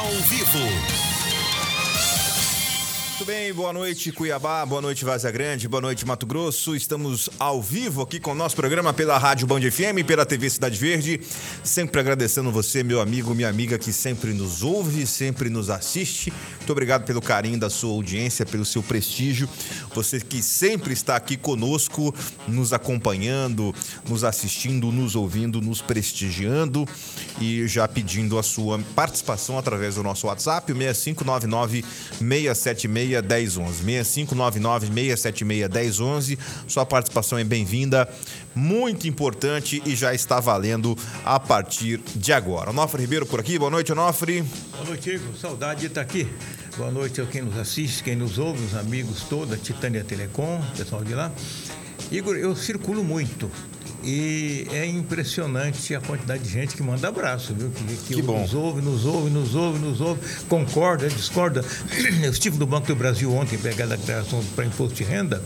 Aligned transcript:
ao 0.00 0.08
vivo. 0.22 1.09
Muito 3.20 3.30
bem, 3.30 3.52
boa 3.52 3.70
noite 3.70 4.10
Cuiabá, 4.10 4.64
boa 4.64 4.80
noite 4.80 5.04
Vazia 5.04 5.30
Grande, 5.30 5.68
boa 5.68 5.82
noite 5.82 6.06
Mato 6.06 6.24
Grosso. 6.24 6.74
Estamos 6.74 7.28
ao 7.38 7.60
vivo 7.60 8.00
aqui 8.00 8.18
com 8.18 8.30
o 8.32 8.34
nosso 8.34 8.56
programa 8.56 8.94
pela 8.94 9.18
Rádio 9.18 9.46
Band 9.46 9.60
FM, 9.60 10.06
pela 10.06 10.24
TV 10.24 10.48
Cidade 10.48 10.78
Verde. 10.78 11.20
Sempre 11.62 12.00
agradecendo 12.00 12.50
você, 12.50 12.82
meu 12.82 12.98
amigo, 12.98 13.34
minha 13.34 13.50
amiga 13.50 13.78
que 13.78 13.92
sempre 13.92 14.32
nos 14.32 14.62
ouve, 14.62 15.06
sempre 15.06 15.50
nos 15.50 15.68
assiste. 15.68 16.32
Muito 16.56 16.72
obrigado 16.72 17.04
pelo 17.04 17.20
carinho 17.20 17.58
da 17.58 17.68
sua 17.68 17.90
audiência, 17.90 18.46
pelo 18.46 18.64
seu 18.64 18.82
prestígio. 18.82 19.46
Você 19.94 20.18
que 20.18 20.42
sempre 20.42 20.94
está 20.94 21.14
aqui 21.14 21.36
conosco, 21.36 22.14
nos 22.48 22.72
acompanhando, 22.72 23.74
nos 24.08 24.24
assistindo, 24.24 24.90
nos 24.90 25.14
ouvindo, 25.14 25.60
nos 25.60 25.82
prestigiando 25.82 26.88
e 27.38 27.68
já 27.68 27.86
pedindo 27.86 28.38
a 28.38 28.42
sua 28.42 28.78
participação 28.94 29.58
através 29.58 29.96
do 29.96 30.02
nosso 30.02 30.26
WhatsApp, 30.26 30.72
o 30.72 30.74
6599 30.74 31.84
676 32.18 33.09
1011. 33.16 33.82
6599 33.82 34.86
676 34.86 35.98
1011. 35.98 36.38
Sua 36.66 36.86
participação 36.86 37.38
é 37.38 37.44
bem-vinda, 37.44 38.08
muito 38.54 39.08
importante 39.08 39.82
e 39.84 39.94
já 39.94 40.14
está 40.14 40.40
valendo 40.40 40.96
a 41.24 41.38
partir 41.38 42.00
de 42.14 42.32
agora. 42.32 42.70
Onofre 42.70 43.02
Ribeiro 43.02 43.26
por 43.26 43.40
aqui, 43.40 43.58
boa 43.58 43.70
noite, 43.70 43.92
Onofre. 43.92 44.42
Boa 44.72 44.84
noite, 44.84 45.10
Igor. 45.10 45.36
Saudade 45.36 45.80
de 45.80 45.86
estar 45.86 46.00
aqui. 46.00 46.28
Boa 46.76 46.90
noite 46.90 47.20
a 47.20 47.26
quem 47.26 47.42
nos 47.42 47.58
assiste, 47.58 48.02
quem 48.02 48.16
nos 48.16 48.38
ouve, 48.38 48.64
os 48.64 48.74
amigos 48.74 49.24
todos, 49.24 49.52
a 49.52 49.56
Titânia 49.56 50.04
Telecom, 50.04 50.62
pessoal 50.76 51.02
de 51.04 51.14
lá. 51.14 51.32
Igor, 52.10 52.36
eu 52.36 52.56
circulo 52.56 53.04
muito 53.04 53.50
e 54.04 54.66
é 54.72 54.86
impressionante 54.86 55.94
a 55.94 56.00
quantidade 56.00 56.42
de 56.42 56.50
gente 56.50 56.74
que 56.76 56.82
manda 56.82 57.08
abraço, 57.08 57.54
viu? 57.54 57.70
Que, 57.70 57.84
que, 57.96 58.14
que 58.14 58.22
nos 58.22 58.54
ouve, 58.54 58.80
nos 58.82 59.04
ouve, 59.04 59.30
nos 59.30 59.54
ouve, 59.54 59.78
nos 59.78 60.00
ouve, 60.00 60.20
concorda, 60.48 61.08
discorda. 61.08 61.64
Eu 62.22 62.30
estive 62.30 62.58
no 62.58 62.66
Banco 62.66 62.86
do 62.86 62.96
Brasil 62.96 63.32
ontem 63.32 63.58
pegando 63.58 63.94
a 63.94 63.96
declaração 63.96 64.42
para 64.54 64.64
imposto 64.64 64.94
de 64.94 65.04
renda 65.04 65.42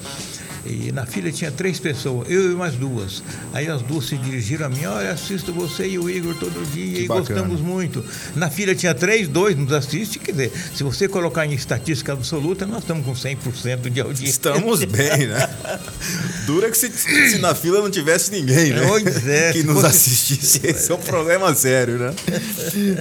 e 0.67 0.93
na 0.93 1.05
fila 1.05 1.31
tinha 1.31 1.51
três 1.51 1.79
pessoas, 1.79 2.29
eu 2.31 2.53
e 2.53 2.55
mais 2.55 2.75
duas. 2.75 3.23
Aí 3.53 3.69
as 3.69 3.83
duas 3.83 4.07
se 4.07 4.17
dirigiram 4.17 4.67
a 4.67 4.69
mim, 4.69 4.85
olha, 4.87 5.11
assisto 5.11 5.53
você 5.53 5.87
e 5.87 5.99
o 5.99 6.09
Igor 6.09 6.35
todo 6.35 6.65
dia 6.73 6.95
que 6.95 7.05
e 7.05 7.09
bacana. 7.09 7.43
gostamos 7.43 7.61
muito. 7.61 8.05
Na 8.35 8.49
fila 8.49 8.75
tinha 8.75 8.95
três, 8.95 9.29
dois 9.29 9.57
nos 9.57 9.73
assiste, 9.73 10.19
quer 10.19 10.33
dizer, 10.33 10.53
se 10.75 10.83
você 10.83 11.07
colocar 11.07 11.45
em 11.45 11.53
estatística 11.53 12.13
absoluta, 12.13 12.67
nós 12.67 12.79
estamos 12.79 13.05
com 13.05 13.13
100% 13.13 13.91
de 13.91 14.01
audiência. 14.01 14.31
Estamos 14.31 14.85
bem, 14.85 15.27
né? 15.27 15.51
Dura 16.47 16.71
que 16.71 16.77
se, 16.77 16.91
se, 16.91 17.39
na 17.39 17.55
fila 17.55 17.81
não 17.81 17.91
tivesse 17.91 18.31
ninguém, 18.31 18.71
né? 18.71 18.87
Pois 18.87 19.27
é. 19.27 19.53
Que 19.53 19.63
nos 19.63 19.77
fosse... 19.77 19.87
assistisse. 19.87 20.61
Esse 20.65 20.91
é 20.91 20.95
um 20.95 20.99
problema 20.99 21.55
sério, 21.55 21.99
né? 21.99 22.15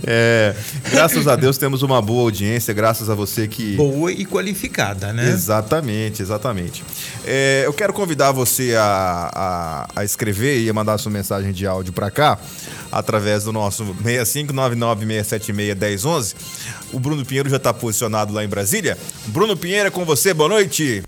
É, 0.06 0.56
graças 0.92 1.28
a 1.28 1.36
Deus 1.36 1.58
temos 1.58 1.82
uma 1.82 2.02
boa 2.02 2.24
audiência, 2.24 2.74
graças 2.74 3.10
a 3.10 3.16
você 3.16 3.48
que... 3.48 3.76
Boa 3.76 4.12
e 4.12 4.26
qualificada, 4.26 5.14
né? 5.14 5.30
Exatamente, 5.30 6.22
exatamente. 6.22 6.84
É, 7.26 7.53
é, 7.54 7.68
eu 7.68 7.74
quero 7.74 7.94
convidar 7.94 8.32
você 8.32 8.74
a, 8.76 9.30
a, 9.34 9.88
a, 9.98 10.04
escrever 10.04 10.60
e 10.60 10.68
a 10.70 10.74
mandar 10.74 10.98
sua 10.98 11.12
mensagem 11.12 11.52
de 11.52 11.68
áudio 11.68 11.94
para 11.94 12.10
cá, 12.10 12.40
através 12.92 13.44
do 13.44 13.52
nosso 13.52 13.86
6599-676-1011. 14.04 16.34
O 16.92 17.00
Bruno 17.00 17.24
Pinheiro 17.24 17.48
já 17.50 17.58
está 17.58 17.72
posicionado 17.74 18.34
lá 18.34 18.44
em 18.44 18.48
Brasília. 18.48 18.98
Bruno 19.28 19.56
Pinheiro 19.56 19.88
é 19.88 19.92
com 19.92 20.04
você, 20.04 20.34
boa 20.34 20.50
noite. 20.50 21.04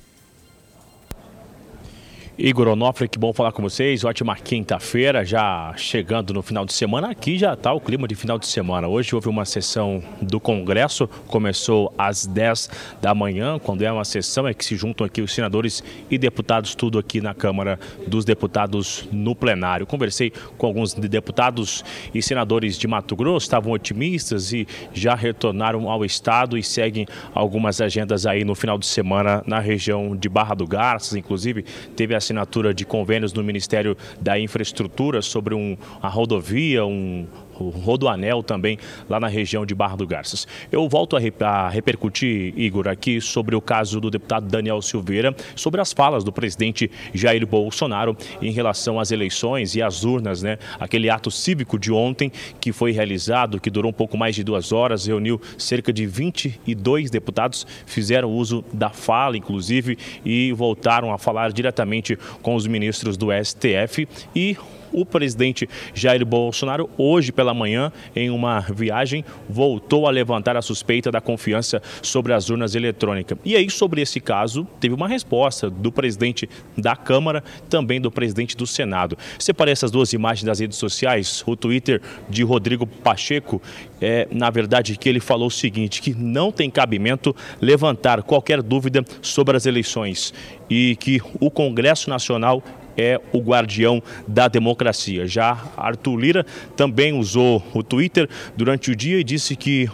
Igor 2.37 2.67
Onofre, 2.67 3.07
que 3.07 3.17
bom 3.17 3.31
falar 3.31 3.53
com 3.53 3.61
vocês. 3.61 4.03
Ótima 4.03 4.35
quinta-feira, 4.35 5.23
já 5.23 5.73
chegando 5.77 6.33
no 6.33 6.41
final 6.41 6.65
de 6.65 6.73
semana. 6.73 7.09
Aqui 7.09 7.37
já 7.37 7.53
está 7.53 7.71
o 7.71 7.79
clima 7.79 8.09
de 8.09 8.13
final 8.13 8.37
de 8.37 8.45
semana. 8.45 8.89
Hoje 8.89 9.15
houve 9.15 9.29
uma 9.29 9.45
sessão 9.45 10.03
do 10.21 10.37
Congresso, 10.37 11.07
começou 11.27 11.93
às 11.97 12.25
10 12.25 12.69
da 13.01 13.15
manhã. 13.15 13.57
Quando 13.57 13.83
é 13.83 13.91
uma 13.91 14.03
sessão, 14.03 14.45
é 14.45 14.53
que 14.53 14.65
se 14.65 14.75
juntam 14.75 15.07
aqui 15.07 15.21
os 15.21 15.33
senadores 15.33 15.81
e 16.11 16.17
deputados, 16.17 16.75
tudo 16.75 16.99
aqui 16.99 17.21
na 17.21 17.33
Câmara 17.33 17.79
dos 18.05 18.25
Deputados 18.25 19.07
no 19.13 19.33
plenário. 19.33 19.87
Conversei 19.87 20.33
com 20.57 20.67
alguns 20.67 20.93
deputados 20.93 21.85
e 22.13 22.21
senadores 22.21 22.77
de 22.77 22.85
Mato 22.85 23.15
Grosso, 23.15 23.45
estavam 23.45 23.71
otimistas 23.71 24.51
e 24.51 24.67
já 24.93 25.15
retornaram 25.15 25.89
ao 25.89 26.03
Estado 26.03 26.57
e 26.57 26.63
seguem 26.63 27.07
algumas 27.33 27.79
agendas 27.79 28.25
aí 28.25 28.43
no 28.43 28.55
final 28.55 28.77
de 28.77 28.87
semana 28.87 29.41
na 29.47 29.61
região 29.61 30.13
de 30.13 30.27
Barra 30.27 30.53
do 30.53 30.67
Garças. 30.67 31.15
Inclusive, 31.15 31.63
teve 31.95 32.13
a 32.13 32.24
assinatura 32.25 32.73
de 32.73 32.85
convênios 32.85 33.33
no 33.33 33.43
Ministério 33.43 33.95
da 34.19 34.39
Infraestrutura 34.39 35.21
sobre 35.21 35.53
um, 35.53 35.77
a 36.01 36.09
rodovia, 36.09 36.85
um 36.85 37.27
Rodoanel 37.57 38.43
também, 38.43 38.77
lá 39.09 39.19
na 39.19 39.27
região 39.27 39.65
de 39.65 39.73
Barra 39.73 39.95
do 39.95 40.07
Garças. 40.07 40.47
Eu 40.71 40.87
volto 40.87 41.15
a, 41.15 41.19
re 41.19 41.33
a, 41.39 41.69
repercutir, 41.69 42.53
Igor, 42.57 42.87
aqui 42.87 43.19
sobre 43.21 43.55
o 43.55 43.61
caso 43.61 43.99
do 43.99 44.09
deputado 44.09 44.47
Daniel 44.47 44.81
Silveira, 44.81 45.35
sobre 45.55 45.81
as 45.81 45.93
falas 45.93 46.23
do 46.23 46.31
presidente 46.31 46.89
Jair 47.13 47.45
Bolsonaro 47.45 48.15
em 48.41 48.51
relação 48.51 48.99
às 48.99 49.11
eleições 49.11 49.75
e 49.75 49.81
às 49.81 50.03
urnas, 50.03 50.43
né? 50.43 50.57
Aquele 50.79 51.09
ato 51.09 51.31
cívico 51.31 51.77
de 51.79 51.91
ontem 51.91 52.31
que 52.59 52.71
foi 52.71 52.91
realizado, 52.91 53.59
que 53.59 53.69
durou 53.69 53.89
um 53.89 53.93
pouco 53.93 54.17
mais 54.17 54.35
de 54.35 54.43
duas 54.43 54.71
horas, 54.71 55.05
reuniu 55.05 55.41
cerca 55.57 55.91
de 55.91 56.05
22 56.05 57.09
deputados, 57.09 57.65
fizeram 57.85 58.31
uso 58.31 58.63
da 58.73 58.89
fala, 58.89 59.37
inclusive, 59.37 59.97
e 60.23 60.51
voltaram 60.53 61.13
a 61.13 61.17
falar 61.17 61.51
diretamente 61.51 62.17
com 62.41 62.55
os 62.55 62.67
ministros 62.67 63.17
do 63.17 63.27
STF 63.31 64.07
e 64.35 64.57
o 64.95 65.05
presidente 65.05 65.67
Jair 65.93 66.25
Bolsonaro, 66.25 66.89
hoje 66.97 67.31
pela 67.31 67.53
manhã, 67.53 67.91
em 68.15 68.29
uma 68.29 68.61
viagem, 68.61 69.25
voltou 69.49 70.07
a 70.07 70.11
levantar 70.11 70.55
a 70.55 70.61
suspeita 70.61 71.11
da 71.11 71.19
confiança 71.19 71.81
sobre 72.01 72.31
as 72.31 72.49
urnas 72.49 72.75
eletrônicas. 72.75 73.37
E 73.43 73.55
aí, 73.57 73.69
sobre 73.69 74.01
esse 74.01 74.21
caso, 74.21 74.65
teve 74.79 74.95
uma 74.95 75.07
resposta 75.07 75.69
do 75.69 75.91
presidente 75.91 76.49
da 76.77 76.95
Câmara, 76.95 77.43
também 77.69 77.99
do 77.99 78.09
presidente 78.09 78.55
do 78.55 78.65
Senado. 78.65 79.17
Separei 79.37 79.73
essas 79.73 79.91
duas 79.91 80.13
imagens 80.13 80.45
das 80.45 80.59
redes 80.59 80.77
sociais. 80.77 81.43
O 81.45 81.57
Twitter 81.57 82.01
de 82.29 82.43
Rodrigo 82.43 82.87
Pacheco, 82.87 83.61
é, 84.01 84.27
na 84.31 84.49
verdade, 84.49 84.97
que 84.97 85.09
ele 85.09 85.19
falou 85.19 85.47
o 85.47 85.51
seguinte: 85.51 86.01
que 86.01 86.13
não 86.13 86.51
tem 86.51 86.69
cabimento 86.69 87.35
levantar 87.61 88.23
qualquer 88.23 88.61
dúvida 88.61 89.03
sobre 89.21 89.57
as 89.57 89.65
eleições 89.65 90.33
e 90.69 90.95
que 90.95 91.21
o 91.39 91.51
Congresso 91.51 92.09
Nacional 92.09 92.63
é 92.97 93.19
o 93.31 93.39
guardião 93.39 94.01
da 94.27 94.47
democracia. 94.47 95.27
Já 95.27 95.71
Arthur 95.77 96.17
Lira 96.17 96.45
também 96.75 97.13
usou 97.13 97.63
o 97.73 97.83
Twitter 97.83 98.29
durante 98.55 98.91
o 98.91 98.95
dia 98.95 99.19
e 99.19 99.23
disse 99.23 99.55
que 99.55 99.89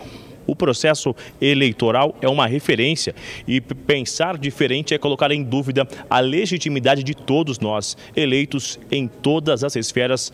o 0.45 0.55
processo 0.55 1.15
eleitoral 1.39 2.15
é 2.21 2.27
uma 2.27 2.47
referência 2.47 3.15
e 3.47 3.61
pensar 3.61 4.37
diferente 4.37 4.93
é 4.93 4.97
colocar 4.97 5.31
em 5.31 5.43
dúvida 5.43 5.87
a 6.09 6.19
legitimidade 6.19 7.03
de 7.03 7.13
todos 7.13 7.59
nós, 7.59 7.95
eleitos 8.15 8.79
em 8.91 9.07
todas 9.07 9.63
as 9.63 9.75
esferas. 9.75 10.31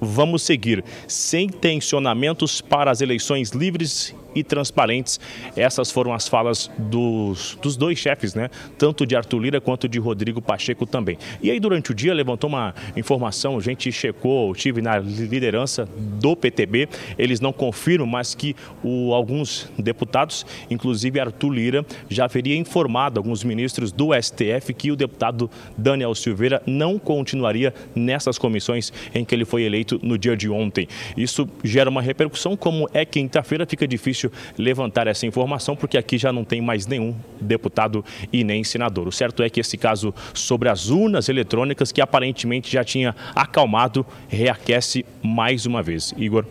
Vamos 0.00 0.42
seguir 0.42 0.82
sem 1.06 1.48
tensionamentos 1.48 2.60
para 2.60 2.90
as 2.90 3.00
eleições 3.00 3.50
livres 3.50 4.14
e 4.34 4.42
transparentes. 4.42 5.20
Essas 5.56 5.90
foram 5.90 6.12
as 6.12 6.28
falas 6.28 6.70
dos, 6.78 7.58
dos 7.62 7.76
dois 7.76 7.98
chefes, 7.98 8.34
né? 8.34 8.50
Tanto 8.78 9.06
de 9.06 9.16
Arthur 9.16 9.38
Lira 9.38 9.60
quanto 9.60 9.88
de 9.88 9.98
Rodrigo 9.98 10.40
Pacheco 10.40 10.86
também. 10.86 11.18
E 11.42 11.50
aí, 11.50 11.58
durante 11.58 11.90
o 11.90 11.94
dia, 11.94 12.14
levantou 12.14 12.48
uma 12.48 12.74
informação, 12.96 13.56
a 13.56 13.60
gente 13.60 13.90
checou, 13.92 14.54
tive 14.54 14.80
na 14.80 14.98
liderança 14.98 15.88
do 15.96 16.36
PTB, 16.36 16.88
eles 17.18 17.40
não 17.40 17.52
confirmam, 17.52 18.06
mas 18.06 18.34
que 18.34 18.54
o, 18.82 19.14
alguns 19.14 19.70
deputados, 19.78 20.44
inclusive 20.70 21.20
Arthur 21.20 21.50
Lira, 21.50 21.86
já 22.08 22.24
haveria 22.24 22.56
informado 22.56 23.18
alguns 23.18 23.44
ministros 23.44 23.92
do 23.92 24.10
STF 24.20 24.72
que 24.74 24.90
o 24.90 24.96
deputado 24.96 25.50
Daniel 25.76 26.14
Silveira 26.14 26.62
não 26.66 26.98
continuaria 26.98 27.74
nessas 27.94 28.38
comissões 28.38 28.92
em 29.14 29.24
que 29.24 29.34
ele 29.34 29.44
foi 29.44 29.62
eleito 29.62 29.98
no 30.02 30.18
dia 30.18 30.36
de 30.36 30.48
ontem. 30.48 30.88
Isso 31.16 31.48
gera 31.62 31.90
uma 31.90 32.02
repercussão, 32.02 32.56
como 32.56 32.88
é 32.92 33.04
quinta-feira, 33.04 33.66
fica 33.66 33.86
difícil 33.86 34.21
difícil 34.22 34.32
levantar 34.56 35.06
essa 35.06 35.26
informação, 35.26 35.74
porque 35.74 35.98
aqui 35.98 36.18
já 36.18 36.32
não 36.32 36.44
tem 36.44 36.60
mais 36.60 36.86
nenhum 36.86 37.16
deputado 37.40 38.04
e 38.32 38.44
nem 38.44 38.62
senador. 38.62 39.08
O 39.08 39.12
certo 39.12 39.42
é 39.42 39.50
que 39.50 39.60
esse 39.60 39.76
caso 39.76 40.14
sobre 40.34 40.68
as 40.68 40.88
urnas 40.88 41.28
eletrônicas, 41.28 41.90
que 41.90 42.00
aparentemente 42.00 42.70
já 42.70 42.84
tinha 42.84 43.14
acalmado, 43.34 44.06
reaquece 44.28 45.04
mais 45.22 45.66
uma 45.66 45.82
vez. 45.82 46.14
Igor. 46.16 46.44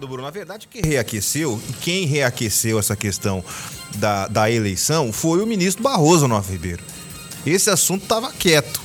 Bruno, 0.00 0.22
na 0.22 0.30
verdade, 0.30 0.66
quem 0.66 0.82
reaqueceu 0.82 1.60
quem 1.80 2.04
reaqueceu 2.04 2.80
essa 2.80 2.96
questão 2.96 3.44
da, 3.94 4.26
da 4.26 4.50
eleição 4.50 5.12
foi 5.12 5.40
o 5.40 5.46
ministro 5.46 5.84
Barroso, 5.84 6.26
no 6.26 6.36
Ribeiro. 6.40 6.82
Esse 7.46 7.70
assunto 7.70 8.02
estava 8.02 8.32
quieto. 8.32 8.82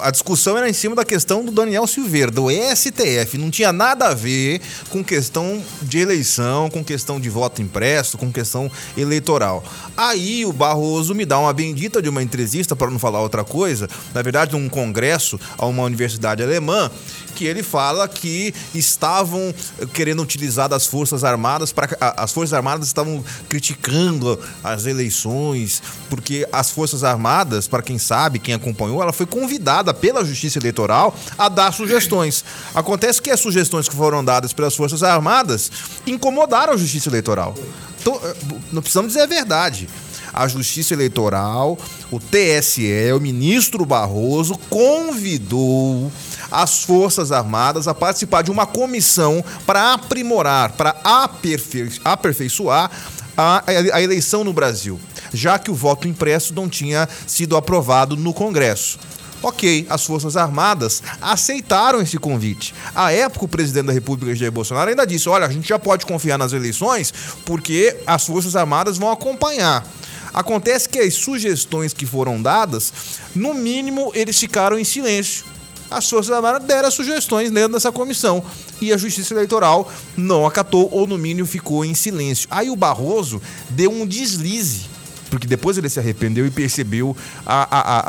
A 0.00 0.10
discussão 0.10 0.56
era 0.56 0.68
em 0.68 0.72
cima 0.72 0.94
da 0.94 1.04
questão 1.04 1.44
do 1.44 1.52
Daniel 1.52 1.86
Silveira, 1.86 2.30
do 2.30 2.46
STF. 2.50 3.36
Não 3.36 3.50
tinha 3.50 3.72
nada 3.72 4.08
a 4.08 4.14
ver 4.14 4.60
com 4.90 5.04
questão 5.04 5.62
de 5.82 5.98
eleição, 5.98 6.70
com 6.70 6.82
questão 6.82 7.20
de 7.20 7.28
voto 7.28 7.60
impresso, 7.60 8.16
com 8.16 8.32
questão 8.32 8.70
eleitoral. 8.96 9.62
Aí 9.96 10.44
o 10.44 10.52
Barroso 10.52 11.14
me 11.14 11.24
dá 11.24 11.38
uma 11.38 11.52
bendita 11.52 12.00
de 12.00 12.08
uma 12.08 12.22
entrevista, 12.22 12.74
para 12.74 12.90
não 12.90 12.98
falar 12.98 13.20
outra 13.20 13.44
coisa, 13.44 13.88
na 14.14 14.22
verdade, 14.22 14.52
num 14.52 14.68
congresso 14.68 15.38
a 15.56 15.66
uma 15.66 15.82
universidade 15.82 16.42
alemã, 16.42 16.90
que 17.38 17.44
ele 17.44 17.62
fala 17.62 18.08
que 18.08 18.52
estavam 18.74 19.54
querendo 19.94 20.20
utilizar 20.20 20.68
das 20.68 20.86
Forças 20.86 21.22
Armadas 21.22 21.70
para 21.70 21.96
as 22.16 22.32
Forças 22.32 22.52
Armadas 22.52 22.88
estavam 22.88 23.24
criticando 23.48 24.36
as 24.64 24.86
eleições, 24.86 25.80
porque 26.10 26.48
as 26.50 26.72
Forças 26.72 27.04
Armadas, 27.04 27.68
para 27.68 27.80
quem 27.80 27.96
sabe, 27.96 28.40
quem 28.40 28.54
acompanhou, 28.54 29.00
ela 29.00 29.12
foi 29.12 29.24
convidada 29.24 29.94
pela 29.94 30.24
Justiça 30.24 30.58
Eleitoral 30.58 31.16
a 31.38 31.48
dar 31.48 31.72
sugestões. 31.72 32.44
Acontece 32.74 33.22
que 33.22 33.30
as 33.30 33.38
sugestões 33.38 33.88
que 33.88 33.94
foram 33.94 34.24
dadas 34.24 34.52
pelas 34.52 34.74
Forças 34.74 35.04
Armadas 35.04 35.70
incomodaram 36.08 36.72
a 36.72 36.76
Justiça 36.76 37.08
Eleitoral. 37.08 37.54
Então, 38.00 38.20
eh, 38.20 38.34
não 38.72 38.82
precisamos 38.82 39.12
dizer 39.12 39.22
a 39.22 39.26
verdade 39.26 39.88
a 40.32 40.46
Justiça 40.46 40.94
Eleitoral, 40.94 41.78
o 42.10 42.20
TSE, 42.20 43.12
o 43.12 43.20
ministro 43.20 43.84
Barroso 43.84 44.56
convidou 44.70 46.12
as 46.50 46.84
Forças 46.84 47.32
Armadas 47.32 47.88
a 47.88 47.94
participar 47.94 48.42
de 48.42 48.50
uma 48.50 48.66
comissão 48.66 49.44
para 49.66 49.94
aprimorar, 49.94 50.72
para 50.72 50.96
aperfei 51.04 51.90
aperfeiçoar 52.04 52.90
a, 53.36 53.62
a 53.92 54.02
eleição 54.02 54.42
no 54.42 54.52
Brasil, 54.52 54.98
já 55.32 55.58
que 55.58 55.70
o 55.70 55.74
voto 55.74 56.08
impresso 56.08 56.52
não 56.54 56.68
tinha 56.68 57.08
sido 57.26 57.56
aprovado 57.56 58.16
no 58.16 58.34
Congresso. 58.34 58.98
Ok, 59.40 59.86
as 59.88 60.04
Forças 60.04 60.36
Armadas 60.36 61.00
aceitaram 61.22 62.00
esse 62.00 62.18
convite. 62.18 62.74
À 62.92 63.12
época, 63.12 63.44
o 63.44 63.48
presidente 63.48 63.86
da 63.86 63.92
República, 63.92 64.34
Jair 64.34 64.50
Bolsonaro, 64.50 64.90
ainda 64.90 65.06
disse: 65.06 65.28
olha, 65.28 65.46
a 65.46 65.50
gente 65.50 65.68
já 65.68 65.78
pode 65.78 66.04
confiar 66.04 66.36
nas 66.36 66.52
eleições 66.52 67.14
porque 67.44 67.96
as 68.04 68.26
Forças 68.26 68.56
Armadas 68.56 68.98
vão 68.98 69.12
acompanhar. 69.12 69.86
Acontece 70.34 70.88
que 70.88 70.98
as 70.98 71.14
sugestões 71.14 71.92
que 71.92 72.04
foram 72.04 72.42
dadas, 72.42 72.92
no 73.34 73.54
mínimo, 73.54 74.10
eles 74.12 74.38
ficaram 74.38 74.78
em 74.78 74.84
silêncio. 74.84 75.44
As 75.90 76.08
Forças 76.08 76.30
Armadas 76.30 76.64
deram 76.64 76.90
sugestões 76.90 77.50
dentro 77.50 77.72
dessa 77.72 77.90
comissão 77.90 78.42
e 78.80 78.92
a 78.92 78.96
Justiça 78.96 79.32
Eleitoral 79.32 79.90
não 80.16 80.46
acatou 80.46 80.88
ou, 80.92 81.06
no 81.06 81.16
mínimo, 81.16 81.46
ficou 81.46 81.84
em 81.84 81.94
silêncio. 81.94 82.46
Aí 82.50 82.70
o 82.70 82.76
Barroso 82.76 83.40
deu 83.70 83.90
um 83.90 84.06
deslize, 84.06 84.86
porque 85.30 85.46
depois 85.46 85.78
ele 85.78 85.88
se 85.88 85.98
arrependeu 85.98 86.46
e 86.46 86.50
percebeu 86.50 87.16
a, 87.46 87.62
a, 87.70 88.00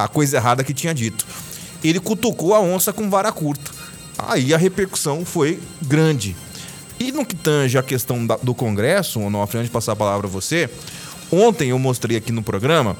a, 0.00 0.04
a 0.04 0.08
coisa 0.08 0.36
errada 0.36 0.64
que 0.64 0.72
tinha 0.72 0.94
dito. 0.94 1.26
Ele 1.84 2.00
cutucou 2.00 2.54
a 2.54 2.60
onça 2.60 2.92
com 2.92 3.10
vara 3.10 3.30
curta. 3.30 3.70
Aí 4.18 4.54
a 4.54 4.56
repercussão 4.56 5.24
foi 5.24 5.60
grande. 5.82 6.34
E 6.98 7.12
no 7.12 7.26
que 7.26 7.36
tange 7.36 7.76
a 7.76 7.82
questão 7.82 8.26
da, 8.26 8.36
do 8.36 8.54
Congresso, 8.54 9.20
Onofre, 9.20 9.58
antes 9.58 9.68
de 9.68 9.72
passar 9.72 9.92
a 9.92 9.96
palavra 9.96 10.26
a 10.26 10.30
você, 10.30 10.70
Ontem 11.30 11.70
eu 11.70 11.78
mostrei 11.78 12.16
aqui 12.16 12.30
no 12.30 12.42
programa 12.42 12.96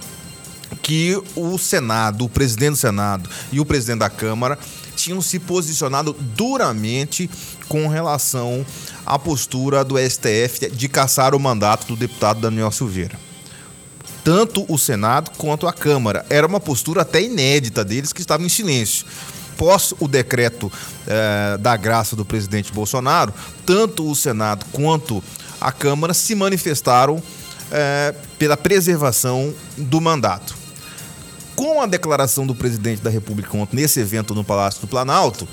que 0.83 1.21
o 1.35 1.59
Senado, 1.59 2.25
o 2.25 2.29
presidente 2.29 2.71
do 2.71 2.77
Senado 2.77 3.31
e 3.53 3.61
o 3.61 3.65
presidente 3.65 4.01
da 4.01 4.11
Câmara 4.11 4.59
tinham 4.95 5.21
se 5.21 5.39
posicionado 5.39 6.17
duramente 6.35 7.31
com 7.69 7.87
relação 7.87 8.65
à 9.05 9.19
postura 9.19 9.85
do 9.85 9.97
STF 9.99 10.71
de 10.71 10.89
caçar 10.89 11.35
o 11.35 11.41
mandato 11.41 11.87
do 11.87 11.97
deputado 11.97 12.41
Daniel 12.41 12.73
Silveira. 12.73 13.19
Tanto 14.25 14.65
o 14.69 14.77
Senado 14.77 15.31
quanto 15.37 15.69
a 15.69 15.73
Câmara. 15.73 16.27
Era 16.29 16.47
uma 16.47 16.59
postura 16.59 17.03
até 17.03 17.23
inédita 17.23 17.85
deles 17.85 18.13
que 18.13 18.21
estavam 18.21 18.45
em 18.45 18.49
silêncio. 18.49 19.07
Pós 19.57 19.95
o 20.01 20.09
decreto 20.09 20.71
eh, 21.07 21.57
da 21.59 21.77
graça 21.77 22.17
do 22.17 22.25
presidente 22.25 22.73
Bolsonaro, 22.73 23.33
tanto 23.65 24.11
o 24.11 24.17
Senado 24.17 24.67
quanto 24.73 25.23
a 25.61 25.73
Câmara 25.73 26.13
se 26.13 26.35
manifestaram 26.35 27.23
é, 27.71 28.15
pela 28.39 28.57
preservação 28.57 29.53
do 29.77 30.01
mandato. 30.01 30.57
Com 31.55 31.81
a 31.81 31.87
declaração 31.87 32.47
do 32.47 32.55
presidente 32.55 33.01
da 33.01 33.11
República 33.11 33.57
ontem 33.57 33.77
nesse 33.77 34.01
evento 34.01 34.35
no 34.35 34.45
Palácio 34.45 34.81
do 34.81 34.87
Planalto, 34.87 35.49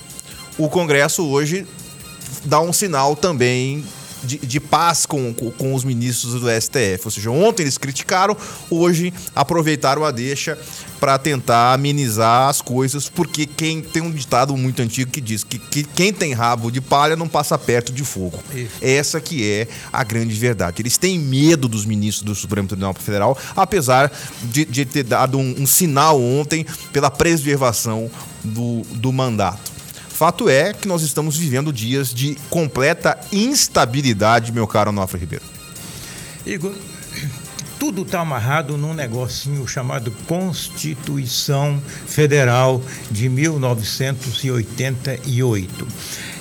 o 0.57 0.69
Congresso 0.69 1.25
hoje 1.25 1.65
dá 2.43 2.59
um 2.59 2.73
sinal 2.73 3.15
também 3.15 3.85
de, 4.23 4.37
de 4.37 4.59
paz 4.59 5.05
com, 5.05 5.33
com, 5.33 5.51
com, 5.51 5.73
os 5.73 5.83
ministros 5.83 6.39
do 6.39 6.49
STF. 6.49 7.01
Ou 7.05 7.11
seja, 7.11 7.31
ontem 7.31 7.63
eles 7.63 7.77
criticaram, 7.77 8.35
hoje 8.69 9.13
aproveitaram 9.35 10.05
a 10.05 10.11
deixa 10.11 10.57
para 10.99 11.17
tentar 11.17 11.73
amenizar 11.73 12.47
as 12.47 12.61
coisas, 12.61 13.09
porque 13.09 13.45
quem 13.45 13.81
tem 13.81 14.01
um 14.01 14.11
ditado 14.11 14.55
muito 14.55 14.81
antigo 14.81 15.11
que 15.11 15.19
diz 15.19 15.43
que, 15.43 15.59
que 15.59 15.83
quem 15.83 16.13
tem 16.13 16.33
rabo 16.33 16.71
de 16.71 16.79
palha 16.79 17.15
não 17.15 17.27
passa 17.27 17.57
perto 17.57 17.91
de 17.91 18.05
fogo. 18.05 18.39
Isso. 18.53 18.71
Essa 18.81 19.19
que 19.19 19.49
é 19.49 19.67
a 19.91 20.03
grande 20.03 20.33
verdade. 20.33 20.81
Eles 20.81 20.97
têm 20.97 21.19
medo 21.19 21.67
dos 21.67 21.85
ministros 21.85 22.23
do 22.23 22.33
Supremo 22.33 22.67
Tribunal 22.67 22.93
Federal, 22.93 23.37
apesar 23.55 24.11
de, 24.43 24.63
de 24.63 24.85
ter 24.85 25.03
dado 25.03 25.37
um, 25.37 25.55
um 25.59 25.65
sinal 25.65 26.21
ontem 26.21 26.65
pela 26.93 27.11
preservação 27.11 28.09
do, 28.43 28.83
do 28.93 29.11
mandato. 29.11 29.72
Fato 30.13 30.47
é 30.47 30.71
que 30.73 30.87
nós 30.87 31.01
estamos 31.01 31.35
vivendo 31.35 31.73
dias 31.73 32.13
de 32.13 32.37
completa 32.49 33.19
instabilidade, 33.31 34.51
meu 34.51 34.67
caro 34.67 34.91
Nofre 34.91 35.19
Ribeiro. 35.19 35.43
Igor, 36.45 36.75
tudo 37.79 38.03
está 38.03 38.19
amarrado 38.21 38.77
num 38.77 38.93
negocinho 38.93 39.67
chamado 39.67 40.11
Constituição 40.27 41.81
Federal 42.07 42.79
de 43.09 43.27
1988. 43.27 45.87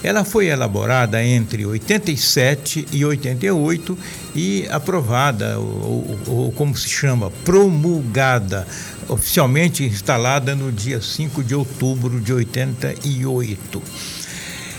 Ela 0.04 0.22
foi 0.22 0.46
elaborada 0.46 1.24
entre 1.24 1.64
87 1.64 2.88
e 2.92 3.04
88 3.04 3.98
e 4.34 4.66
aprovada, 4.70 5.58
ou, 5.58 6.18
ou, 6.26 6.52
como 6.52 6.76
se 6.76 6.88
chama, 6.88 7.30
promulgada, 7.44 8.66
oficialmente 9.12 9.84
instalada 9.84 10.54
no 10.54 10.72
dia 10.72 11.00
5 11.00 11.42
de 11.44 11.54
outubro 11.54 12.20
de 12.20 12.32
88. 12.32 13.82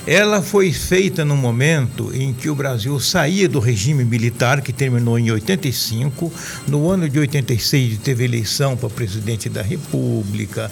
Ela 0.06 0.42
foi 0.42 0.74
feita 0.74 1.24
no 1.24 1.38
momento 1.38 2.12
em 2.14 2.34
que 2.34 2.50
o 2.50 2.56
Brasil 2.56 3.00
saía 3.00 3.48
do 3.48 3.60
regime 3.60 4.04
militar, 4.04 4.62
que 4.62 4.74
terminou 4.74 5.18
em 5.18 5.32
85. 5.32 6.32
No 6.68 6.90
ano 6.90 7.08
de 7.08 7.20
86 7.20 8.00
teve 8.00 8.26
eleição 8.26 8.76
para 8.76 8.90
presidente 8.90 9.48
da 9.48 9.62
República, 9.62 10.70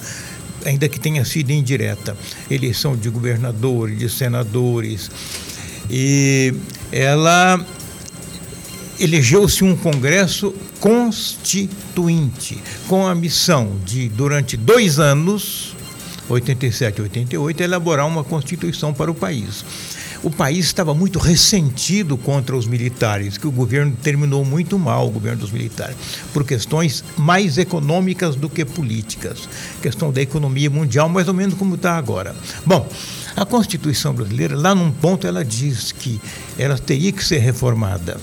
ainda 0.66 0.86
que 0.86 1.00
tenha 1.00 1.24
sido 1.24 1.50
indireta, 1.50 2.14
eleição 2.50 2.94
de 2.94 3.08
governadores, 3.08 3.98
de 3.98 4.10
senadores. 4.10 5.10
E 5.88 6.52
ela 6.90 7.64
elegeu-se 9.02 9.64
um 9.64 9.76
Congresso 9.76 10.54
constituinte, 10.78 12.62
com 12.86 13.04
a 13.04 13.14
missão 13.16 13.76
de, 13.84 14.08
durante 14.08 14.56
dois 14.56 15.00
anos, 15.00 15.74
87 16.28 16.98
e 16.98 17.02
88, 17.02 17.62
elaborar 17.64 18.06
uma 18.06 18.22
Constituição 18.22 18.94
para 18.94 19.10
o 19.10 19.14
país. 19.14 19.64
O 20.22 20.30
país 20.30 20.66
estava 20.66 20.94
muito 20.94 21.18
ressentido 21.18 22.16
contra 22.16 22.56
os 22.56 22.64
militares, 22.64 23.36
que 23.36 23.46
o 23.48 23.50
governo 23.50 23.96
terminou 24.00 24.44
muito 24.44 24.78
mal, 24.78 25.08
o 25.08 25.10
governo 25.10 25.40
dos 25.40 25.50
militares, 25.50 25.96
por 26.32 26.44
questões 26.44 27.02
mais 27.16 27.58
econômicas 27.58 28.36
do 28.36 28.48
que 28.48 28.64
políticas. 28.64 29.48
Questão 29.82 30.12
da 30.12 30.22
economia 30.22 30.70
mundial, 30.70 31.08
mais 31.08 31.26
ou 31.26 31.34
menos 31.34 31.56
como 31.56 31.74
está 31.74 31.98
agora. 31.98 32.36
Bom, 32.64 32.88
a 33.34 33.44
Constituição 33.44 34.14
brasileira, 34.14 34.56
lá 34.56 34.76
num 34.76 34.92
ponto, 34.92 35.26
ela 35.26 35.44
diz 35.44 35.90
que 35.90 36.20
ela 36.56 36.78
teria 36.78 37.10
que 37.10 37.24
ser 37.24 37.38
reformada. 37.38 38.20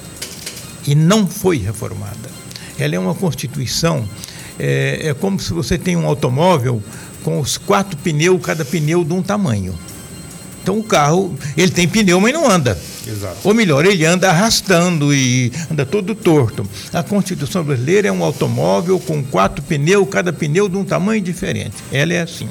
E 0.86 0.96
não 0.96 1.28
foi 1.28 1.58
reformada. 1.58 2.30
Ela 2.78 2.96
é 2.96 3.00
uma 3.00 3.14
Constituição, 3.14 4.08
é, 4.58 5.10
é 5.10 5.14
como 5.14 5.40
se 5.40 5.54
você 5.54 5.78
tem 5.78 5.96
um 5.96 6.06
automóvel 6.06 6.82
com 7.24 7.40
os 7.40 7.58
quatro 7.58 7.98
pneus, 7.98 8.42
cada 8.42 8.64
pneu 8.64 9.04
de 9.04 9.14
um 9.14 9.22
tamanho. 9.22 9.78
Então 10.62 10.78
o 10.78 10.84
carro, 10.84 11.36
ele 11.58 11.72
tem 11.72 11.88
pneu, 11.88 12.20
mas 12.22 12.34
não 12.34 12.50
anda. 12.50 12.78
Exato. 13.08 13.38
Ou 13.44 13.54
melhor, 13.54 13.86
ele 13.86 14.06
anda 14.06 14.30
arrastando 14.30 15.14
e 15.14 15.52
anda 15.72 15.86
todo 15.86 16.14
torto. 16.14 16.68
A 16.94 17.02
Constituição 17.02 17.64
brasileira 17.64 18.08
é 18.08 18.12
um 18.12 18.24
automóvel 18.24 19.00
com 19.00 19.24
quatro 19.24 19.64
pneus, 19.64 20.08
cada 20.10 20.32
pneu 20.32 20.70
de 20.70 20.78
um 20.78 20.86
tamanho 20.86 21.22
diferente. 21.22 21.76
Ela 21.92 22.14
é 22.14 22.22
assim. 22.22 22.48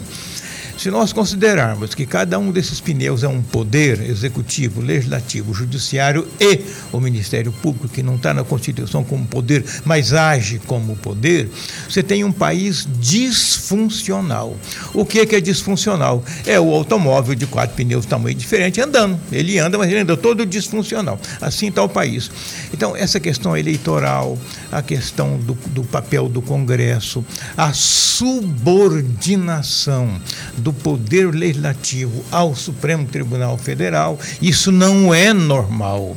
Se 0.79 0.91
nós 0.93 1.13
considerarmos 1.13 1.93
que 1.93 2.07
cada 2.07 2.39
um 2.39 2.53
desses 2.53 2.81
pneus 2.81 3.25
é 3.25 3.29
um 3.29 3.43
poder 3.43 4.01
executivo, 4.01 4.81
legislativo, 4.81 5.53
judiciário 5.53 6.29
e 6.39 6.61
o 6.93 7.01
Ministério 7.01 7.51
Público, 7.51 7.89
que 7.89 8.01
não 8.01 8.15
está 8.15 8.33
na 8.33 8.45
Constituição 8.45 9.03
como 9.03 9.27
poder, 9.27 9.65
mas 9.85 10.13
age 10.13 10.61
como 10.69 10.95
poder, 10.95 11.51
você 11.89 12.01
tem 12.01 12.23
um 12.23 12.31
país 12.31 12.87
disfuncional. 13.01 14.57
O 14.95 15.05
que 15.05 15.19
é, 15.19 15.41
disfuncional? 15.41 16.23
É 16.47 16.61
o 16.61 16.73
automóvel 16.73 17.35
de 17.35 17.49
quatro 17.49 17.75
pneus, 17.75 18.07
tamanho 18.07 18.37
diferente, 18.37 18.81
andando. 18.81 19.19
Ele 19.33 19.59
anda, 19.59 19.77
mas 19.79 19.91
ele 19.91 19.99
anda 19.99 20.17
todo 20.17 20.47
disfuncional. 20.47 21.19
Assim 21.41 21.71
está 21.71 21.83
o 21.83 21.89
país. 21.89 22.31
Então, 22.73 22.95
essa 22.95 23.19
questão 23.19 23.57
eleitoral, 23.57 24.39
a 24.71 24.81
questão 24.81 25.39
do, 25.39 25.55
do 25.71 25.83
papel 25.83 26.29
do 26.29 26.41
Congresso, 26.41 27.25
a 27.57 27.73
subordinação 27.73 30.21
do 30.57 30.68
Poder 30.73 31.35
Legislativo 31.35 32.25
ao 32.31 32.55
Supremo 32.55 33.07
Tribunal 33.07 33.57
Federal, 33.59 34.19
isso 34.41 34.71
não 34.71 35.13
é 35.13 35.33
normal. 35.33 36.17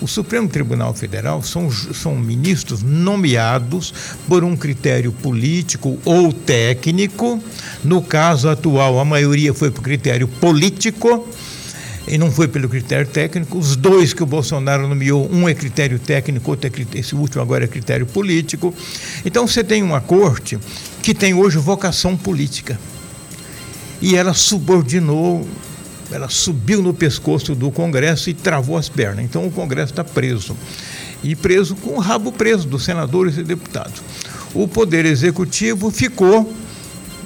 O 0.00 0.06
Supremo 0.06 0.48
Tribunal 0.48 0.94
Federal 0.94 1.42
são, 1.42 1.70
são 1.70 2.14
ministros 2.16 2.82
nomeados 2.82 3.92
por 4.28 4.44
um 4.44 4.56
critério 4.56 5.10
político 5.10 5.98
ou 6.04 6.32
técnico. 6.32 7.42
No 7.82 8.00
caso 8.00 8.48
atual, 8.48 9.00
a 9.00 9.04
maioria 9.04 9.52
foi 9.52 9.70
por 9.70 9.82
critério 9.82 10.28
político 10.28 11.28
e 12.06 12.16
não 12.16 12.30
foi 12.30 12.46
pelo 12.46 12.68
critério 12.68 13.06
técnico. 13.06 13.58
Os 13.58 13.74
dois 13.74 14.12
que 14.12 14.22
o 14.22 14.26
Bolsonaro 14.26 14.86
nomeou, 14.86 15.28
um 15.32 15.48
é 15.48 15.54
critério 15.54 15.98
técnico, 15.98 16.50
outro 16.50 16.68
é 16.68 16.70
critério, 16.70 17.00
esse 17.00 17.14
último 17.16 17.42
agora 17.42 17.64
é 17.64 17.68
critério 17.68 18.06
político. 18.06 18.72
Então 19.24 19.48
você 19.48 19.64
tem 19.64 19.82
uma 19.82 20.00
corte 20.00 20.58
que 21.02 21.12
tem 21.12 21.34
hoje 21.34 21.58
vocação 21.58 22.16
política 22.16 22.78
e 24.00 24.16
ela 24.16 24.34
subordinou, 24.34 25.46
ela 26.10 26.28
subiu 26.28 26.82
no 26.82 26.94
pescoço 26.94 27.54
do 27.54 27.70
Congresso 27.70 28.30
e 28.30 28.34
travou 28.34 28.76
as 28.76 28.88
pernas. 28.88 29.24
Então 29.24 29.46
o 29.46 29.50
Congresso 29.50 29.92
está 29.92 30.04
preso. 30.04 30.56
E 31.22 31.34
preso 31.34 31.74
com 31.76 31.94
o 31.94 31.98
rabo 31.98 32.30
preso 32.30 32.66
dos 32.66 32.84
senadores 32.84 33.36
e 33.36 33.42
deputados. 33.42 34.00
O 34.54 34.68
Poder 34.68 35.04
Executivo 35.04 35.90
ficou 35.90 36.52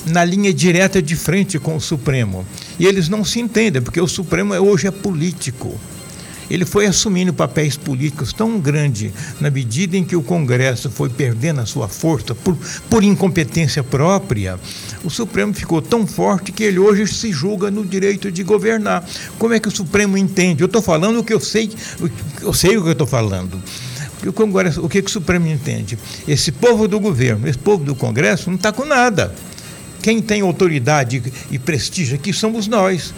na 0.06 0.24
linha 0.24 0.52
direta 0.52 1.00
de 1.00 1.14
frente 1.14 1.58
com 1.58 1.76
o 1.76 1.80
Supremo. 1.80 2.46
E 2.78 2.86
eles 2.86 3.08
não 3.08 3.24
se 3.24 3.38
entendem, 3.38 3.82
porque 3.82 4.00
o 4.00 4.08
Supremo 4.08 4.54
hoje 4.54 4.86
é 4.86 4.90
político 4.90 5.78
ele 6.52 6.66
foi 6.66 6.84
assumindo 6.84 7.32
papéis 7.32 7.78
políticos 7.78 8.30
tão 8.30 8.60
grandes 8.60 9.10
na 9.40 9.50
medida 9.50 9.96
em 9.96 10.04
que 10.04 10.14
o 10.14 10.22
Congresso 10.22 10.90
foi 10.90 11.08
perdendo 11.08 11.62
a 11.62 11.66
sua 11.66 11.88
força 11.88 12.34
por, 12.34 12.54
por 12.90 13.02
incompetência 13.02 13.82
própria. 13.82 14.60
O 15.02 15.08
Supremo 15.08 15.54
ficou 15.54 15.80
tão 15.80 16.06
forte 16.06 16.52
que 16.52 16.62
ele 16.62 16.78
hoje 16.78 17.06
se 17.06 17.32
julga 17.32 17.70
no 17.70 17.86
direito 17.86 18.30
de 18.30 18.42
governar. 18.42 19.02
Como 19.38 19.54
é 19.54 19.58
que 19.58 19.68
o 19.68 19.70
Supremo 19.70 20.18
entende? 20.18 20.62
Eu 20.62 20.66
estou 20.66 20.82
falando 20.82 21.20
o 21.20 21.24
que 21.24 21.32
eu 21.32 21.40
sei, 21.40 21.70
eu 22.42 22.52
sei 22.52 22.76
o 22.76 22.82
que 22.82 22.88
eu 22.88 22.92
estou 22.92 23.06
falando. 23.06 23.58
O, 24.26 24.32
Congresso, 24.32 24.84
o 24.84 24.90
que, 24.90 25.00
que 25.00 25.08
o 25.08 25.12
Supremo 25.12 25.48
entende? 25.48 25.98
Esse 26.28 26.52
povo 26.52 26.86
do 26.86 27.00
governo, 27.00 27.48
esse 27.48 27.58
povo 27.58 27.82
do 27.82 27.94
Congresso 27.94 28.50
não 28.50 28.56
está 28.56 28.70
com 28.70 28.84
nada. 28.84 29.34
Quem 30.02 30.20
tem 30.20 30.42
autoridade 30.42 31.22
e 31.50 31.58
prestígio 31.58 32.16
aqui 32.16 32.30
somos 32.30 32.66
nós. 32.66 33.14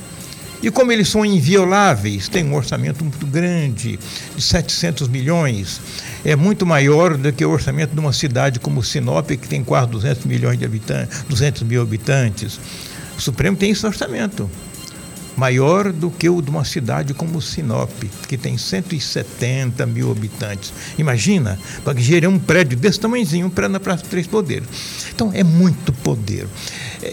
E 0.62 0.70
como 0.70 0.90
eles 0.90 1.08
são 1.08 1.24
invioláveis, 1.24 2.28
tem 2.28 2.44
um 2.44 2.54
orçamento 2.54 3.04
muito 3.04 3.26
grande, 3.26 3.98
de 4.34 4.42
700 4.42 5.08
milhões, 5.08 5.80
é 6.24 6.34
muito 6.34 6.64
maior 6.64 7.16
do 7.16 7.32
que 7.32 7.44
o 7.44 7.50
orçamento 7.50 7.92
de 7.92 8.00
uma 8.00 8.12
cidade 8.12 8.58
como 8.58 8.82
Sinop, 8.82 9.28
que 9.28 9.48
tem 9.48 9.62
quase 9.62 9.88
200 9.88 10.24
milhões 10.24 10.58
de 10.58 10.64
habitantes, 10.64 11.22
200 11.28 11.62
mil 11.62 11.82
habitantes. 11.82 12.58
O 13.16 13.20
Supremo 13.20 13.56
tem 13.56 13.70
esse 13.70 13.86
orçamento 13.86 14.50
maior 15.36 15.92
do 15.92 16.10
que 16.10 16.28
o 16.28 16.40
de 16.40 16.50
uma 16.50 16.64
cidade 16.64 17.12
como 17.14 17.40
Sinop, 17.40 17.90
que 18.28 18.36
tem 18.36 18.56
170 18.56 19.84
mil 19.86 20.10
habitantes. 20.10 20.72
Imagina, 20.98 21.58
para 21.84 21.98
gerir 21.98 22.28
um 22.28 22.38
prédio 22.38 22.78
desse 22.78 23.00
tamanhozinho 23.00 23.50
para 23.50 23.68
Três 23.96 24.26
Poderes. 24.26 24.68
Então, 25.14 25.30
é 25.34 25.42
muito 25.42 25.92
poder. 25.92 26.46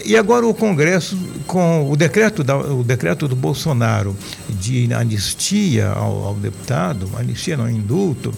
E 0.04 0.16
agora 0.16 0.46
o 0.46 0.54
Congresso, 0.54 1.18
com 1.46 1.90
o 1.90 1.96
decreto, 1.96 2.42
da, 2.42 2.56
o 2.56 2.82
decreto 2.84 3.28
do 3.28 3.36
Bolsonaro 3.36 4.16
de 4.48 4.92
anistia 4.92 5.88
ao, 5.88 6.24
ao 6.24 6.34
deputado, 6.34 7.10
anistia 7.16 7.56
não, 7.56 7.68
indulto, 7.68 8.32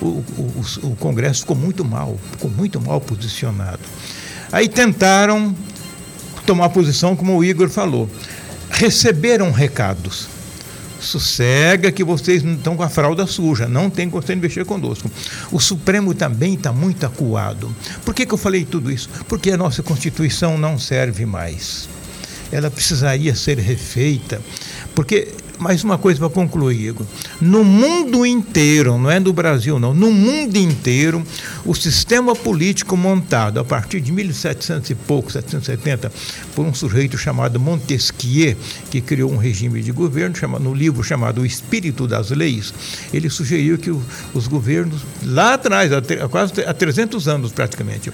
o, 0.00 0.06
o, 0.06 0.64
o 0.82 0.96
Congresso 0.96 1.40
ficou 1.40 1.56
muito 1.56 1.84
mal, 1.84 2.18
ficou 2.32 2.50
muito 2.50 2.80
mal 2.80 3.00
posicionado. 3.00 3.80
Aí 4.50 4.68
tentaram 4.68 5.54
tomar 6.44 6.68
posição, 6.70 7.14
como 7.16 7.36
o 7.36 7.44
Igor 7.44 7.68
falou 7.68 8.08
receberam 8.72 9.52
recados. 9.52 10.28
Sossega 11.00 11.90
que 11.90 12.04
vocês 12.04 12.42
não 12.42 12.54
estão 12.54 12.76
com 12.76 12.82
a 12.82 12.88
fralda 12.88 13.26
suja, 13.26 13.68
não 13.68 13.90
tem 13.90 14.08
condição 14.08 14.36
de 14.36 14.42
mexer 14.42 14.64
conosco. 14.64 15.10
O 15.50 15.58
Supremo 15.58 16.14
também 16.14 16.54
está 16.54 16.72
muito 16.72 17.04
acuado. 17.04 17.74
Por 18.04 18.14
que, 18.14 18.24
que 18.24 18.32
eu 18.32 18.38
falei 18.38 18.64
tudo 18.64 18.90
isso? 18.90 19.08
Porque 19.28 19.50
a 19.50 19.56
nossa 19.56 19.82
Constituição 19.82 20.56
não 20.56 20.78
serve 20.78 21.26
mais. 21.26 21.88
Ela 22.52 22.70
precisaria 22.70 23.34
ser 23.34 23.58
refeita, 23.58 24.40
porque 24.94 25.28
mais 25.62 25.84
uma 25.84 25.96
coisa 25.96 26.18
para 26.18 26.28
concluir, 26.28 26.88
Igor. 26.88 27.06
No 27.40 27.62
mundo 27.62 28.26
inteiro, 28.26 28.98
não 28.98 29.10
é 29.10 29.20
no 29.20 29.32
Brasil, 29.32 29.78
não, 29.78 29.94
no 29.94 30.10
mundo 30.10 30.56
inteiro, 30.56 31.24
o 31.64 31.74
sistema 31.74 32.34
político 32.34 32.96
montado 32.96 33.60
a 33.60 33.64
partir 33.64 34.00
de 34.00 34.10
1700 34.10 34.90
e 34.90 34.94
pouco, 34.94 35.30
770, 35.30 36.12
por 36.54 36.66
um 36.66 36.74
sujeito 36.74 37.16
chamado 37.16 37.60
Montesquieu, 37.60 38.56
que 38.90 39.00
criou 39.00 39.30
um 39.30 39.36
regime 39.36 39.80
de 39.82 39.92
governo, 39.92 40.34
no 40.58 40.74
livro 40.74 41.02
chamado 41.02 41.42
O 41.42 41.46
Espírito 41.46 42.08
das 42.08 42.30
Leis, 42.30 42.74
ele 43.14 43.30
sugeriu 43.30 43.78
que 43.78 43.90
os 44.34 44.48
governos, 44.48 45.02
lá 45.22 45.54
atrás, 45.54 45.92
há 45.92 46.02
quase 46.28 46.52
há 46.66 46.74
300 46.74 47.28
anos 47.28 47.52
praticamente, 47.52 48.12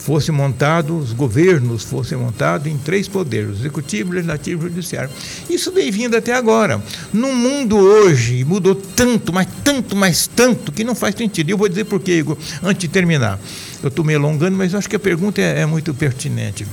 fosse 0.00 0.32
montado, 0.32 0.96
os 0.96 1.12
governos 1.12 1.84
fossem 1.84 2.16
montados 2.16 2.66
em 2.66 2.76
três 2.78 3.06
poderes, 3.06 3.60
executivo, 3.60 4.12
legislativo 4.12 4.66
e 4.66 4.70
judiciário. 4.70 5.10
Isso 5.48 5.70
vem 5.70 5.90
vindo 5.90 6.16
até 6.16 6.32
agora. 6.32 6.82
No 7.12 7.32
mundo 7.34 7.76
hoje 7.76 8.42
mudou 8.44 8.74
tanto, 8.74 9.30
mas 9.32 9.46
tanto, 9.62 9.94
mas 9.94 10.26
tanto, 10.26 10.72
que 10.72 10.82
não 10.82 10.94
faz 10.94 11.14
sentido. 11.14 11.50
E 11.50 11.52
eu 11.52 11.58
vou 11.58 11.68
dizer 11.68 11.84
por 11.84 12.00
quê, 12.00 12.18
Igor, 12.18 12.36
antes 12.62 12.80
de 12.80 12.88
terminar. 12.88 13.38
Eu 13.82 13.88
estou 13.88 14.04
me 14.04 14.14
alongando, 14.14 14.56
mas 14.56 14.74
acho 14.74 14.88
que 14.88 14.96
a 14.96 15.00
pergunta 15.00 15.40
é, 15.40 15.60
é 15.60 15.66
muito 15.66 15.92
pertinente 15.92 16.66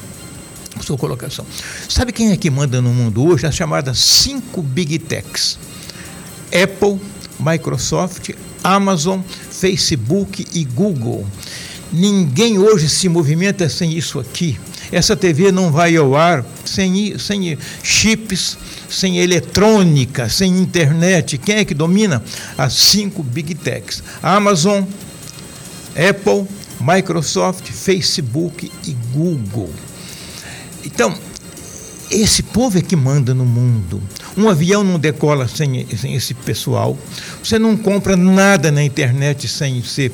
sua 0.81 0.97
colocação. 0.97 1.45
Sabe 1.89 2.11
quem 2.11 2.31
é 2.31 2.37
que 2.37 2.49
manda 2.49 2.81
no 2.81 2.93
mundo 2.93 3.25
hoje? 3.25 3.45
As 3.45 3.55
chamadas 3.55 3.97
cinco 3.99 4.61
big 4.61 4.99
techs: 4.99 5.59
Apple, 6.47 6.99
Microsoft, 7.39 8.29
Amazon, 8.63 9.21
Facebook 9.21 10.47
e 10.53 10.63
Google. 10.63 11.25
Ninguém 11.91 12.59
hoje 12.59 12.89
se 12.89 13.07
movimenta 13.07 13.69
sem 13.69 13.97
isso 13.97 14.19
aqui. 14.19 14.59
Essa 14.91 15.15
TV 15.15 15.51
não 15.51 15.71
vai 15.71 15.95
ao 15.95 16.15
ar 16.15 16.45
sem, 16.65 17.17
sem 17.17 17.57
chips, 17.83 18.57
sem 18.89 19.19
eletrônica, 19.19 20.29
sem 20.29 20.57
internet. 20.57 21.37
Quem 21.37 21.55
é 21.57 21.65
que 21.65 21.73
domina? 21.73 22.23
As 22.57 22.73
cinco 22.73 23.21
big 23.21 23.55
techs: 23.55 24.01
Amazon, 24.21 24.83
Apple, 25.95 26.47
Microsoft, 26.79 27.69
Facebook 27.69 28.71
e 28.85 28.95
Google. 29.13 29.73
Então, 30.85 31.13
esse 32.09 32.41
povo 32.41 32.77
é 32.77 32.81
que 32.81 32.95
manda 32.95 33.33
no 33.33 33.45
mundo. 33.45 34.01
Um 34.37 34.47
avião 34.47 34.83
não 34.83 34.97
decola 34.97 35.47
sem, 35.47 35.85
sem 35.97 36.15
esse 36.15 36.33
pessoal. 36.33 36.97
Você 37.43 37.59
não 37.59 37.75
compra 37.75 38.15
nada 38.15 38.71
na 38.71 38.83
internet 38.83 39.47
sem 39.47 39.83
ser 39.83 40.13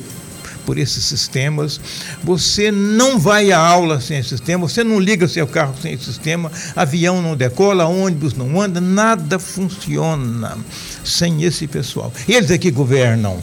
por 0.64 0.78
esses 0.78 1.04
sistemas. 1.04 1.80
Você 2.22 2.70
não 2.70 3.18
vai 3.18 3.52
à 3.52 3.58
aula 3.58 4.00
sem 4.00 4.22
sistema, 4.22 4.68
você 4.68 4.82
não 4.82 4.98
liga 4.98 5.28
seu 5.28 5.46
carro 5.46 5.74
sem 5.80 5.96
sistema, 5.98 6.50
avião 6.74 7.22
não 7.22 7.36
decola, 7.36 7.86
ônibus 7.86 8.34
não 8.34 8.60
anda, 8.60 8.80
nada 8.80 9.38
funciona 9.38 10.56
sem 11.04 11.42
esse 11.44 11.66
pessoal. 11.66 12.12
Eles 12.28 12.50
é 12.50 12.58
que 12.58 12.70
governam. 12.70 13.42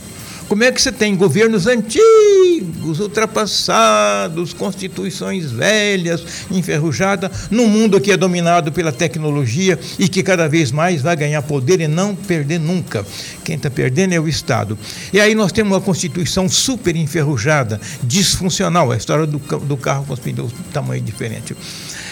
Como 0.52 0.66
é 0.66 0.72
que 0.74 0.82
você 0.82 0.92
tem 0.92 1.16
governos 1.16 1.66
antigos, 1.66 3.00
ultrapassados, 3.00 4.52
constituições 4.52 5.50
velhas, 5.50 6.26
enferrujadas, 6.52 7.48
num 7.50 7.70
mundo 7.70 8.02
que 8.02 8.12
é 8.12 8.18
dominado 8.18 8.70
pela 8.70 8.92
tecnologia 8.92 9.80
e 9.98 10.10
que 10.10 10.22
cada 10.22 10.50
vez 10.50 10.70
mais 10.70 11.02
vai 11.02 11.16
ganhar 11.16 11.42
poder 11.42 11.80
e 11.80 11.88
não 11.88 12.14
perder 12.14 12.60
nunca? 12.60 13.06
Quem 13.46 13.56
está 13.56 13.70
perdendo 13.70 14.14
é 14.14 14.20
o 14.20 14.28
Estado. 14.28 14.78
E 15.14 15.22
aí 15.22 15.34
nós 15.34 15.54
temos 15.54 15.72
uma 15.72 15.80
Constituição 15.80 16.50
super 16.50 16.98
enferrujada, 16.98 17.80
disfuncional, 18.04 18.92
a 18.92 18.98
história 18.98 19.26
do, 19.26 19.40
do 19.40 19.78
carro 19.78 20.04
com 20.06 20.14
os 20.14 20.20
pneus 20.20 20.52
tamanho 20.74 21.02
diferente. 21.02 21.56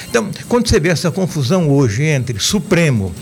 Então, 0.09 0.31
quando 0.47 0.69
você 0.69 0.79
vê 0.79 0.87
essa 0.87 1.11
confusão 1.11 1.69
hoje 1.69 2.03
entre 2.03 2.39
Supremo, 2.39 3.13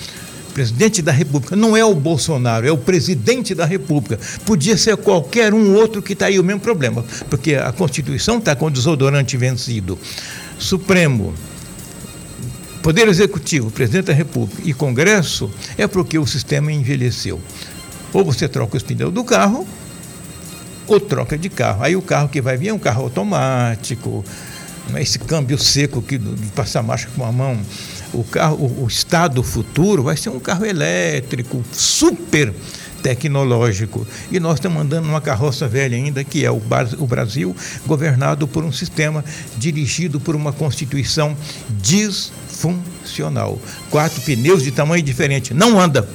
presidente 0.57 1.03
da 1.03 1.11
República. 1.11 1.55
Não 1.55 1.77
é 1.77 1.85
o 1.85 1.93
Bolsonaro, 1.93 2.67
é 2.67 2.71
o 2.71 2.77
presidente 2.79 3.53
da 3.53 3.63
República. 3.63 4.19
Podia 4.43 4.75
ser 4.75 4.97
qualquer 4.97 5.53
um 5.53 5.75
outro 5.75 6.01
que 6.01 6.13
está 6.13 6.25
aí 6.25 6.39
o 6.39 6.43
mesmo 6.43 6.61
problema, 6.61 7.05
porque 7.29 7.53
a 7.53 7.71
Constituição 7.71 8.39
está 8.39 8.55
com 8.55 8.71
desodorante 8.71 9.37
vencido. 9.37 9.99
Supremo, 10.57 11.35
Poder 12.81 13.07
Executivo, 13.07 13.69
Presidente 13.69 14.05
da 14.05 14.13
República 14.13 14.63
e 14.65 14.73
Congresso 14.73 15.51
é 15.77 15.85
porque 15.85 16.17
o 16.17 16.25
sistema 16.25 16.71
envelheceu. 16.71 17.39
Ou 18.11 18.25
você 18.25 18.47
troca 18.47 18.77
os 18.77 18.81
pneus 18.81 19.13
do 19.13 19.23
carro, 19.23 19.67
ou 20.87 20.99
troca 20.99 21.37
de 21.37 21.49
carro. 21.49 21.83
Aí 21.83 21.95
o 21.95 22.01
carro 22.01 22.29
que 22.29 22.41
vai 22.41 22.57
vir 22.57 22.69
é 22.69 22.73
um 22.73 22.79
carro 22.79 23.03
automático, 23.03 24.25
esse 24.96 25.20
câmbio 25.20 25.58
seco 25.58 26.01
que 26.01 26.17
de 26.17 26.48
passar 26.48 26.82
marcha 26.84 27.10
com 27.15 27.25
a 27.25 27.32
mão. 27.32 27.60
O 28.13 28.24
carro, 28.24 28.84
o 28.84 28.88
estado 28.88 29.44
futuro 29.44 30.03
vai 30.03 30.15
ser 30.15 30.29
um 30.29 30.39
carro 30.39 30.65
elétrico, 30.65 31.63
super 31.72 32.53
tecnológico. 33.01 34.08
E 34.32 34.39
nós 34.39 34.56
estamos 34.56 34.82
andando 34.82 35.06
numa 35.06 35.22
carroça 35.22 35.67
velha 35.67 35.96
ainda, 35.96 36.24
que 36.24 36.46
é 36.46 36.51
o, 36.51 36.60
Brasil, 37.08 37.56
governado 37.86 38.48
por 38.48 38.63
um 38.63 38.72
sistema 38.72 39.24
dirigido 39.58 40.20
por 40.20 40.36
uma 40.36 40.51
Constituição 40.51 41.36
disfuncional. 41.70 43.60
Quatro 43.89 44.22
pneus 44.22 44.63
de 44.63 44.72
tamanho 44.72 45.03
diferente. 45.03 45.53
Não 45.53 45.79
anda. 45.79 46.08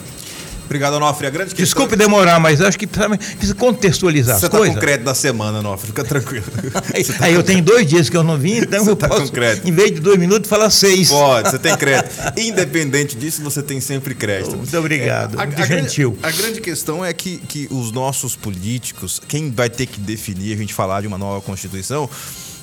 Obrigado, 0.64 0.94
Onofre. 0.94 1.26
A 1.26 1.30
grande 1.30 1.50
questão... 1.54 1.64
Desculpe 1.64 1.96
demorar, 1.96 2.38
mas 2.40 2.60
acho 2.60 2.78
que 2.78 2.86
precisa 2.86 3.54
contextualizar 3.54 4.38
Você 4.38 4.46
as 4.46 4.50
tá 4.50 4.58
coisas. 4.58 4.74
Você 4.74 4.78
está 4.78 4.80
com 4.80 4.86
crédito 4.86 5.04
da 5.04 5.14
semana, 5.14 5.58
Onofre. 5.58 5.88
Fica 5.88 6.04
tranquilo. 6.04 6.44
aí, 6.94 7.04
tá 7.04 7.24
aí 7.26 7.34
eu 7.34 7.42
tenho 7.42 7.62
dois 7.62 7.86
dias 7.86 8.08
que 8.08 8.16
eu 8.16 8.22
não 8.22 8.38
vim, 8.38 8.58
então 8.58 8.86
eu 8.86 8.96
tá 8.96 9.08
posso, 9.08 9.32
em 9.64 9.72
vez 9.72 9.92
de 9.92 10.00
dois 10.00 10.18
minutos, 10.18 10.48
falar 10.48 10.70
seis. 10.70 11.08
Pode, 11.08 11.50
você 11.50 11.58
tem 11.58 11.76
crédito. 11.76 12.14
Independente 12.38 13.16
disso, 13.16 13.42
você 13.42 13.62
tem 13.62 13.80
sempre 13.80 14.14
crédito. 14.14 14.56
Muito 14.56 14.78
obrigado. 14.78 15.38
É, 15.38 15.42
a, 15.42 15.62
a, 15.62 15.66
gentil. 15.66 16.16
A 16.22 16.30
grande 16.30 16.60
questão 16.60 17.04
é 17.04 17.12
que, 17.12 17.38
que 17.38 17.68
os 17.70 17.92
nossos 17.92 18.34
políticos, 18.36 19.20
quem 19.28 19.50
vai 19.50 19.68
ter 19.68 19.86
que 19.86 20.00
definir 20.00 20.54
a 20.54 20.56
gente 20.56 20.74
falar 20.74 21.00
de 21.00 21.06
uma 21.06 21.18
nova 21.18 21.40
Constituição, 21.40 22.08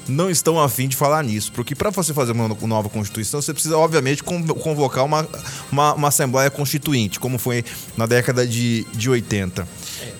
não 0.09 0.29
estão 0.29 0.59
afim 0.59 0.87
de 0.87 0.95
falar 0.95 1.23
nisso. 1.23 1.51
Porque 1.51 1.75
para 1.75 1.89
você 1.89 2.13
fazer 2.13 2.31
uma 2.31 2.47
nova 2.47 2.89
Constituição, 2.89 3.41
você 3.41 3.53
precisa, 3.53 3.77
obviamente, 3.77 4.23
convocar 4.23 5.05
uma, 5.05 5.27
uma, 5.71 5.93
uma 5.93 6.07
Assembleia 6.07 6.49
Constituinte, 6.49 7.19
como 7.19 7.37
foi 7.37 7.63
na 7.95 8.05
década 8.05 8.45
de, 8.45 8.85
de 8.93 9.09
80. 9.09 9.67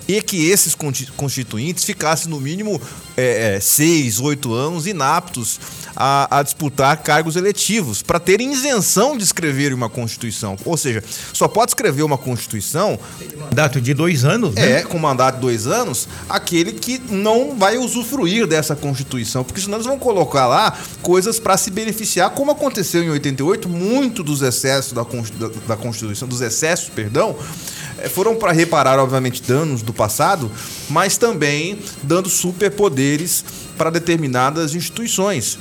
E 0.08 0.20
que 0.22 0.48
esses 0.50 0.74
constituintes 1.16 1.84
ficassem, 1.84 2.30
no 2.30 2.40
mínimo, 2.40 2.80
é, 3.16 3.56
é, 3.56 3.60
seis, 3.60 4.18
oito 4.18 4.52
anos 4.52 4.86
inaptos 4.86 5.60
a, 6.02 6.38
a 6.38 6.42
disputar 6.42 6.96
cargos 7.02 7.36
eletivos, 7.36 8.00
para 8.00 8.18
terem 8.18 8.50
isenção 8.50 9.18
de 9.18 9.22
escrever 9.22 9.74
uma 9.74 9.90
Constituição. 9.90 10.56
Ou 10.64 10.74
seja, 10.74 11.04
só 11.30 11.46
pode 11.46 11.72
escrever 11.72 12.02
uma 12.02 12.16
Constituição. 12.16 12.98
Mandato 13.38 13.82
de 13.82 13.92
dois 13.92 14.24
anos, 14.24 14.54
né? 14.54 14.78
É, 14.78 14.82
com 14.82 14.98
mandato 14.98 15.34
de 15.34 15.42
dois 15.42 15.66
anos, 15.66 16.08
aquele 16.26 16.72
que 16.72 16.98
não 17.10 17.54
vai 17.54 17.76
usufruir 17.76 18.46
dessa 18.46 18.74
Constituição, 18.74 19.44
porque 19.44 19.60
senão 19.60 19.76
eles 19.76 19.86
vão 19.86 19.98
colocar 19.98 20.46
lá 20.46 20.74
coisas 21.02 21.38
para 21.38 21.58
se 21.58 21.70
beneficiar, 21.70 22.30
como 22.30 22.50
aconteceu 22.50 23.02
em 23.04 23.10
88, 23.10 23.68
muito 23.68 24.22
dos 24.22 24.40
excessos 24.40 24.92
da, 24.92 25.04
da 25.68 25.76
Constituição, 25.76 26.26
dos 26.26 26.40
excessos, 26.40 26.88
perdão, 26.88 27.36
eh, 27.98 28.08
foram 28.08 28.36
para 28.36 28.52
reparar, 28.52 28.98
obviamente, 28.98 29.42
danos 29.42 29.82
do 29.82 29.92
passado, 29.92 30.50
mas 30.88 31.18
também 31.18 31.78
dando 32.02 32.30
superpoderes 32.30 33.44
para 33.76 33.90
determinadas 33.90 34.74
instituições. 34.74 35.58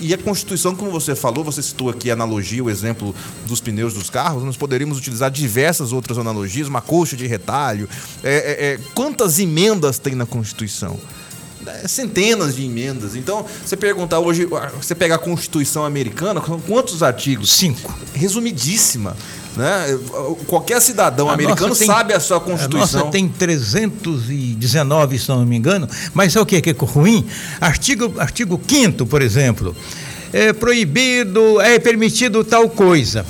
E 0.00 0.14
a 0.14 0.18
Constituição, 0.18 0.74
como 0.74 0.90
você 0.90 1.14
falou, 1.14 1.44
você 1.44 1.62
citou 1.62 1.90
aqui 1.90 2.10
a 2.10 2.14
analogia, 2.14 2.64
o 2.64 2.70
exemplo 2.70 3.14
dos 3.46 3.60
pneus 3.60 3.92
dos 3.92 4.08
carros, 4.08 4.42
nós 4.42 4.56
poderíamos 4.56 4.98
utilizar 4.98 5.30
diversas 5.30 5.92
outras 5.92 6.16
analogias, 6.16 6.68
uma 6.68 6.80
coxa 6.80 7.16
de 7.16 7.26
retalho. 7.26 7.88
É, 8.22 8.34
é, 8.34 8.66
é, 8.72 8.78
quantas 8.94 9.38
emendas 9.38 9.98
tem 9.98 10.14
na 10.14 10.24
Constituição? 10.24 10.98
É, 11.66 11.86
centenas 11.86 12.56
de 12.56 12.64
emendas. 12.64 13.14
Então, 13.14 13.44
você 13.64 13.76
perguntar 13.76 14.18
hoje, 14.18 14.48
você 14.80 14.94
pegar 14.94 15.16
a 15.16 15.18
Constituição 15.18 15.84
americana, 15.84 16.40
quantos 16.40 17.02
artigos? 17.02 17.50
Cinco. 17.50 17.94
Resumidíssima. 18.14 19.14
Né? 19.56 19.98
Qualquer 20.46 20.80
cidadão 20.80 21.28
a 21.28 21.34
americano 21.34 21.74
tem, 21.74 21.86
sabe 21.86 22.14
a 22.14 22.20
sua 22.20 22.40
Constituição. 22.40 23.00
A 23.00 23.04
nossa 23.04 23.10
tem 23.10 23.28
319, 23.28 25.18
se 25.18 25.28
não 25.28 25.44
me 25.44 25.56
engano, 25.56 25.88
mas 26.14 26.36
é 26.36 26.40
o 26.40 26.46
que 26.46 26.56
é, 26.56 26.60
que 26.60 26.70
é 26.70 26.74
ruim? 26.78 27.26
Artigo, 27.60 28.14
artigo 28.18 28.60
5 28.66 29.06
por 29.06 29.22
exemplo, 29.22 29.74
é 30.32 30.52
proibido, 30.52 31.60
é 31.60 31.78
permitido 31.78 32.44
tal 32.44 32.68
coisa 32.68 33.26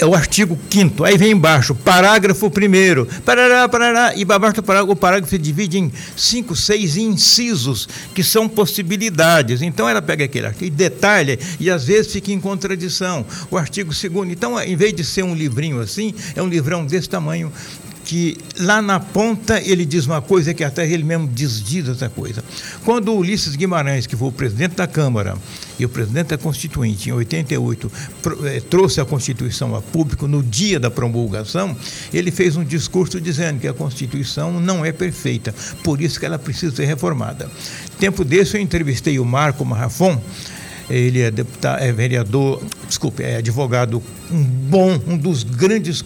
é 0.00 0.06
o 0.06 0.14
artigo 0.14 0.58
5 0.70 1.04
aí 1.04 1.18
vem 1.18 1.32
embaixo, 1.32 1.74
parágrafo 1.74 2.46
1 2.46 3.20
parará, 3.20 3.68
parará, 3.68 4.14
e 4.16 4.22
abaixo 4.22 4.56
do 4.56 4.62
parágrafo, 4.62 4.92
o 4.92 4.96
parágrafo 4.96 5.28
se 5.30 5.38
divide 5.38 5.78
em 5.78 5.92
cinco, 6.16 6.56
seis 6.56 6.96
incisos, 6.96 7.86
que 8.14 8.24
são 8.24 8.48
possibilidades. 8.48 9.60
Então 9.60 9.86
ela 9.86 10.00
pega 10.00 10.24
aquele 10.24 10.46
artigo 10.46 10.64
e 10.64 10.70
detalha, 10.70 11.38
e 11.58 11.70
às 11.70 11.84
vezes 11.84 12.12
fica 12.12 12.32
em 12.32 12.40
contradição. 12.40 13.26
O 13.50 13.58
artigo 13.58 13.92
2 13.92 14.30
então, 14.30 14.58
em 14.58 14.74
vez 14.74 14.94
de 14.94 15.04
ser 15.04 15.22
um 15.22 15.34
livrinho 15.34 15.80
assim, 15.80 16.14
é 16.34 16.42
um 16.42 16.48
livrão 16.48 16.86
desse 16.86 17.08
tamanho, 17.08 17.52
que 18.10 18.36
lá 18.58 18.82
na 18.82 18.98
ponta 18.98 19.62
ele 19.64 19.84
diz 19.86 20.04
uma 20.04 20.20
coisa 20.20 20.52
que 20.52 20.64
até 20.64 20.84
ele 20.84 21.04
mesmo 21.04 21.28
desdiz 21.28 21.88
outra 21.88 22.08
coisa. 22.08 22.42
Quando 22.84 23.14
Ulisses 23.14 23.54
Guimarães, 23.54 24.04
que 24.04 24.16
foi 24.16 24.26
o 24.26 24.32
presidente 24.32 24.74
da 24.74 24.88
Câmara 24.88 25.38
e 25.78 25.84
o 25.84 25.88
presidente 25.88 26.30
da 26.30 26.36
Constituinte, 26.36 27.08
em 27.08 27.12
88, 27.12 27.92
eh, 28.46 28.62
trouxe 28.68 29.00
a 29.00 29.04
Constituição 29.04 29.76
a 29.76 29.80
público 29.80 30.26
no 30.26 30.42
dia 30.42 30.80
da 30.80 30.90
promulgação, 30.90 31.76
ele 32.12 32.32
fez 32.32 32.56
um 32.56 32.64
discurso 32.64 33.20
dizendo 33.20 33.60
que 33.60 33.68
a 33.68 33.72
Constituição 33.72 34.58
não 34.58 34.84
é 34.84 34.90
perfeita, 34.90 35.54
por 35.84 36.00
isso 36.00 36.18
que 36.18 36.26
ela 36.26 36.36
precisa 36.36 36.74
ser 36.74 36.86
reformada. 36.86 37.48
Tempo 38.00 38.24
desse 38.24 38.56
eu 38.56 38.60
entrevistei 38.60 39.20
o 39.20 39.24
Marco 39.24 39.64
Marrafon, 39.64 40.20
ele 40.90 41.20
é, 41.20 41.30
deputado, 41.30 41.80
é 41.80 41.92
vereador, 41.92 42.62
desculpe, 42.86 43.22
é 43.22 43.36
advogado 43.36 44.02
um 44.30 44.42
bom, 44.42 45.00
um 45.06 45.16
dos 45.16 45.42
grandes 45.42 46.02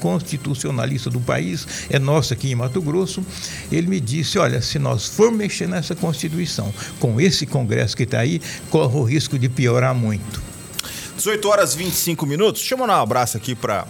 constitucionalistas 0.00 1.12
do 1.12 1.20
país, 1.20 1.66
é 1.88 1.98
nosso 1.98 2.32
aqui 2.32 2.50
em 2.50 2.54
Mato 2.54 2.82
Grosso. 2.82 3.24
Ele 3.70 3.86
me 3.86 4.00
disse: 4.00 4.38
olha, 4.38 4.60
se 4.60 4.78
nós 4.78 5.06
for 5.06 5.30
mexer 5.30 5.68
nessa 5.68 5.94
Constituição, 5.94 6.72
com 6.98 7.20
esse 7.20 7.46
Congresso 7.46 7.96
que 7.96 8.02
está 8.02 8.20
aí, 8.20 8.40
corre 8.70 8.98
o 8.98 9.02
risco 9.02 9.38
de 9.38 9.48
piorar 9.48 9.94
muito. 9.94 10.42
18 11.16 11.48
horas 11.48 11.74
e 11.74 11.78
25 11.78 12.26
minutos. 12.26 12.60
Deixa 12.60 12.74
eu 12.74 12.78
mandar 12.78 12.98
um 12.98 13.02
abraço 13.02 13.36
aqui 13.36 13.54
para 13.54 13.86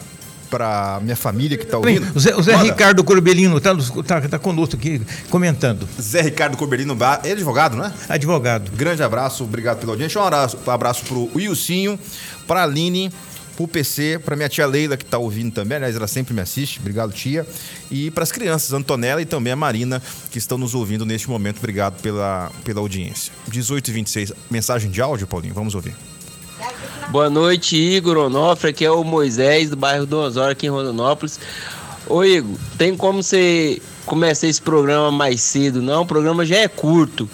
para 0.51 1.01
minha 1.03 1.17
família 1.17 1.57
que 1.57 1.65
está 1.65 1.79
ouvindo. 1.79 2.07
O 2.15 2.21
Zé, 2.21 2.35
o 2.35 2.43
Zé 2.43 2.57
Ricardo 2.57 3.03
Corbelino 3.05 3.59
está 3.59 3.75
tá, 4.07 4.21
tá 4.23 4.39
conosco 4.39 4.77
aqui 4.77 5.01
comentando. 5.31 5.89
Zé 6.01 6.23
Ricardo 6.23 6.57
Corbelino, 6.57 6.97
é 7.23 7.33
advogado, 7.33 7.77
né? 7.77 7.93
Advogado. 8.09 8.71
Grande 8.73 9.03
abraço, 9.03 9.45
obrigado 9.45 9.79
pela 9.79 9.93
audiência. 9.93 10.21
Um 10.21 10.25
abraço, 10.25 10.59
um 10.67 10.71
abraço 10.71 11.05
para 11.05 11.17
o 11.17 11.31
Wilsinho, 11.35 11.99
para 12.47 12.61
a 12.61 12.65
Aline, 12.65 13.13
para 13.57 13.65
o 13.65 13.69
PC, 13.69 14.21
para 14.25 14.37
minha 14.37 14.49
tia 14.49 14.67
Leila 14.67 14.97
que 14.97 15.05
está 15.05 15.19
ouvindo 15.19 15.53
também, 15.53 15.77
aliás, 15.77 15.97
ela 15.97 16.07
sempre 16.07 16.35
me 16.35 16.41
assiste, 16.41 16.79
obrigado 16.79 17.13
tia, 17.13 17.47
e 17.91 18.11
para 18.11 18.23
as 18.23 18.31
crianças, 18.31 18.73
Antonella 18.73 19.23
e 19.23 19.25
também 19.25 19.53
a 19.53 19.57
Marina, 19.57 20.03
que 20.31 20.39
estão 20.39 20.59
nos 20.59 20.75
ouvindo 20.75 21.07
neste 21.07 21.29
momento, 21.29 21.59
obrigado 21.59 22.01
pela, 22.03 22.51
pela 22.63 22.81
audiência. 22.81 23.33
18 23.49 23.89
e 23.89 23.93
26, 23.95 24.33
mensagem 24.51 24.91
de 24.91 25.01
áudio, 25.01 25.27
Paulinho, 25.27 25.55
vamos 25.55 25.75
ouvir. 25.75 25.95
Boa 27.09 27.31
noite, 27.31 27.77
Igor 27.77 28.17
Onofre. 28.17 28.71
Aqui 28.71 28.85
é 28.85 28.91
o 28.91 29.05
Moisés, 29.05 29.71
do 29.71 29.77
bairro 29.77 30.05
do 30.05 30.19
Osório, 30.19 30.51
aqui 30.51 30.67
em 30.67 30.71
Rondonópolis. 30.71 31.39
Ô, 32.09 32.25
Igor, 32.25 32.57
tem 32.77 32.97
como 32.97 33.23
você 33.23 33.81
começar 34.05 34.49
esse 34.49 34.61
programa 34.61 35.13
mais 35.13 35.41
cedo? 35.41 35.81
Não, 35.81 36.03
o 36.03 36.07
programa 36.07 36.45
já 36.45 36.57
é 36.57 36.69
curto, 36.69 37.31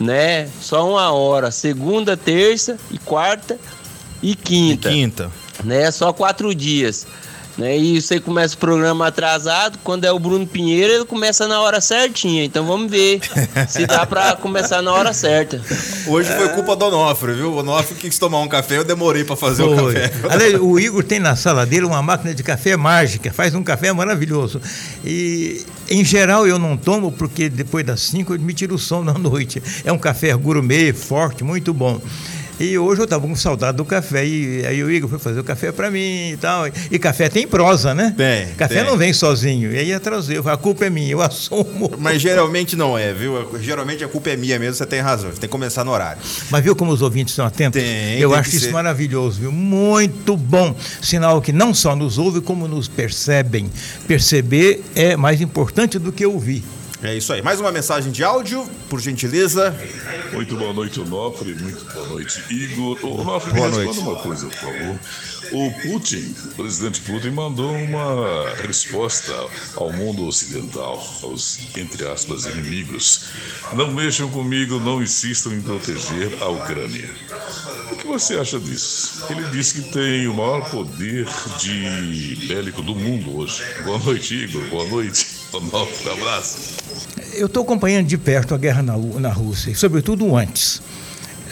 né? 0.00 0.48
Só 0.60 0.90
uma 0.90 1.12
hora. 1.12 1.52
Segunda, 1.52 2.16
terça 2.16 2.76
e 2.90 2.98
quarta 2.98 3.56
e 4.20 4.34
quinta. 4.34 4.90
E 4.90 4.92
quinta. 4.92 5.30
Né? 5.62 5.88
Só 5.92 6.12
quatro 6.12 6.52
dias. 6.52 7.06
Né? 7.56 7.78
E 7.78 8.00
você 8.00 8.20
começa 8.20 8.54
o 8.54 8.58
programa 8.58 9.06
atrasado, 9.06 9.78
quando 9.82 10.04
é 10.04 10.12
o 10.12 10.18
Bruno 10.18 10.46
Pinheiro, 10.46 10.92
ele 10.92 11.04
começa 11.04 11.48
na 11.48 11.60
hora 11.60 11.80
certinha. 11.80 12.44
Então 12.44 12.66
vamos 12.66 12.90
ver 12.90 13.20
se 13.68 13.86
dá 13.86 14.04
para 14.04 14.36
começar 14.36 14.82
na 14.82 14.92
hora 14.92 15.12
certa. 15.12 15.60
Hoje 16.06 16.30
foi 16.36 16.48
culpa 16.50 16.76
do 16.76 16.86
Onofre, 16.86 17.32
viu? 17.32 17.52
O 17.52 17.58
Onofre 17.58 17.94
quis 17.94 18.18
tomar 18.18 18.40
um 18.40 18.48
café, 18.48 18.76
eu 18.76 18.84
demorei 18.84 19.24
para 19.24 19.36
fazer 19.36 19.62
foi. 19.62 19.72
o 19.74 19.86
café. 19.86 20.12
Aliás, 20.28 20.60
o 20.60 20.78
Igor 20.78 21.02
tem 21.02 21.18
na 21.18 21.34
sala 21.34 21.64
dele 21.64 21.86
uma 21.86 22.02
máquina 22.02 22.34
de 22.34 22.42
café 22.42 22.76
mágica, 22.76 23.32
faz 23.32 23.54
um 23.54 23.62
café 23.62 23.92
maravilhoso. 23.92 24.60
E 25.04 25.64
em 25.88 26.04
geral 26.04 26.46
eu 26.46 26.58
não 26.58 26.76
tomo 26.76 27.10
porque 27.12 27.48
depois 27.48 27.86
das 27.86 28.00
5 28.02 28.34
eu 28.34 28.40
me 28.40 28.52
tiro 28.52 28.74
o 28.74 28.78
sono 28.78 29.12
na 29.12 29.18
noite. 29.18 29.62
É 29.84 29.90
um 29.90 29.98
café 29.98 30.34
gourmet, 30.34 30.92
forte, 30.92 31.42
muito 31.42 31.72
bom. 31.72 32.00
E 32.58 32.78
hoje 32.78 33.02
eu 33.02 33.04
estava 33.04 33.26
com 33.26 33.36
saudade 33.36 33.76
do 33.76 33.84
café. 33.84 34.26
E 34.26 34.64
aí 34.66 34.82
o 34.82 34.90
Igor 34.90 35.10
foi 35.10 35.18
fazer 35.18 35.40
o 35.40 35.44
café 35.44 35.70
para 35.70 35.90
mim 35.90 36.30
e 36.32 36.36
tal. 36.40 36.66
E 36.90 36.98
café 36.98 37.28
tem 37.28 37.46
prosa, 37.46 37.94
né? 37.94 38.14
Tem. 38.16 38.54
Café 38.54 38.76
tem. 38.76 38.84
não 38.84 38.96
vem 38.96 39.12
sozinho. 39.12 39.72
E 39.72 39.78
aí 39.78 39.88
ia 39.88 40.00
trazer. 40.00 40.46
A 40.48 40.56
culpa 40.56 40.86
é 40.86 40.90
minha, 40.90 41.10
eu 41.10 41.20
assumo. 41.20 41.92
Mas 41.98 42.22
geralmente 42.22 42.74
não 42.74 42.96
é, 42.96 43.12
viu? 43.12 43.46
Geralmente 43.60 44.02
a 44.02 44.08
culpa 44.08 44.30
é 44.30 44.36
minha 44.36 44.58
mesmo, 44.58 44.74
você 44.74 44.86
tem 44.86 45.00
razão. 45.00 45.30
Você 45.30 45.40
tem 45.40 45.48
que 45.48 45.52
começar 45.52 45.84
no 45.84 45.90
horário. 45.90 46.20
Mas 46.50 46.64
viu 46.64 46.74
como 46.74 46.92
os 46.92 47.02
ouvintes 47.02 47.32
estão 47.32 47.44
atentos? 47.44 47.82
Tem. 47.82 48.18
Eu 48.18 48.30
tem 48.30 48.38
acho 48.38 48.50
isso 48.50 48.66
ser. 48.66 48.72
maravilhoso, 48.72 49.40
viu? 49.40 49.52
Muito 49.52 50.36
bom. 50.36 50.74
Sinal 51.02 51.42
que 51.42 51.52
não 51.52 51.74
só 51.74 51.94
nos 51.94 52.16
ouve, 52.16 52.40
como 52.40 52.66
nos 52.66 52.88
percebem. 52.88 53.70
Perceber 54.06 54.82
é 54.94 55.16
mais 55.16 55.42
importante 55.42 55.98
do 55.98 56.10
que 56.10 56.24
ouvir. 56.24 56.64
É 57.02 57.14
isso 57.14 57.32
aí. 57.32 57.42
Mais 57.42 57.60
uma 57.60 57.70
mensagem 57.70 58.10
de 58.10 58.24
áudio, 58.24 58.68
por 58.88 59.00
gentileza. 59.00 59.74
Muito 60.32 60.56
boa 60.56 60.72
noite, 60.72 60.98
Onofre. 60.98 61.54
Muito 61.54 61.84
boa 61.92 62.08
noite, 62.08 62.42
Igor. 62.50 62.98
Onofre, 63.04 63.52
boa 63.52 63.68
me 63.68 63.84
noite. 63.84 63.98
uma 64.00 64.16
coisa, 64.16 64.46
por 64.46 64.58
favor. 64.58 64.98
O 65.52 65.70
Putin, 65.82 66.34
o 66.44 66.54
presidente 66.54 67.00
Putin, 67.02 67.30
mandou 67.30 67.70
uma 67.70 68.50
resposta 68.66 69.32
ao 69.76 69.92
mundo 69.92 70.26
ocidental, 70.26 71.06
aos, 71.22 71.58
entre 71.76 72.08
aspas, 72.08 72.46
inimigos. 72.46 73.26
Não 73.74 73.92
mexam 73.92 74.28
comigo, 74.30 74.80
não 74.80 75.02
insistam 75.02 75.52
em 75.52 75.60
proteger 75.60 76.42
a 76.42 76.48
Ucrânia. 76.48 77.08
O 77.92 77.96
que 77.96 78.06
você 78.06 78.36
acha 78.36 78.58
disso? 78.58 79.24
Ele 79.30 79.44
disse 79.50 79.82
que 79.82 79.92
tem 79.92 80.26
o 80.26 80.34
maior 80.34 80.68
poder 80.70 81.28
de 81.60 82.46
bélico 82.48 82.82
do 82.82 82.94
mundo 82.94 83.36
hoje. 83.38 83.62
Boa 83.84 83.98
noite, 83.98 84.34
Igor. 84.34 84.62
Boa 84.68 84.88
noite. 84.88 85.35
Onofre, 85.52 86.10
abraço. 86.10 86.76
Eu 87.34 87.46
estou 87.46 87.62
acompanhando 87.62 88.06
de 88.06 88.18
perto 88.18 88.54
a 88.54 88.58
guerra 88.58 88.82
na, 88.82 88.96
na 88.96 89.30
Rússia, 89.30 89.70
e 89.70 89.74
sobretudo 89.74 90.36
antes, 90.36 90.82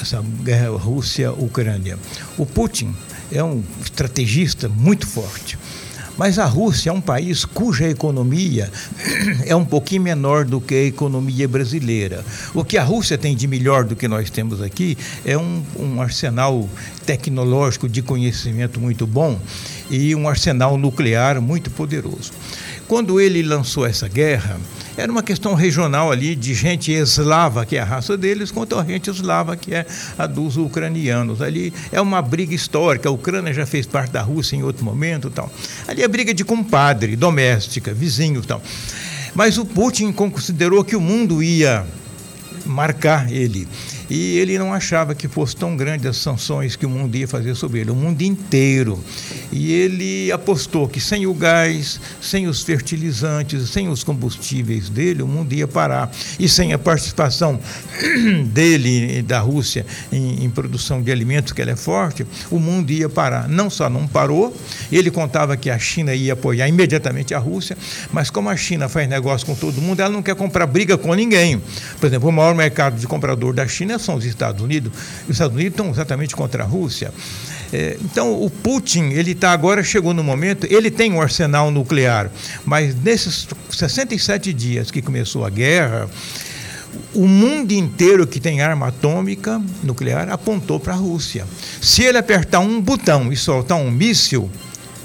essa 0.00 0.22
guerra 0.42 0.70
Rússia-Ucrânia. 0.76 1.98
O 2.36 2.44
Putin 2.44 2.94
é 3.30 3.42
um 3.42 3.62
estrategista 3.82 4.68
muito 4.68 5.06
forte. 5.06 5.58
Mas 6.16 6.38
a 6.38 6.44
Rússia 6.44 6.90
é 6.90 6.92
um 6.92 7.00
país 7.00 7.44
cuja 7.44 7.88
economia 7.88 8.70
é 9.46 9.56
um 9.56 9.64
pouquinho 9.64 10.02
menor 10.02 10.44
do 10.44 10.60
que 10.60 10.74
a 10.74 10.84
economia 10.84 11.48
brasileira. 11.48 12.24
O 12.54 12.64
que 12.64 12.78
a 12.78 12.84
Rússia 12.84 13.18
tem 13.18 13.34
de 13.34 13.48
melhor 13.48 13.84
do 13.84 13.96
que 13.96 14.06
nós 14.06 14.30
temos 14.30 14.62
aqui 14.62 14.96
é 15.24 15.36
um, 15.36 15.64
um 15.76 16.00
arsenal 16.00 16.68
tecnológico 17.04 17.88
de 17.88 18.00
conhecimento 18.00 18.80
muito 18.80 19.06
bom 19.06 19.40
e 19.90 20.14
um 20.14 20.28
arsenal 20.28 20.78
nuclear 20.78 21.40
muito 21.40 21.68
poderoso. 21.70 22.32
Quando 22.86 23.20
ele 23.20 23.42
lançou 23.42 23.86
essa 23.86 24.06
guerra, 24.06 24.58
era 24.96 25.10
uma 25.10 25.22
questão 25.22 25.54
regional 25.54 26.12
ali 26.12 26.36
de 26.36 26.54
gente 26.54 26.92
eslava, 26.92 27.66
que 27.66 27.76
é 27.76 27.80
a 27.80 27.84
raça 27.84 28.16
deles, 28.16 28.50
contra 28.50 28.80
a 28.80 28.84
gente 28.84 29.10
eslava, 29.10 29.56
que 29.56 29.74
é 29.74 29.86
a 30.18 30.26
dos 30.26 30.56
ucranianos. 30.56 31.42
Ali 31.42 31.72
é 31.90 32.00
uma 32.00 32.22
briga 32.22 32.54
histórica. 32.54 33.08
A 33.08 33.12
Ucrânia 33.12 33.52
já 33.52 33.66
fez 33.66 33.86
parte 33.86 34.12
da 34.12 34.22
Rússia 34.22 34.56
em 34.56 34.62
outro 34.62 34.84
momento, 34.84 35.30
tal. 35.30 35.50
Ali 35.88 36.02
é 36.02 36.08
briga 36.08 36.32
de 36.32 36.44
compadre, 36.44 37.16
doméstica, 37.16 37.92
vizinho, 37.92 38.42
tal. 38.42 38.62
Mas 39.34 39.58
o 39.58 39.64
Putin 39.64 40.12
considerou 40.12 40.84
que 40.84 40.94
o 40.94 41.00
mundo 41.00 41.42
ia 41.42 41.84
marcar 42.64 43.32
ele. 43.32 43.66
E 44.08 44.38
ele 44.38 44.58
não 44.58 44.72
achava 44.72 45.14
que 45.14 45.28
fosse 45.28 45.56
tão 45.56 45.76
grande 45.76 46.06
as 46.06 46.16
sanções 46.16 46.76
que 46.76 46.84
o 46.84 46.90
mundo 46.90 47.14
ia 47.16 47.26
fazer 47.26 47.54
sobre 47.54 47.80
ele, 47.80 47.90
o 47.90 47.94
mundo 47.94 48.22
inteiro. 48.22 49.02
E 49.50 49.72
ele 49.72 50.30
apostou 50.32 50.88
que 50.88 51.00
sem 51.00 51.26
o 51.26 51.34
gás, 51.34 52.00
sem 52.20 52.46
os 52.46 52.62
fertilizantes, 52.62 53.70
sem 53.70 53.88
os 53.88 54.04
combustíveis 54.04 54.88
dele, 54.88 55.22
o 55.22 55.28
mundo 55.28 55.52
ia 55.52 55.66
parar. 55.66 56.10
E 56.38 56.48
sem 56.48 56.72
a 56.72 56.78
participação 56.78 57.58
dele, 58.46 59.22
da 59.22 59.40
Rússia, 59.40 59.86
em, 60.12 60.44
em 60.44 60.50
produção 60.50 61.02
de 61.02 61.10
alimentos, 61.10 61.52
que 61.52 61.62
ela 61.62 61.70
é 61.70 61.76
forte, 61.76 62.26
o 62.50 62.58
mundo 62.58 62.90
ia 62.90 63.08
parar. 63.08 63.48
Não 63.48 63.70
só 63.70 63.88
não 63.88 64.06
parou, 64.06 64.54
ele 64.92 65.10
contava 65.10 65.56
que 65.56 65.70
a 65.70 65.78
China 65.78 66.14
ia 66.14 66.34
apoiar 66.34 66.68
imediatamente 66.68 67.34
a 67.34 67.38
Rússia, 67.38 67.76
mas 68.12 68.30
como 68.30 68.48
a 68.48 68.56
China 68.56 68.88
faz 68.88 69.08
negócio 69.08 69.46
com 69.46 69.54
todo 69.54 69.80
mundo, 69.80 70.00
ela 70.00 70.10
não 70.10 70.22
quer 70.22 70.34
comprar 70.34 70.66
briga 70.66 70.98
com 70.98 71.14
ninguém. 71.14 71.60
Por 72.00 72.06
exemplo, 72.06 72.28
o 72.28 72.32
maior 72.32 72.54
mercado 72.54 72.98
de 72.98 73.06
comprador 73.06 73.54
da 73.54 73.66
China 73.66 73.93
são 73.98 74.16
os 74.16 74.24
Estados 74.24 74.62
Unidos. 74.62 74.92
Os 75.24 75.30
Estados 75.30 75.54
Unidos 75.54 75.72
estão 75.72 75.90
exatamente 75.90 76.34
contra 76.34 76.62
a 76.62 76.66
Rússia. 76.66 77.12
É, 77.72 77.96
então, 78.00 78.40
o 78.40 78.48
Putin, 78.48 79.10
ele 79.10 79.32
está 79.32 79.52
agora, 79.52 79.82
chegou 79.82 80.14
no 80.14 80.22
momento, 80.22 80.66
ele 80.70 80.90
tem 80.90 81.12
um 81.12 81.20
arsenal 81.20 81.70
nuclear, 81.70 82.30
mas 82.64 82.94
nesses 82.94 83.48
67 83.70 84.52
dias 84.52 84.90
que 84.90 85.02
começou 85.02 85.44
a 85.44 85.50
guerra, 85.50 86.08
o 87.12 87.26
mundo 87.26 87.72
inteiro 87.72 88.26
que 88.26 88.38
tem 88.38 88.60
arma 88.60 88.88
atômica 88.88 89.60
nuclear 89.82 90.28
apontou 90.30 90.78
para 90.78 90.92
a 90.92 90.96
Rússia. 90.96 91.44
Se 91.80 92.02
ele 92.02 92.18
apertar 92.18 92.60
um 92.60 92.80
botão 92.80 93.32
e 93.32 93.36
soltar 93.36 93.78
um 93.78 93.90
míssil, 93.90 94.50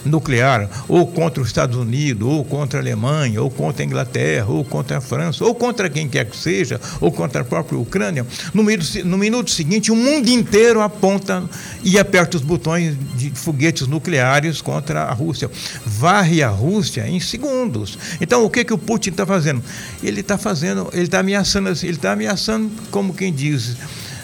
nuclear, 0.10 0.70
ou 0.88 1.08
contra 1.08 1.42
os 1.42 1.48
Estados 1.48 1.78
Unidos, 1.78 2.28
ou 2.28 2.44
contra 2.44 2.80
a 2.80 2.82
Alemanha, 2.82 3.42
ou 3.42 3.50
contra 3.50 3.84
a 3.84 3.86
Inglaterra, 3.86 4.48
ou 4.48 4.66
contra 4.66 4.98
a 4.98 5.02
França, 5.02 5.46
ou 5.46 5.56
contra 5.56 5.90
quem 5.90 6.08
quer 6.08 6.26
que 6.26 6.36
seja, 6.36 6.80
ou 7.00 7.12
contra 7.12 7.42
a 7.42 7.46
própria 7.46 7.78
Ucrânia, 7.78 8.26
no 8.54 8.64
minuto, 8.64 9.06
no 9.06 9.18
minuto 9.18 9.52
seguinte 9.52 9.92
o 9.92 9.96
mundo 9.96 10.30
inteiro 10.30 10.82
aponta 10.82 11.44
e 11.84 11.98
aperta 11.98 12.38
os 12.38 12.44
botões 12.44 12.96
de 13.16 13.30
foguetes 13.32 13.88
nucleares 13.88 14.62
contra 14.62 15.04
a 15.04 15.14
Rússia. 15.14 15.50
Varre 15.86 16.42
a 16.44 16.50
Rússia 16.50 17.08
em 17.08 17.20
segundos. 17.20 17.98
Então 18.20 18.44
o 18.44 18.50
que, 18.50 18.64
que 18.64 18.74
o 18.74 18.78
Putin 18.78 19.12
está 19.12 19.26
fazendo? 19.26 19.64
Ele 20.04 20.22
está 20.22 20.38
fazendo, 20.38 20.90
ele 20.94 21.04
está 21.04 21.20
ameaçando, 21.20 21.70
ele 21.70 21.92
está 21.92 22.12
ameaçando 22.12 22.72
como 22.92 23.14
quem 23.14 23.32
diz 23.32 23.78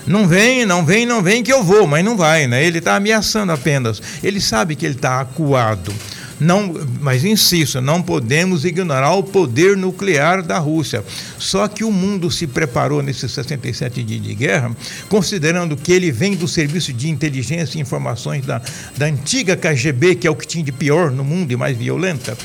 não 0.08 0.28
vem, 0.28 0.66
não 0.66 0.86
vem, 0.86 1.06
não 1.06 1.22
vem 1.22 1.44
que 1.44 1.52
eu 1.52 1.64
vou, 1.64 1.88
mas 1.88 2.06
não 2.06 2.16
vai, 2.16 2.48
né? 2.48 2.64
Ele 2.64 2.78
está 2.78 2.96
ameaçando 2.96 3.52
apenas. 3.52 4.02
Ele 4.24 4.40
sabe 4.40 4.76
que 4.76 4.86
ele 4.86 4.96
está 4.96 5.20
acuado. 5.20 5.92
Não, 6.40 6.74
mas 7.00 7.24
insisto, 7.24 7.80
não 7.80 8.02
podemos 8.02 8.66
ignorar 8.66 9.14
o 9.14 9.24
poder 9.24 9.78
nuclear 9.78 10.44
da 10.44 10.60
Rússia. 10.60 11.04
Só 11.40 11.68
que 11.68 11.84
o 11.84 11.92
mundo 11.92 12.30
se 12.30 12.46
preparou 12.46 13.02
nesses 13.02 13.32
67 13.32 14.04
dias 14.04 14.22
de 14.22 14.36
guerra, 14.36 14.76
considerando 15.08 15.78
que 15.78 15.94
ele 15.94 16.12
vem 16.12 16.36
do 16.36 16.48
serviço 16.48 16.92
de 16.92 17.10
inteligência 17.10 17.78
e 17.78 17.82
informações 17.82 18.46
da, 18.46 18.62
da 18.98 19.06
antiga 19.06 19.56
KGB, 19.56 20.16
que 20.16 20.28
é 20.28 20.30
o 20.30 20.36
que 20.36 20.46
tinha 20.46 20.64
de 20.64 20.74
pior 20.74 21.10
no 21.10 21.24
mundo 21.24 21.52
e 21.52 21.56
mais 21.56 21.78
violenta. 21.78 22.38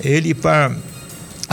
Ele, 0.00 0.34
para 0.34 0.72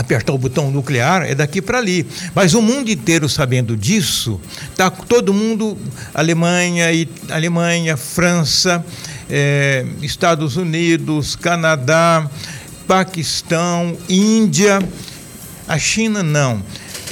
apertar 0.00 0.32
o 0.32 0.38
botão 0.38 0.70
nuclear 0.70 1.22
é 1.22 1.34
daqui 1.34 1.60
para 1.60 1.78
ali. 1.78 2.06
Mas 2.34 2.54
o 2.54 2.62
mundo 2.62 2.90
inteiro 2.90 3.28
sabendo 3.28 3.76
disso, 3.76 4.40
tá 4.76 4.90
todo 4.90 5.32
mundo, 5.32 5.76
Alemanha, 6.14 6.86
Alemanha, 7.28 7.96
França, 7.96 8.84
eh, 9.28 9.84
Estados 10.02 10.56
Unidos, 10.56 11.36
Canadá, 11.36 12.28
Paquistão, 12.86 13.96
Índia, 14.08 14.80
a 15.68 15.78
China 15.78 16.22
não. 16.22 16.62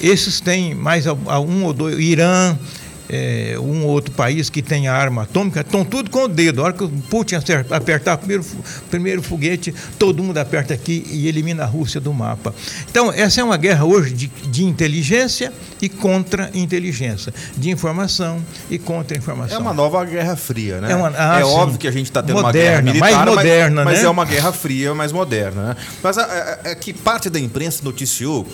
Esses 0.03 0.41
têm 0.41 0.75
mais 0.75 1.07
um 1.07 1.65
ou 1.65 1.73
dois, 1.73 1.99
Irã, 1.99 2.57
é, 3.09 3.57
um 3.59 3.85
outro 3.87 4.13
país 4.13 4.51
que 4.51 4.63
tem 4.63 4.89
arma 4.89 5.23
atômica, 5.23 5.61
estão 5.61 5.85
tudo 5.85 6.11
com 6.11 6.25
o 6.25 6.29
dedo. 6.29 6.61
A 6.61 6.65
hora 6.65 6.73
que 6.73 6.85
o 6.85 6.89
Putin 6.89 7.37
apertar 7.71 8.15
o 8.15 8.19
primeiro, 8.19 8.45
primeiro 8.91 9.23
foguete, 9.23 9.75
todo 9.99 10.23
mundo 10.23 10.39
aperta 10.39 10.75
aqui 10.75 11.07
e 11.11 11.27
elimina 11.27 11.65
a 11.65 11.67
Rússia 11.67 12.01
do 12.01 12.13
mapa. 12.13 12.55
Então, 12.91 13.13
essa 13.13 13.41
é 13.41 13.45
uma 13.45 13.57
guerra 13.57 13.85
hoje 13.85 14.15
de, 14.15 14.27
de 14.27 14.65
inteligência 14.65 15.53
e 15.81 15.89
contra-inteligência, 15.89 17.33
de 17.57 17.71
informação 17.71 18.43
e 18.71 18.79
contra-informação. 18.79 19.57
É 19.57 19.61
uma 19.61 19.73
nova 19.73 20.05
guerra 20.05 20.37
fria, 20.37 20.81
né? 20.81 20.93
É, 20.93 20.97
uma, 20.97 21.13
ah, 21.17 21.41
é 21.41 21.45
sim. 21.45 21.51
óbvio 21.51 21.79
que 21.79 21.89
a 21.89 21.93
gente 21.93 22.07
está 22.07 22.23
tendo 22.23 22.43
moderna, 22.43 22.51
uma 22.51 22.53
guerra 22.53 22.83
militar, 22.83 23.13
mais 23.13 23.37
moderna, 23.37 23.85
mas, 23.85 23.95
mas 23.95 24.03
né? 24.03 24.07
é 24.07 24.11
uma 24.11 24.25
guerra 24.25 24.53
fria, 24.53 24.95
mas 24.95 25.13
moderna. 25.13 25.69
Né? 25.69 25.77
Mas 26.03 26.19
é, 26.19 26.75
que 26.75 26.93
parte 26.93 27.31
da 27.31 27.39
imprensa 27.39 27.81
noticiou 27.83 28.47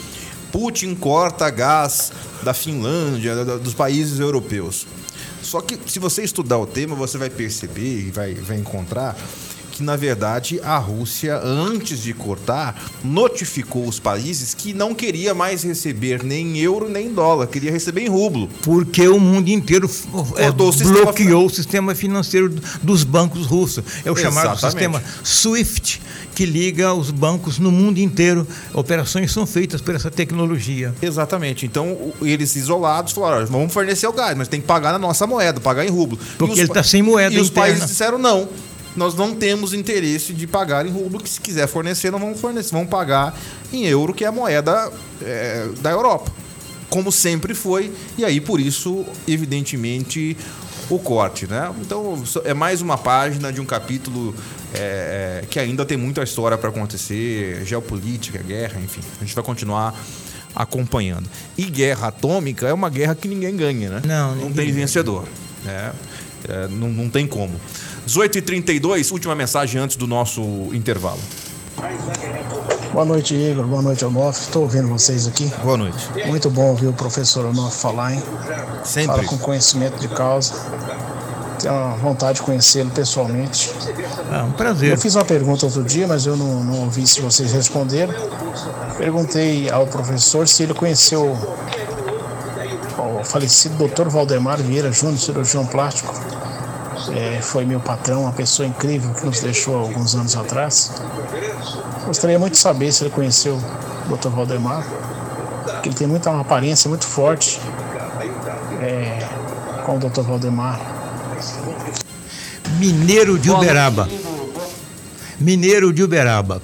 Putin 0.54 0.94
corta 0.94 1.50
gás 1.50 2.12
da 2.44 2.54
Finlândia, 2.54 3.44
dos 3.44 3.74
países 3.74 4.20
europeus. 4.20 4.86
Só 5.42 5.60
que 5.60 5.76
se 5.90 5.98
você 5.98 6.22
estudar 6.22 6.58
o 6.58 6.64
tema, 6.64 6.94
você 6.94 7.18
vai 7.18 7.28
perceber 7.28 8.06
e 8.06 8.10
vai, 8.12 8.34
vai 8.34 8.56
encontrar 8.56 9.16
que, 9.74 9.82
na 9.82 9.96
verdade, 9.96 10.60
a 10.62 10.78
Rússia, 10.78 11.36
antes 11.42 11.98
de 11.98 12.14
cortar, 12.14 12.80
notificou 13.02 13.88
os 13.88 13.98
países 13.98 14.54
que 14.54 14.72
não 14.72 14.94
queria 14.94 15.34
mais 15.34 15.64
receber 15.64 16.22
nem 16.22 16.56
euro 16.58 16.88
nem 16.88 17.12
dólar, 17.12 17.48
queria 17.48 17.72
receber 17.72 18.02
em 18.02 18.08
rublo. 18.08 18.48
Porque 18.62 19.08
o 19.08 19.18
mundo 19.18 19.48
inteiro 19.48 19.90
é, 20.36 20.48
o 20.48 20.52
bloqueou 20.52 21.46
o 21.46 21.50
sistema 21.50 21.92
financeiro 21.92 22.54
dos 22.80 23.02
bancos 23.02 23.46
russos. 23.46 23.82
É 24.04 24.12
o 24.12 24.16
chamado 24.16 24.58
sistema 24.60 25.02
SWIFT, 25.24 26.00
que 26.36 26.46
liga 26.46 26.94
os 26.94 27.10
bancos 27.10 27.58
no 27.58 27.72
mundo 27.72 27.98
inteiro. 27.98 28.46
Operações 28.72 29.32
são 29.32 29.44
feitas 29.44 29.80
por 29.80 29.96
essa 29.96 30.10
tecnologia. 30.10 30.94
Exatamente. 31.02 31.66
Então, 31.66 32.12
eles 32.22 32.54
isolados 32.54 33.12
falaram: 33.12 33.44
vamos 33.46 33.72
fornecer 33.72 34.06
o 34.06 34.12
gás, 34.12 34.38
mas 34.38 34.46
tem 34.46 34.60
que 34.60 34.66
pagar 34.68 34.92
na 34.92 35.00
nossa 35.00 35.26
moeda, 35.26 35.60
pagar 35.60 35.84
em 35.84 35.90
rublo. 35.90 36.16
Porque 36.38 36.60
ele 36.60 36.68
está 36.68 36.84
sem 36.84 37.02
moeda 37.02 37.34
E 37.34 37.40
os 37.40 37.48
interna. 37.48 37.68
países 37.68 37.88
disseram 37.90 38.18
não. 38.18 38.48
Nós 38.96 39.14
não 39.14 39.34
temos 39.34 39.72
interesse 39.72 40.32
de 40.32 40.46
pagar 40.46 40.86
em 40.86 40.90
rublo, 40.90 41.20
que 41.20 41.28
se 41.28 41.40
quiser 41.40 41.66
fornecer, 41.66 42.10
não 42.10 42.18
vamos 42.18 42.40
fornecer, 42.40 42.72
vamos 42.72 42.88
pagar 42.88 43.38
em 43.72 43.86
euro, 43.86 44.14
que 44.14 44.24
é 44.24 44.28
a 44.28 44.32
moeda 44.32 44.92
é, 45.22 45.68
da 45.80 45.90
Europa. 45.90 46.30
Como 46.88 47.10
sempre 47.10 47.54
foi, 47.54 47.92
e 48.16 48.24
aí 48.24 48.40
por 48.40 48.60
isso, 48.60 49.04
evidentemente, 49.26 50.36
o 50.88 50.98
corte, 50.98 51.46
né? 51.46 51.72
Então 51.80 52.22
é 52.44 52.54
mais 52.54 52.80
uma 52.80 52.96
página 52.96 53.52
de 53.52 53.60
um 53.60 53.64
capítulo 53.64 54.34
é, 54.72 55.44
que 55.50 55.58
ainda 55.58 55.84
tem 55.84 55.96
muita 55.96 56.22
história 56.22 56.56
para 56.56 56.68
acontecer, 56.68 57.64
geopolítica, 57.64 58.42
guerra, 58.42 58.80
enfim. 58.80 59.00
A 59.20 59.24
gente 59.24 59.34
vai 59.34 59.42
continuar 59.42 59.94
acompanhando. 60.54 61.28
E 61.58 61.64
guerra 61.64 62.08
atômica 62.08 62.68
é 62.68 62.72
uma 62.72 62.88
guerra 62.88 63.14
que 63.14 63.26
ninguém 63.26 63.56
ganha, 63.56 63.90
né? 63.90 64.02
Não, 64.04 64.36
não 64.36 64.52
tem 64.52 64.70
vencedor. 64.70 65.24
né? 65.64 65.92
É, 66.48 66.68
não, 66.68 66.88
não 66.88 67.08
tem 67.08 67.26
como. 67.26 67.58
18h32, 68.06 69.12
última 69.12 69.34
mensagem 69.34 69.80
antes 69.80 69.96
do 69.96 70.06
nosso 70.06 70.42
intervalo. 70.72 71.20
Boa 72.92 73.04
noite, 73.04 73.34
Igor. 73.34 73.66
Boa 73.66 73.82
noite, 73.82 74.04
Onofre. 74.04 74.42
Estou 74.42 74.62
ouvindo 74.62 74.86
vocês 74.88 75.26
aqui. 75.26 75.50
Boa 75.64 75.76
noite. 75.76 76.08
Muito 76.26 76.48
bom 76.48 76.70
ouvir 76.70 76.86
o 76.86 76.92
professor 76.92 77.44
Onofre 77.46 77.80
falar, 77.80 78.12
hein? 78.12 78.22
Sempre. 78.84 79.16
Fala 79.16 79.24
com 79.24 79.38
conhecimento 79.38 79.98
de 79.98 80.06
causa. 80.08 80.54
Tenho 81.58 81.74
uma 81.74 81.96
vontade 81.96 82.36
de 82.38 82.42
conhecê-lo 82.42 82.90
pessoalmente. 82.90 83.72
Ah, 84.30 84.44
um 84.44 84.52
prazer. 84.52 84.92
Eu 84.92 84.98
fiz 84.98 85.14
uma 85.14 85.24
pergunta 85.24 85.66
outro 85.66 85.82
dia, 85.82 86.06
mas 86.06 86.26
eu 86.26 86.36
não, 86.36 86.62
não 86.62 86.80
ouvi 86.82 87.06
se 87.06 87.20
vocês 87.20 87.52
responderam. 87.52 88.14
Perguntei 88.96 89.68
ao 89.70 89.86
professor 89.86 90.46
se 90.46 90.62
ele 90.62 90.74
conheceu 90.74 91.36
o 92.96 93.24
falecido 93.24 93.88
Dr. 93.88 94.08
Valdemar 94.08 94.62
Vieira 94.62 94.92
Júnior, 94.92 95.18
cirurgião 95.18 95.66
plástico. 95.66 96.14
É, 97.12 97.40
foi 97.42 97.64
meu 97.64 97.80
patrão, 97.80 98.22
uma 98.22 98.32
pessoa 98.32 98.66
incrível 98.66 99.12
que 99.14 99.26
nos 99.26 99.40
deixou 99.40 99.76
alguns 99.76 100.14
anos 100.14 100.36
atrás. 100.36 100.92
Gostaria 102.06 102.38
muito 102.38 102.52
de 102.52 102.58
saber 102.58 102.92
se 102.92 103.04
ele 103.04 103.10
conheceu 103.10 103.56
o 104.08 104.16
Dr. 104.16 104.28
Valdemar, 104.28 104.86
que 105.82 105.88
ele 105.88 105.96
tem 105.96 106.06
muita 106.06 106.30
uma 106.30 106.40
aparência 106.40 106.88
muito 106.88 107.06
forte 107.06 107.60
é, 108.80 109.26
com 109.84 109.96
o 109.96 109.98
Dr. 109.98 110.22
Valdemar. 110.22 110.80
Mineiro 112.78 113.38
de 113.38 113.50
Uberaba. 113.50 114.08
Mineiro 115.38 115.92
de 115.92 116.02
Uberaba. 116.02 116.62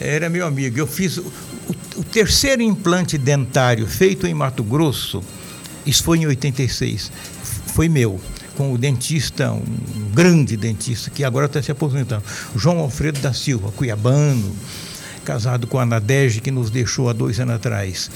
Era 0.00 0.28
meu 0.28 0.46
amigo. 0.46 0.78
Eu 0.78 0.86
fiz 0.86 1.16
o, 1.16 1.22
o, 1.22 2.00
o 2.00 2.04
terceiro 2.04 2.62
implante 2.62 3.18
dentário 3.18 3.86
feito 3.86 4.26
em 4.26 4.34
Mato 4.34 4.62
Grosso. 4.62 5.22
Isso 5.84 6.02
foi 6.04 6.18
em 6.18 6.26
86. 6.26 7.10
Foi 7.74 7.88
meu 7.88 8.20
com 8.58 8.72
o 8.72 8.76
dentista, 8.76 9.52
um 9.52 9.62
grande 10.12 10.56
dentista, 10.56 11.10
que 11.10 11.22
agora 11.22 11.46
está 11.46 11.62
se 11.62 11.70
aposentando, 11.70 12.24
João 12.56 12.80
Alfredo 12.80 13.20
da 13.20 13.32
Silva, 13.32 13.70
cuiabano, 13.70 14.52
casado 15.24 15.68
com 15.68 15.78
a 15.78 15.86
Nadege, 15.86 16.40
que 16.40 16.50
nos 16.50 16.68
deixou 16.68 17.08
há 17.08 17.12
dois 17.12 17.38
anos 17.38 17.54
atrás. 17.54 18.10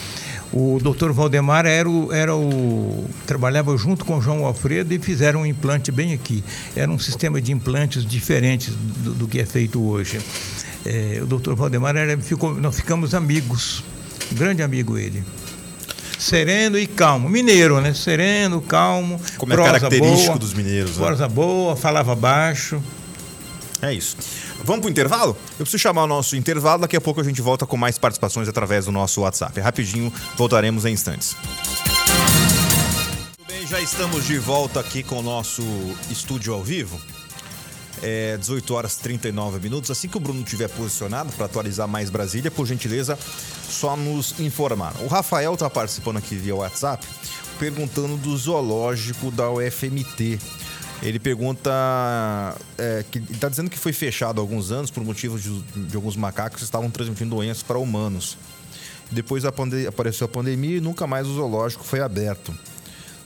O 0.53 0.81
doutor 0.83 1.13
Valdemar 1.13 1.65
era 1.65 1.89
o, 1.89 2.13
era 2.13 2.35
o, 2.35 3.09
trabalhava 3.25 3.77
junto 3.77 4.05
com 4.05 4.19
o 4.19 4.21
João 4.21 4.45
Alfredo 4.45 4.93
e 4.93 4.99
fizeram 4.99 5.43
um 5.43 5.47
implante 5.47 5.93
bem 5.93 6.13
aqui. 6.13 6.43
Era 6.75 6.91
um 6.91 6.99
sistema 6.99 7.41
de 7.41 7.53
implantes 7.53 8.05
diferentes 8.05 8.75
do, 8.75 9.15
do 9.15 9.29
que 9.29 9.39
é 9.39 9.47
feito 9.47 9.81
hoje. 9.81 10.21
É, 10.85 11.21
o 11.23 11.27
doutor 11.27 11.55
Valdemar 11.55 11.95
era, 11.95 12.19
ficou, 12.19 12.53
nós 12.53 12.75
ficamos 12.75 13.15
amigos, 13.15 13.85
grande 14.33 14.61
amigo 14.61 14.99
ele 14.99 15.23
sereno 16.23 16.79
e 16.79 16.87
calmo. 16.87 17.29
Mineiro, 17.29 17.81
né? 17.81 17.93
Sereno, 17.93 18.61
calmo. 18.61 19.21
Como 19.37 19.53
é 19.53 19.57
característico 19.57 20.27
boa, 20.27 20.39
dos 20.39 20.55
mineiros. 20.55 20.97
Né? 20.97 21.07
Prosa 21.07 21.29
boa, 21.29 21.77
falava 21.77 22.15
baixo. 22.15 22.83
É 23.81 23.93
isso. 23.93 24.17
Vamos 24.65 24.83
para 24.83 24.89
o 24.89 24.91
intervalo? 24.91 25.37
Eu 25.59 25.65
preciso 25.65 25.83
chamar 25.83 26.05
o 26.05 26.07
nosso 26.07 26.37
intervalo, 26.37 26.83
daqui 26.83 26.97
a 26.97 27.01
pouco 27.01 27.21
a 27.21 27.25
gente 27.25 27.43
volta 27.43 27.67
com 27.67 27.77
mais 27.77 27.99
participações 27.99 28.49
através 28.49 28.85
do 28.85 28.93
nosso 28.93 29.23
WhatsApp. 29.23 29.61
Rapidinho, 29.61 30.13
voltaremos 30.37 30.85
em 30.85 30.93
instantes. 30.93 31.35
Muito 33.27 33.45
bem, 33.49 33.67
já 33.67 33.81
estamos 33.81 34.25
de 34.25 34.39
volta 34.39 34.79
aqui 34.79 35.03
com 35.03 35.19
o 35.19 35.23
nosso 35.23 35.63
estúdio 36.09 36.55
ao 36.55 36.63
vivo. 36.63 37.01
É 38.03 38.37
18 38.37 38.75
horas 38.75 38.95
e 38.95 39.01
39 39.01 39.61
minutos. 39.61 39.91
Assim 39.91 40.09
que 40.09 40.17
o 40.17 40.21
Bruno 40.21 40.43
tiver 40.43 40.69
posicionado 40.69 41.33
para 41.33 41.47
atualizar 41.47 41.87
mais 41.87 42.11
Brasília, 42.11 42.51
por 42.51 42.67
gentileza, 42.67 43.17
só 43.69 43.97
nos 43.97 44.39
informar. 44.41 44.95
O 45.01 45.07
Rafael 45.07 45.55
está 45.55 45.71
participando 45.71 46.17
aqui 46.17 46.35
via 46.35 46.55
WhatsApp, 46.55 47.07
perguntando 47.59 48.17
do 48.17 48.37
zoológico 48.37 49.31
da 49.31 49.51
UFMT. 49.51 50.39
Ele 51.03 51.19
pergunta. 51.19 51.71
É, 52.79 53.05
que 53.11 53.19
está 53.19 53.49
dizendo 53.49 53.69
que 53.69 53.79
foi 53.79 53.93
fechado 53.93 54.41
há 54.41 54.43
alguns 54.43 54.71
anos 54.71 54.91
por 54.91 55.05
motivo 55.05 55.39
de, 55.39 55.63
de 55.63 55.97
alguns 55.97 56.17
macacos 56.17 56.59
que 56.59 56.65
estavam 56.65 56.91
transmitindo 56.91 57.35
doenças 57.35 57.63
para 57.63 57.79
humanos. 57.79 58.37
Depois 59.11 59.45
apareceu 59.45 60.25
a 60.25 60.29
pandemia 60.29 60.79
e 60.79 60.81
nunca 60.81 61.07
mais 61.07 61.27
o 61.27 61.35
zoológico 61.35 61.85
foi 61.85 62.01
aberto. 62.01 62.55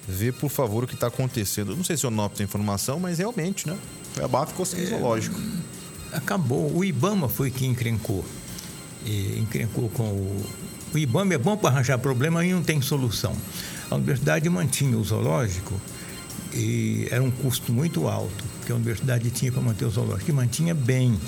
Vê, 0.08 0.30
por 0.30 0.48
favor, 0.48 0.84
o 0.84 0.86
que 0.86 0.94
está 0.94 1.08
acontecendo. 1.08 1.76
Não 1.76 1.82
sei 1.82 1.96
se 1.96 2.06
o 2.06 2.10
NOP 2.10 2.36
tem 2.36 2.44
informação, 2.44 3.00
mas 3.00 3.18
realmente, 3.18 3.66
né? 3.66 3.76
Cuiabá 4.14 4.46
ficou 4.46 4.64
sem 4.64 4.82
é, 4.82 4.86
zoológico. 4.86 5.38
Acabou. 6.12 6.74
O 6.74 6.84
Ibama 6.84 7.28
foi 7.28 7.50
quem 7.50 7.70
encrencou. 7.70 8.24
E 9.04 9.38
encrencou 9.38 9.88
com 9.88 10.04
o. 10.04 10.46
O 10.94 10.98
Ibama 10.98 11.34
é 11.34 11.38
bom 11.38 11.56
para 11.56 11.70
arranjar 11.70 11.98
problema 11.98 12.44
e 12.44 12.52
não 12.52 12.62
tem 12.62 12.80
solução. 12.80 13.36
A 13.90 13.96
universidade 13.96 14.48
mantinha 14.48 14.96
o 14.96 15.04
zoológico 15.04 15.74
e 16.56 17.06
era 17.10 17.22
um 17.22 17.30
custo 17.30 17.72
muito 17.72 18.08
alto 18.08 18.44
que 18.64 18.72
a 18.72 18.74
universidade 18.74 19.30
tinha 19.30 19.52
para 19.52 19.62
manter 19.62 19.84
o 19.84 19.90
zoológico, 19.90 20.30
e 20.30 20.34
mantinha 20.34 20.74
bem. 20.74 21.18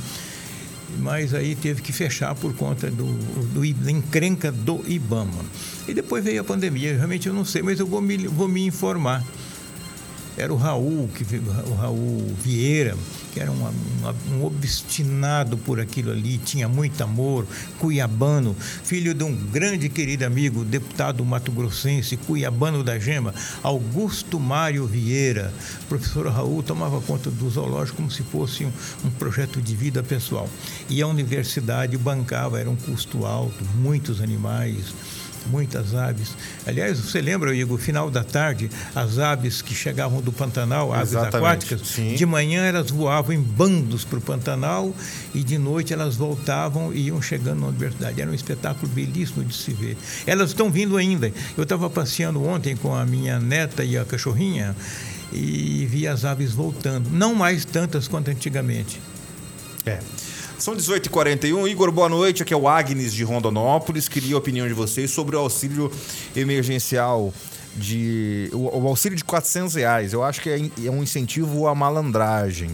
Mas 0.98 1.34
aí 1.34 1.54
teve 1.54 1.82
que 1.82 1.92
fechar 1.92 2.34
por 2.34 2.54
conta 2.54 2.90
do, 2.90 3.04
do, 3.52 3.74
da 3.74 3.90
encrenca 3.90 4.50
do 4.50 4.82
IBAMA. 4.86 5.44
E 5.86 5.94
depois 5.94 6.24
veio 6.24 6.40
a 6.40 6.44
pandemia, 6.44 6.96
realmente 6.96 7.28
eu 7.28 7.34
não 7.34 7.44
sei, 7.44 7.62
mas 7.62 7.78
eu 7.78 7.86
vou 7.86 8.00
me, 8.00 8.26
vou 8.26 8.48
me 8.48 8.64
informar 8.64 9.24
era 10.38 10.52
o 10.52 10.56
Raul, 10.56 11.08
que, 11.08 11.24
o 11.68 11.74
Raul 11.74 12.32
Vieira, 12.40 12.96
que 13.38 13.42
era 13.42 13.52
um 13.52 14.44
obstinado 14.44 15.56
por 15.56 15.78
aquilo 15.78 16.10
ali, 16.10 16.38
tinha 16.38 16.68
muito 16.68 17.00
amor, 17.02 17.46
cuiabano, 17.78 18.56
filho 18.82 19.14
de 19.14 19.22
um 19.22 19.32
grande 19.32 19.88
querido 19.88 20.24
amigo, 20.24 20.64
deputado 20.64 21.24
mato-grossense, 21.24 22.16
cuiabano 22.16 22.82
da 22.82 22.98
Gema, 22.98 23.32
Augusto 23.62 24.40
Mário 24.40 24.86
Vieira. 24.86 25.54
O 25.82 25.86
professor 25.86 26.26
Raul 26.26 26.64
tomava 26.64 27.00
conta 27.00 27.30
do 27.30 27.48
zoológico 27.48 27.98
como 27.98 28.10
se 28.10 28.24
fosse 28.24 28.64
um, 28.64 28.72
um 29.04 29.10
projeto 29.10 29.62
de 29.62 29.74
vida 29.76 30.02
pessoal. 30.02 30.48
E 30.88 31.00
a 31.00 31.06
universidade 31.06 31.96
bancava, 31.96 32.58
era 32.58 32.68
um 32.68 32.76
custo 32.76 33.24
alto, 33.24 33.64
muitos 33.76 34.20
animais 34.20 34.92
muitas 35.46 35.94
aves. 35.94 36.30
Aliás, 36.66 36.98
você 36.98 37.20
lembra, 37.20 37.54
Igor, 37.54 37.78
final 37.78 38.10
da 38.10 38.24
tarde, 38.24 38.70
as 38.94 39.18
aves 39.18 39.62
que 39.62 39.74
chegavam 39.74 40.20
do 40.20 40.32
Pantanal, 40.32 40.92
aves 40.92 41.10
Exatamente. 41.10 41.36
aquáticas, 41.36 41.80
Sim. 41.86 42.14
de 42.14 42.26
manhã 42.26 42.64
elas 42.64 42.90
voavam 42.90 43.34
em 43.34 43.40
bandos 43.40 44.04
para 44.04 44.18
o 44.18 44.22
Pantanal 44.22 44.94
e 45.34 45.42
de 45.42 45.58
noite 45.58 45.92
elas 45.92 46.16
voltavam 46.16 46.92
e 46.92 47.08
iam 47.08 47.20
chegando 47.20 47.60
na 47.60 47.66
universidade. 47.68 48.20
Era 48.20 48.30
um 48.30 48.34
espetáculo 48.34 48.90
belíssimo 48.92 49.44
de 49.44 49.54
se 49.54 49.72
ver. 49.72 49.96
Elas 50.26 50.50
estão 50.50 50.70
vindo 50.70 50.96
ainda. 50.96 51.32
Eu 51.56 51.62
estava 51.62 51.88
passeando 51.88 52.44
ontem 52.44 52.76
com 52.76 52.94
a 52.94 53.04
minha 53.04 53.38
neta 53.38 53.84
e 53.84 53.96
a 53.96 54.04
cachorrinha 54.04 54.74
e 55.32 55.86
vi 55.90 56.06
as 56.06 56.24
aves 56.24 56.52
voltando. 56.52 57.10
Não 57.10 57.34
mais 57.34 57.64
tantas 57.64 58.08
quanto 58.08 58.30
antigamente. 58.30 59.00
É. 59.84 59.98
São 60.58 60.74
18h41. 60.74 61.70
Igor, 61.70 61.92
boa 61.92 62.08
noite. 62.08 62.42
Aqui 62.42 62.52
é 62.52 62.56
o 62.56 62.66
Agnes 62.66 63.14
de 63.14 63.22
Rondonópolis. 63.22 64.08
Queria 64.08 64.34
a 64.34 64.38
opinião 64.38 64.66
de 64.66 64.74
vocês 64.74 65.08
sobre 65.08 65.36
o 65.36 65.38
auxílio 65.38 65.90
emergencial 66.34 67.32
de 67.76 68.50
o, 68.52 68.76
o 68.76 68.88
auxílio 68.88 69.16
de 69.16 69.22
400 69.22 69.76
reais. 69.76 70.12
Eu 70.12 70.24
acho 70.24 70.40
que 70.40 70.50
é, 70.50 70.58
é, 70.84 70.90
um 70.90 71.00
incentivo 71.00 71.68
à 71.68 71.76
malandragem. 71.76 72.70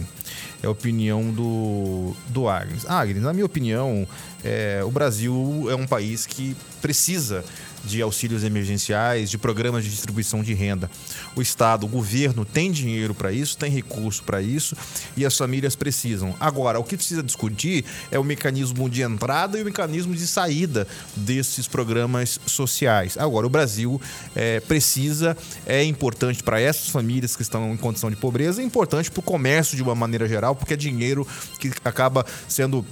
É 0.63 0.67
a 0.67 0.69
opinião 0.71 1.29
do, 1.29 2.15
do 2.29 2.49
Agnes. 2.49 2.87
Agnes, 2.87 3.21
na 3.21 3.31
minha 3.31 3.45
opinião, 3.45 4.07
é, 4.45 4.83
o 4.83 4.91
Brasil 4.91 5.67
é 5.71 5.75
um 5.75 5.87
país 5.87 6.27
que 6.27 6.55
precisa 6.81 7.43
de 7.83 8.01
auxílios 8.01 8.43
emergenciais, 8.43 9.29
de 9.29 9.37
programas 9.37 9.83
de 9.83 9.89
distribuição 9.89 10.41
de 10.41 10.53
renda. 10.53 10.89
O 11.35 11.41
Estado, 11.41 11.85
o 11.85 11.89
governo 11.89 12.43
tem 12.43 12.71
dinheiro 12.71 13.13
para 13.13 13.31
isso, 13.31 13.57
tem 13.57 13.71
recurso 13.71 14.23
para 14.23 14.41
isso 14.41 14.75
e 15.15 15.25
as 15.25 15.37
famílias 15.37 15.75
precisam. 15.75 16.35
Agora, 16.39 16.79
o 16.79 16.83
que 16.83 16.97
precisa 16.97 17.21
discutir 17.21 17.85
é 18.11 18.17
o 18.17 18.23
mecanismo 18.23 18.89
de 18.89 19.01
entrada 19.01 19.57
e 19.57 19.61
o 19.61 19.65
mecanismo 19.65 20.15
de 20.15 20.25
saída 20.25 20.87
desses 21.15 21.67
programas 21.67 22.39
sociais. 22.45 23.17
Agora, 23.17 23.45
o 23.45 23.49
Brasil 23.49 24.01
é, 24.35 24.59
precisa, 24.59 25.37
é 25.65 25.83
importante 25.83 26.43
para 26.43 26.59
essas 26.59 26.89
famílias 26.89 27.35
que 27.35 27.41
estão 27.41 27.71
em 27.71 27.77
condição 27.77 28.09
de 28.09 28.15
pobreza, 28.15 28.61
é 28.61 28.65
importante 28.65 29.11
para 29.11 29.19
o 29.19 29.23
comércio 29.23 29.75
de 29.75 29.83
uma 29.83 29.95
maneira 29.95 30.27
geral, 30.27 30.55
porque 30.55 30.73
é 30.73 30.77
dinheiro 30.77 31.27
que 31.59 31.71
acaba 31.83 32.25
sendo 32.47 32.85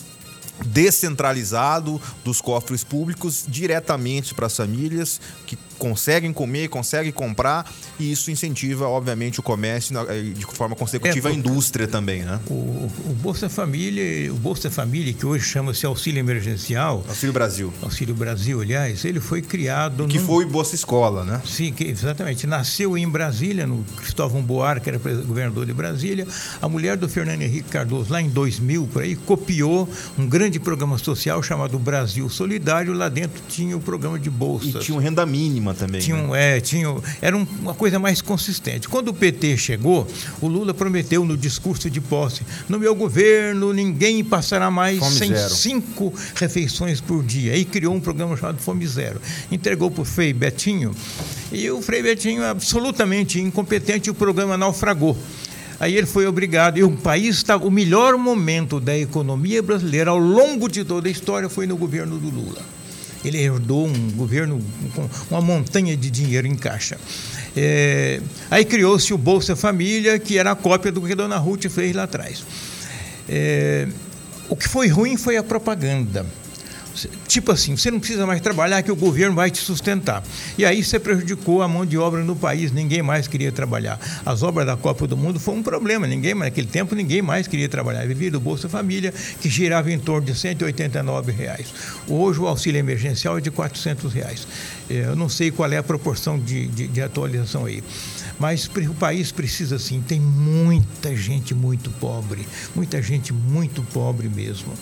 descentralizado 0.66 2.02
dos 2.24 2.42
cofres 2.42 2.84
públicos 2.84 3.46
diretamente 3.48 4.34
para 4.34 4.48
as 4.48 4.56
famílias 4.56 5.20
que 5.46 5.58
conseguem 5.84 6.32
comer, 6.32 6.70
conseguem 6.70 7.12
comprar 7.12 7.70
e 8.00 8.10
isso 8.10 8.32
incentiva, 8.32 8.88
obviamente, 8.88 9.42
o 9.42 9.44
comércio 9.44 9.94
e 10.14 10.30
de 10.32 10.46
forma 10.46 10.78
consecutiva 10.78 11.28
é, 11.28 11.34
a 11.34 11.36
indústria 11.36 11.86
também, 11.90 12.22
né? 12.22 12.40
O, 12.50 12.54
o, 12.54 13.16
Bolsa 13.22 13.50
Família, 13.50 14.32
o 14.32 14.38
Bolsa 14.38 14.72
Família 14.72 15.12
que 15.12 15.26
hoje 15.26 15.44
chama-se 15.44 15.86
Auxílio 15.86 16.22
Emergencial, 16.22 17.04
Auxílio 17.06 17.34
Brasil, 17.34 17.74
Auxílio 17.82 18.16
Brasil, 18.16 18.62
aliás, 18.62 19.04
ele 19.04 19.20
foi 19.20 19.42
criado 19.42 20.06
e 20.06 20.08
que 20.08 20.20
num... 20.20 20.26
foi 20.26 20.46
Bolsa 20.46 20.74
Escola, 20.74 21.26
né? 21.26 21.42
Sim, 21.46 21.74
que, 21.74 21.84
exatamente. 21.84 22.48
Nasceu 22.48 22.98
em 22.98 23.08
Brasília, 23.08 23.68
no 23.68 23.84
Cristóvão 23.98 24.42
Boar, 24.42 24.80
que 24.80 24.90
era 24.90 24.98
governador 24.98 25.66
de 25.66 25.74
Brasília. 25.74 26.26
A 26.62 26.70
mulher 26.70 26.96
do 26.96 27.10
Fernando 27.10 27.42
Henrique 27.42 27.68
Cardoso, 27.68 28.10
lá 28.10 28.22
em 28.22 28.30
2000, 28.30 28.88
por 28.88 29.02
aí, 29.02 29.18
copiou 29.18 29.90
um 30.18 30.26
grande 30.26 30.62
programa 30.62 30.98
social 30.98 31.44
chamado 31.44 31.78
Brasil 31.78 32.30
Solidário. 32.30 32.94
Lá 32.94 33.10
dentro 33.10 33.42
tinha 33.50 33.76
o 33.76 33.82
programa 33.82 34.18
de 34.18 34.30
bolsas. 34.30 34.76
E 34.76 34.80
tinha 34.80 34.98
um 34.98 35.02
renda 35.02 35.26
mínima 35.26 35.73
também. 35.74 36.02
Tinha, 36.02 36.16
né? 36.28 36.58
é, 36.58 36.62
tinha, 36.62 36.88
era 37.22 37.36
um, 37.36 37.46
uma 37.60 37.74
coisa 37.74 38.00
mais 38.00 38.22
consistente. 38.22 38.88
Quando 38.88 39.10
o 39.10 39.14
PT 39.14 39.58
chegou, 39.58 40.08
o 40.42 40.48
Lula 40.48 40.74
prometeu 40.74 41.26
no 41.26 41.38
discurso 41.38 41.90
de 41.90 42.02
posse: 42.02 42.42
no 42.70 42.80
meu 42.80 42.96
governo 42.96 43.74
ninguém 43.74 44.24
passará 44.24 44.70
mais 44.70 45.00
Fome 45.00 45.16
sem 45.16 45.34
zero. 45.34 45.54
cinco 45.54 46.14
refeições 46.36 47.02
por 47.02 47.24
dia. 47.24 47.56
E 47.56 47.66
criou 47.66 47.94
um 47.94 48.00
programa 48.00 48.36
chamado 48.38 48.60
Fome 48.60 48.86
Zero. 48.88 49.22
Entregou 49.52 49.90
para 49.90 50.02
o 50.02 50.06
Frei 50.06 50.34
Betinho 50.34 50.96
e 51.52 51.70
o 51.70 51.82
Frei 51.82 52.02
Betinho, 52.02 52.44
absolutamente 52.44 53.40
incompetente, 53.40 54.10
o 54.10 54.14
programa 54.14 54.58
naufragou. 54.58 55.18
Aí 55.80 55.96
ele 55.96 56.08
foi 56.08 56.26
obrigado, 56.26 56.78
e 56.78 56.84
o 56.84 56.92
país 56.92 57.36
estava. 57.36 57.66
O 57.66 57.72
melhor 57.72 58.18
momento 58.18 58.80
da 58.80 58.98
economia 58.98 59.62
brasileira 59.62 60.12
ao 60.12 60.18
longo 60.18 60.70
de 60.70 60.84
toda 60.84 61.08
a 61.08 61.12
história 61.12 61.50
foi 61.50 61.68
no 61.68 61.76
governo 61.76 62.18
do 62.18 62.30
Lula. 62.30 62.62
Ele 63.24 63.40
herdou 63.40 63.88
um 63.88 64.12
governo 64.12 64.62
com 64.94 65.10
uma 65.32 65.42
montanha 65.42 65.96
de 65.96 66.10
dinheiro 66.10 66.48
em 66.48 66.56
caixa. 66.56 66.98
É, 67.56 68.20
aí 68.50 68.66
criou-se 68.66 69.14
o 69.14 69.18
Bolsa 69.18 69.56
Família, 69.56 70.20
que 70.20 70.38
era 70.38 70.52
a 70.52 70.56
cópia 70.56 70.92
do 70.92 71.02
que 71.02 71.14
a 71.14 71.16
dona 71.16 71.38
Ruth 71.38 71.70
fez 71.70 71.96
lá 71.96 72.04
atrás. 72.04 72.44
É, 73.30 73.88
o 74.50 74.56
que 74.56 74.68
foi 74.68 74.88
ruim 74.88 75.18
foi 75.18 75.38
a 75.38 75.44
propaganda. 75.44 76.26
Tipo 77.28 77.52
assim, 77.52 77.76
você 77.76 77.90
não 77.90 78.00
precisa 78.00 78.26
mais 78.26 78.40
trabalhar 78.42 78.84
que 78.84 78.92
o 78.92 78.96
governo 78.96 79.36
vai 79.36 79.50
te 79.50 79.58
sustentar. 79.58 80.24
E 80.58 80.66
aí 80.66 80.84
você 80.84 81.00
prejudicou 81.00 81.62
a 81.62 81.68
mão 81.68 81.86
de 81.86 81.98
obra 81.98 82.24
no 82.24 82.36
país, 82.36 82.72
ninguém 82.72 83.02
mais 83.02 83.28
queria 83.28 83.52
trabalhar. 83.52 84.00
As 84.26 84.44
obras 84.44 84.66
da 84.66 84.78
Copa 84.78 85.08
do 85.08 85.18
Mundo 85.18 85.40
foi 85.40 85.56
um 85.56 85.64
problema, 85.64 86.06
ninguém, 86.06 86.36
naquele 86.36 86.68
tempo 86.68 86.94
ninguém 86.96 87.22
mais 87.22 87.48
queria 87.48 87.68
trabalhar. 87.68 88.06
Vivia 88.06 88.30
do 88.30 88.40
Bolsa 88.40 88.70
Família, 88.70 89.14
que 89.42 89.50
girava 89.50 89.92
em 89.92 90.00
torno 90.00 90.28
de 90.28 90.36
189 90.36 91.32
reais. 91.32 91.74
Hoje 92.08 92.40
o 92.40 92.48
auxílio 92.48 92.80
emergencial 92.80 93.38
é 93.38 93.42
de 93.42 93.50
400 93.50 94.14
reais. 94.14 94.48
É, 94.90 95.06
Eu 95.06 95.16
não 95.16 95.30
sei 95.30 95.52
qual 95.52 95.72
é 95.72 95.78
a 95.78 95.84
proporção 95.84 96.40
de, 96.40 96.68
de, 96.68 96.88
de 96.88 97.02
atualização 97.02 97.66
aí. 97.66 97.84
Mas 98.40 98.66
o 98.66 98.94
país 98.94 99.32
precisa 99.32 99.80
sim, 99.80 100.02
tem 100.02 100.20
muita 100.20 101.16
gente 101.16 101.54
muito 101.54 101.90
pobre, 101.92 102.48
muita 102.76 103.02
gente 103.02 103.32
muito 103.32 103.82
pobre 103.84 104.28
mesmo. 104.28 104.74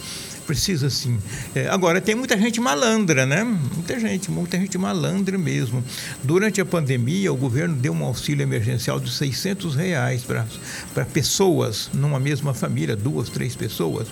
Precisa 0.52 0.90
sim. 0.90 1.18
É, 1.56 1.70
agora, 1.70 2.02
tem 2.02 2.14
muita 2.14 2.38
gente 2.38 2.60
malandra, 2.60 3.26
né? 3.26 3.42
Muita 3.42 3.98
gente, 3.98 4.30
muita 4.30 4.58
gente 4.58 4.78
malandra 4.78 5.38
mesmo. 5.38 5.82
Durante 6.22 6.60
a 6.60 6.66
pandemia, 6.66 7.32
o 7.32 7.38
governo 7.38 7.74
deu 7.74 7.94
um 7.94 8.04
auxílio 8.04 8.44
emergencial 8.44 9.00
de 9.00 9.10
600 9.10 9.76
reais 9.76 10.24
para 10.26 11.06
pessoas 11.06 11.90
numa 11.94 12.20
mesma 12.20 12.54
família, 12.54 12.98
duas, 12.98 13.30
três 13.30 13.56
pessoas. 13.56 14.10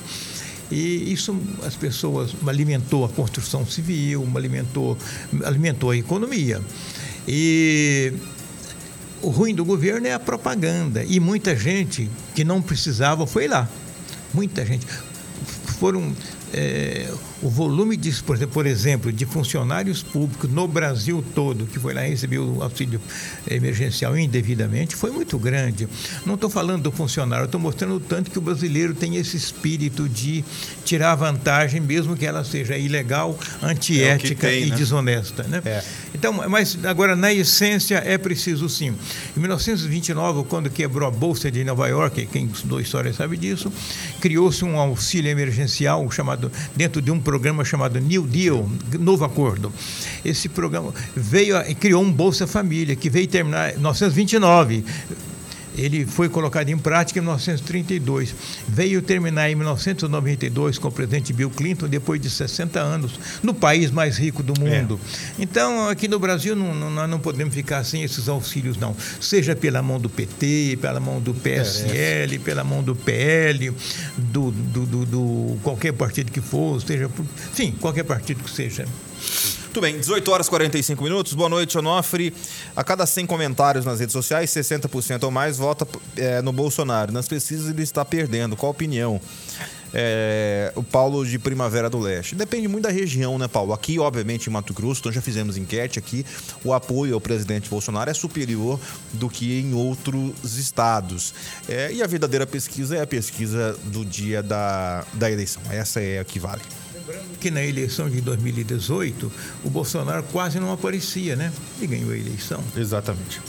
E 0.71 1.12
isso 1.12 1.38
as 1.65 1.75
pessoas 1.75 2.34
alimentou 2.47 3.04
a 3.04 3.10
construção 3.10 3.65
civil, 3.65 4.25
alimentou, 4.34 4.97
alimentou 5.43 5.91
a 5.91 5.97
economia. 5.97 6.62
E 7.28 8.13
o 9.21 9.28
ruim 9.28 9.54
do 9.54 9.65
governo 9.65 10.08
é 10.08 10.13
a 10.13 10.19
propaganda. 10.19 11.04
E 11.04 11.19
muita 11.19 11.54
gente 11.54 12.10
que 12.34 12.45
não 12.45 12.62
precisava 12.62 13.28
foi 13.28 13.45
lá. 13.45 13.67
Muita 14.34 14.65
gente. 14.65 14.88
Foram. 15.80 16.13
é, 16.54 17.10
o 17.41 17.49
volume, 17.49 17.95
de, 17.95 18.12
por 18.47 18.65
exemplo- 18.65 19.12
de 19.12 19.25
funcionários 19.25 20.04
públicos 20.04 20.49
no 20.49 20.67
Brasil 20.67 21.23
todo, 21.34 21.65
que 21.65 21.80
foi 21.80 21.93
lá 21.93 22.02
receber 22.02 22.39
o 22.39 22.62
auxílio 22.62 22.99
emergencial 23.49 24.17
indevidamente, 24.17 24.95
foi 24.95 25.12
muito 25.12 25.38
grande. 25.38 25.88
Não 26.25 26.36
estou 26.36 26.49
falando 26.49 26.84
do 26.84 26.91
funcionário, 26.91 27.45
estou 27.45 27.60
mostrando 27.60 27.95
o 27.95 27.99
tanto 27.99 28.32
que 28.32 28.38
o 28.38 28.41
brasileiro 28.41 28.93
tem 28.93 29.15
esse 29.15 29.38
espírito 29.38 30.08
de 30.10 30.43
tirar 30.84 31.15
vantagem, 31.15 31.80
mesmo 31.80 32.15
que 32.15 32.25
ela 32.25 32.43
seja 32.43 32.78
ilegal, 32.78 33.38
antiética 33.62 34.47
tem, 34.47 34.63
e 34.63 34.69
né? 34.69 34.75
desonesta. 34.75 35.43
Né? 35.43 35.62
É. 35.65 35.84
Então, 36.13 36.34
mas 36.49 36.78
agora, 36.84 37.15
na 37.15 37.34
essência, 37.34 38.02
é 38.06 38.17
preciso 38.17 38.67
sim. 38.67 38.93
Em 39.36 39.39
1929, 39.39 40.43
quando 40.49 40.69
quebrou 40.69 41.08
a 41.08 41.12
Bolsa 41.12 41.49
de 41.52 41.63
Nova 41.63 41.88
York, 41.88 42.28
quem 42.32 42.45
estudou 42.47 42.80
história 42.82 43.13
sabe 43.13 43.38
disso, 43.38 43.71
criou-se 44.19 44.63
um 44.65 44.78
auxílio 44.78 45.30
emergencial 45.30 46.10
chamado, 46.12 46.52
dentro 46.75 47.02
de 47.02 47.12
um 47.12 47.19
programa 47.30 47.63
chamado 47.63 48.00
New 48.00 48.24
Deal, 48.24 48.68
Novo 49.00 49.24
Acordo. 49.24 49.72
Esse 50.26 50.50
programa 50.50 50.92
veio 51.15 51.56
criou 51.76 52.02
um 52.02 52.12
Bolsa 52.12 52.48
Família, 52.48 52.96
que 52.96 53.08
veio 53.08 53.28
terminar 53.28 53.70
em 53.70 53.74
1929. 53.74 54.84
Ele 55.80 56.06
foi 56.06 56.28
colocado 56.30 56.70
em 56.70 56.78
prática 56.78 57.20
em 57.20 57.22
1932. 57.22 58.36
Veio 58.68 59.02
terminar 59.02 59.50
em 59.50 59.56
1992 59.56 60.78
com 60.78 60.88
o 60.88 60.92
presidente 60.92 61.32
Bill 61.34 61.50
Clinton, 61.50 61.88
depois 61.88 62.22
de 62.22 62.30
60 62.30 62.80
anos, 62.80 63.20
no 63.42 63.54
país 63.54 63.89
mais 63.92 64.18
rico 64.18 64.44
do 64.44 64.54
mundo. 64.60 65.00
Então, 65.38 65.88
aqui 65.88 66.08
no 66.08 66.20
Brasil, 66.20 66.56
não, 66.56 66.74
não- 66.76 66.89
nós 66.89 67.10
não 67.10 67.20
podemos 67.20 67.54
ficar 67.54 67.84
sem 67.84 68.04
esses 68.04 68.28
auxílios, 68.28 68.78
não. 68.78 68.96
Seja 69.22 69.56
pela 69.56 69.82
mão 69.82 70.00
do 70.00 70.10
PT, 70.10 70.78
pela 70.82 71.00
mão 71.00 71.20
do 71.22 71.34
PSL, 71.34 72.39
pela 72.39 72.63
mão 72.63 72.84
do 72.84 72.96
PL, 72.96 73.72
do, 74.18 74.52
do, 74.52 74.86
do- 74.86 75.06
do 75.06 75.58
qualquer 75.63 75.94
partido 75.94 76.32
que 76.32 76.42
for, 76.42 76.82
seja. 76.82 77.08
por- 77.10 77.26
Enfim, 77.52 77.72
qualquer 77.80 78.04
partido 78.04 78.44
que 78.44 78.52
seja. 78.52 78.86
Muito 79.69 79.82
bem, 79.82 79.99
18 79.99 80.32
horas 80.32 80.47
e 80.47 80.49
45 80.49 81.03
minutos. 81.03 81.34
Boa 81.36 81.47
noite, 81.47 81.77
Onofre. 81.77 82.34
A 82.75 82.84
cada 82.84 83.05
100 83.05 83.27
comentários 83.27 83.86
nas 83.86 83.99
redes 83.99 84.13
sociais, 84.13 84.49
60% 84.49 85.23
ou 85.23 85.29
mais 85.29 85.60
vota 85.60 85.88
é, 86.17 86.41
no 86.41 86.51
Bolsonaro. 86.51 87.13
Nas 87.13 87.27
pesquisas 87.27 87.69
ele 87.69 87.84
está 87.84 88.03
perdendo. 88.03 88.55
Qual 88.55 88.71
a 88.71 88.71
opinião? 88.71 89.21
É, 89.93 90.73
o 90.75 90.82
Paulo 90.82 91.23
de 91.23 91.38
Primavera 91.38 91.88
do 91.88 91.99
Leste. 91.99 92.34
Depende 92.34 92.67
muito 92.67 92.86
da 92.86 92.89
região, 92.89 93.38
né, 93.38 93.47
Paulo? 93.47 93.71
Aqui, 93.71 93.99
obviamente, 93.99 94.47
em 94.47 94.49
Mato 94.51 94.73
Grosso, 94.73 95.01
então 95.01 95.12
já 95.12 95.21
fizemos 95.21 95.55
enquete 95.55 95.99
aqui. 95.99 96.25
O 96.63 96.73
apoio 96.73 97.13
ao 97.13 97.21
presidente 97.21 97.69
Bolsonaro 97.69 98.10
é 98.10 98.13
superior 98.15 98.79
do 99.13 99.29
que 99.29 99.60
em 99.60 99.75
outros 99.75 100.58
estados. 100.58 101.32
É, 101.67 101.93
e 101.93 102.01
a 102.01 102.08
verdadeira 102.08 102.47
pesquisa 102.47 102.97
é 102.97 103.01
a 103.03 103.08
pesquisa 103.08 103.77
do 103.84 104.03
dia 104.03 104.41
da, 104.41 105.05
da 105.13 105.29
eleição. 105.29 105.62
Essa 105.69 106.01
é 106.01 106.17
a 106.17 106.25
que 106.25 106.39
vale. 106.39 106.63
Que 107.39 107.50
na 107.52 107.63
eleição 107.63 108.10
de 108.10 108.22
2018 108.22 109.32
o 109.63 109.69
Bolsonaro 109.69 110.24
quase 110.32 110.60
não 110.60 110.72
aparecia, 110.72 111.36
né? 111.36 111.52
E 111.82 111.88
ganhou 111.88 112.12
a 112.12 112.17
eleição. 112.17 112.62
Exatamente. 112.76 113.41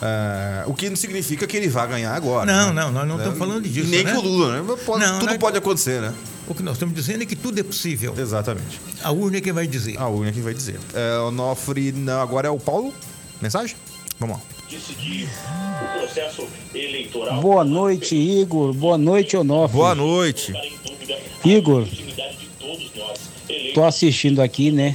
Ah, 0.00 0.64
o 0.66 0.74
que 0.74 0.88
não 0.90 0.96
significa 0.96 1.46
que 1.46 1.56
ele 1.56 1.68
vá 1.68 1.86
ganhar 1.86 2.12
agora. 2.14 2.44
Não, 2.50 2.72
né? 2.74 2.82
não, 2.82 2.90
nós 2.92 3.06
não 3.08 3.16
estamos 3.18 3.38
falando 3.38 3.68
disso, 3.68 3.88
Nem 3.88 4.02
né? 4.02 4.10
que 4.12 4.18
o 4.18 4.20
Lula, 4.20 4.60
né? 4.60 4.76
Pode- 4.84 5.04
Não, 5.04 5.18
tudo 5.20 5.28
nós- 5.28 5.38
pode 5.38 5.58
acontecer, 5.58 6.00
né? 6.00 6.12
O 6.48 6.54
que 6.54 6.62
nós 6.62 6.74
estamos 6.74 6.94
dizendo 6.94 7.22
é 7.22 7.26
que 7.26 7.36
tudo 7.36 7.60
é 7.60 7.62
possível. 7.62 8.12
Exatamente. 8.18 8.80
A 9.02 9.12
urna 9.12 9.36
é 9.36 9.40
quem 9.40 9.52
vai 9.52 9.66
dizer. 9.66 9.96
A 9.98 10.08
urna 10.08 10.32
que 10.32 10.40
vai 10.40 10.52
dizer. 10.52 10.78
É, 10.92 11.18
o 11.18 11.30
Nofre, 11.30 11.92
não, 11.92 12.20
agora 12.20 12.48
é 12.48 12.50
o 12.50 12.58
Paulo. 12.58 12.92
Mensagem? 13.40 13.76
Vamos 14.18 14.36
lá. 14.38 14.42
decidir 14.68 15.28
o 15.28 15.98
processo 16.00 16.48
eleitoral. 16.74 17.40
Boa 17.40 17.62
noite, 17.64 18.16
Igor. 18.16 18.72
Boa 18.72 18.98
noite, 18.98 19.36
Onofre. 19.36 19.76
Boa 19.76 19.94
noite. 19.94 20.50
Para 20.52 20.66
em 20.66 20.78
dúvida 20.84 21.18
Igor, 21.44 21.86
tô 23.74 23.84
assistindo 23.84 24.40
aqui, 24.40 24.70
né? 24.70 24.94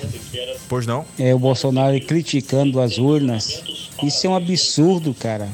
Pois 0.69 0.85
não? 0.85 1.05
É, 1.17 1.33
o 1.33 1.39
Bolsonaro 1.39 1.99
criticando 2.01 2.79
as 2.79 2.97
urnas. 2.97 3.63
Isso 4.03 4.27
é 4.27 4.29
um 4.29 4.35
absurdo, 4.35 5.13
cara. 5.13 5.49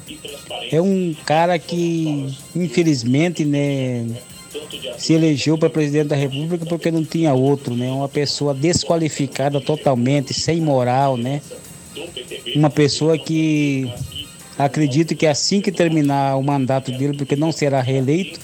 É 0.71 0.81
um 0.81 1.15
cara 1.25 1.57
que, 1.59 2.35
infelizmente, 2.55 3.45
né, 3.45 4.05
se 4.97 5.13
elegeu 5.13 5.57
para 5.57 5.69
presidente 5.69 6.07
da 6.07 6.15
República 6.15 6.65
porque 6.65 6.91
não 6.91 7.05
tinha 7.05 7.33
outro, 7.33 7.75
né? 7.75 7.91
Uma 7.91 8.09
pessoa 8.09 8.53
desqualificada 8.53 9.61
totalmente, 9.61 10.33
sem 10.33 10.59
moral, 10.59 11.15
né? 11.15 11.41
Uma 12.55 12.69
pessoa 12.69 13.17
que 13.17 13.91
acredita 14.57 15.15
que 15.15 15.25
assim 15.25 15.61
que 15.61 15.71
terminar 15.71 16.37
o 16.37 16.43
mandato 16.43 16.91
dele, 16.91 17.17
porque 17.17 17.35
não 17.35 17.51
será 17.51 17.81
reeleito, 17.81 18.39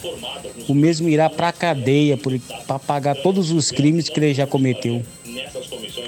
o 0.68 0.74
mesmo 0.74 1.10
irá 1.10 1.30
para 1.30 1.50
a 1.50 1.54
cadeia 1.54 2.18
para 2.68 2.80
pagar 2.80 3.16
todos 3.16 3.52
os 3.52 3.72
crimes 3.72 4.10
que 4.10 4.20
ele 4.20 4.34
já 4.34 4.46
cometeu. 4.46 5.02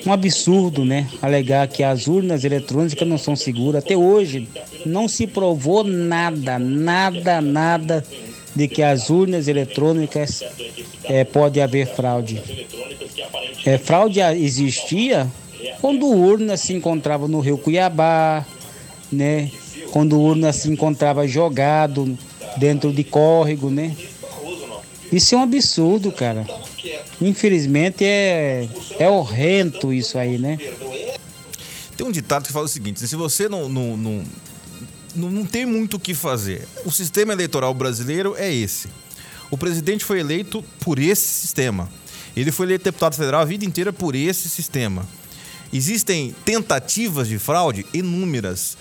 Um 0.06 0.12
absurdo, 0.12 0.84
né? 0.84 1.08
Alegar 1.22 1.68
que 1.68 1.84
as 1.84 2.08
urnas 2.08 2.44
eletrônicas 2.44 3.08
não 3.08 3.18
são 3.18 3.36
seguras. 3.36 3.84
Até 3.84 3.96
hoje 3.96 4.48
não 4.86 5.08
se 5.08 5.28
provou 5.28 5.84
nada, 5.84 6.58
nada, 6.58 7.40
nada 7.42 8.04
de 8.56 8.68
que 8.68 8.82
as 8.82 9.10
urnas 9.10 9.48
eletrônicas 9.48 10.44
eh, 11.06 11.24
pode 11.24 11.62
haver 11.62 11.88
fraude. 11.88 12.42
É, 13.66 13.78
fraude 13.78 14.20
existia 14.20 15.28
quando 15.80 16.08
urna 16.08 16.58
se 16.58 16.74
encontrava 16.74 17.28
no 17.28 17.40
Rio 17.40 17.58
Cuiabá, 17.58 18.46
né? 19.12 19.52
Quando 19.92 20.20
urna 20.20 20.52
se 20.54 20.70
encontrava 20.70 21.28
jogado 21.28 22.18
dentro 22.58 22.92
de 22.92 23.04
córrego, 23.04 23.70
né? 23.70 23.96
Isso 25.12 25.36
é 25.36 25.38
um 25.38 25.42
absurdo, 25.42 26.12
cara. 26.12 26.46
Infelizmente 27.22 28.04
é, 28.04 28.68
é 28.98 29.10
horrendo 29.10 29.94
isso 29.94 30.18
aí, 30.18 30.38
né? 30.38 30.58
Tem 31.96 32.08
um 32.08 32.12
ditado 32.12 32.48
que 32.48 32.54
fala 32.54 32.66
o 32.66 32.70
seguinte: 32.70 33.06
se 33.06 33.16
você 33.16 33.48
não, 33.48 33.70
não, 33.70 33.98
não, 33.98 35.30
não 35.30 35.46
tem 35.46 35.66
muito 35.66 35.98
o 35.98 36.00
que 36.00 36.14
fazer, 36.14 36.68
o 36.86 36.92
sistema 36.92 37.34
eleitoral 37.34 37.74
brasileiro 37.74 38.36
é 38.38 38.52
esse. 38.52 38.88
O 39.52 39.58
presidente 39.58 40.06
foi 40.06 40.20
eleito 40.22 40.64
por 40.80 40.98
esse 40.98 41.28
sistema. 41.28 41.90
Ele 42.36 42.52
foi 42.52 42.66
eleito 42.66 42.86
deputado 42.86 43.16
federal 43.16 43.42
a 43.42 43.46
vida 43.46 43.66
inteira 43.66 43.92
por 43.92 44.16
esse 44.16 44.48
sistema. 44.48 45.06
Existem 45.74 46.34
tentativas 46.46 47.28
de 47.28 47.38
fraude 47.38 47.86
inúmeras. 47.94 48.78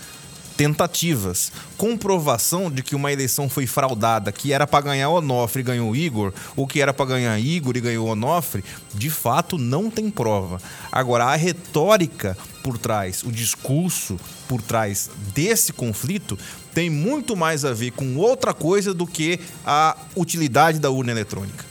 Tentativas. 0.61 1.51
Comprovação 1.75 2.69
de 2.69 2.83
que 2.83 2.95
uma 2.95 3.11
eleição 3.11 3.49
foi 3.49 3.65
fraudada, 3.65 4.31
que 4.31 4.53
era 4.53 4.67
para 4.67 4.85
ganhar 4.85 5.09
Onofre 5.09 5.61
e 5.61 5.63
ganhou 5.63 5.95
Igor, 5.95 6.31
ou 6.55 6.67
que 6.67 6.79
era 6.79 6.93
para 6.93 7.07
ganhar 7.07 7.39
Igor 7.39 7.75
e 7.75 7.81
ganhou 7.81 8.07
Onofre, 8.07 8.63
de 8.93 9.09
fato 9.09 9.57
não 9.57 9.89
tem 9.89 10.11
prova. 10.11 10.61
Agora, 10.91 11.25
a 11.25 11.35
retórica 11.35 12.37
por 12.61 12.77
trás, 12.77 13.23
o 13.23 13.31
discurso 13.31 14.19
por 14.47 14.61
trás 14.61 15.09
desse 15.33 15.73
conflito 15.73 16.37
tem 16.75 16.91
muito 16.91 17.35
mais 17.35 17.65
a 17.65 17.73
ver 17.73 17.89
com 17.89 18.15
outra 18.17 18.53
coisa 18.53 18.93
do 18.93 19.07
que 19.07 19.39
a 19.65 19.97
utilidade 20.15 20.77
da 20.77 20.91
urna 20.91 21.11
eletrônica. 21.11 21.65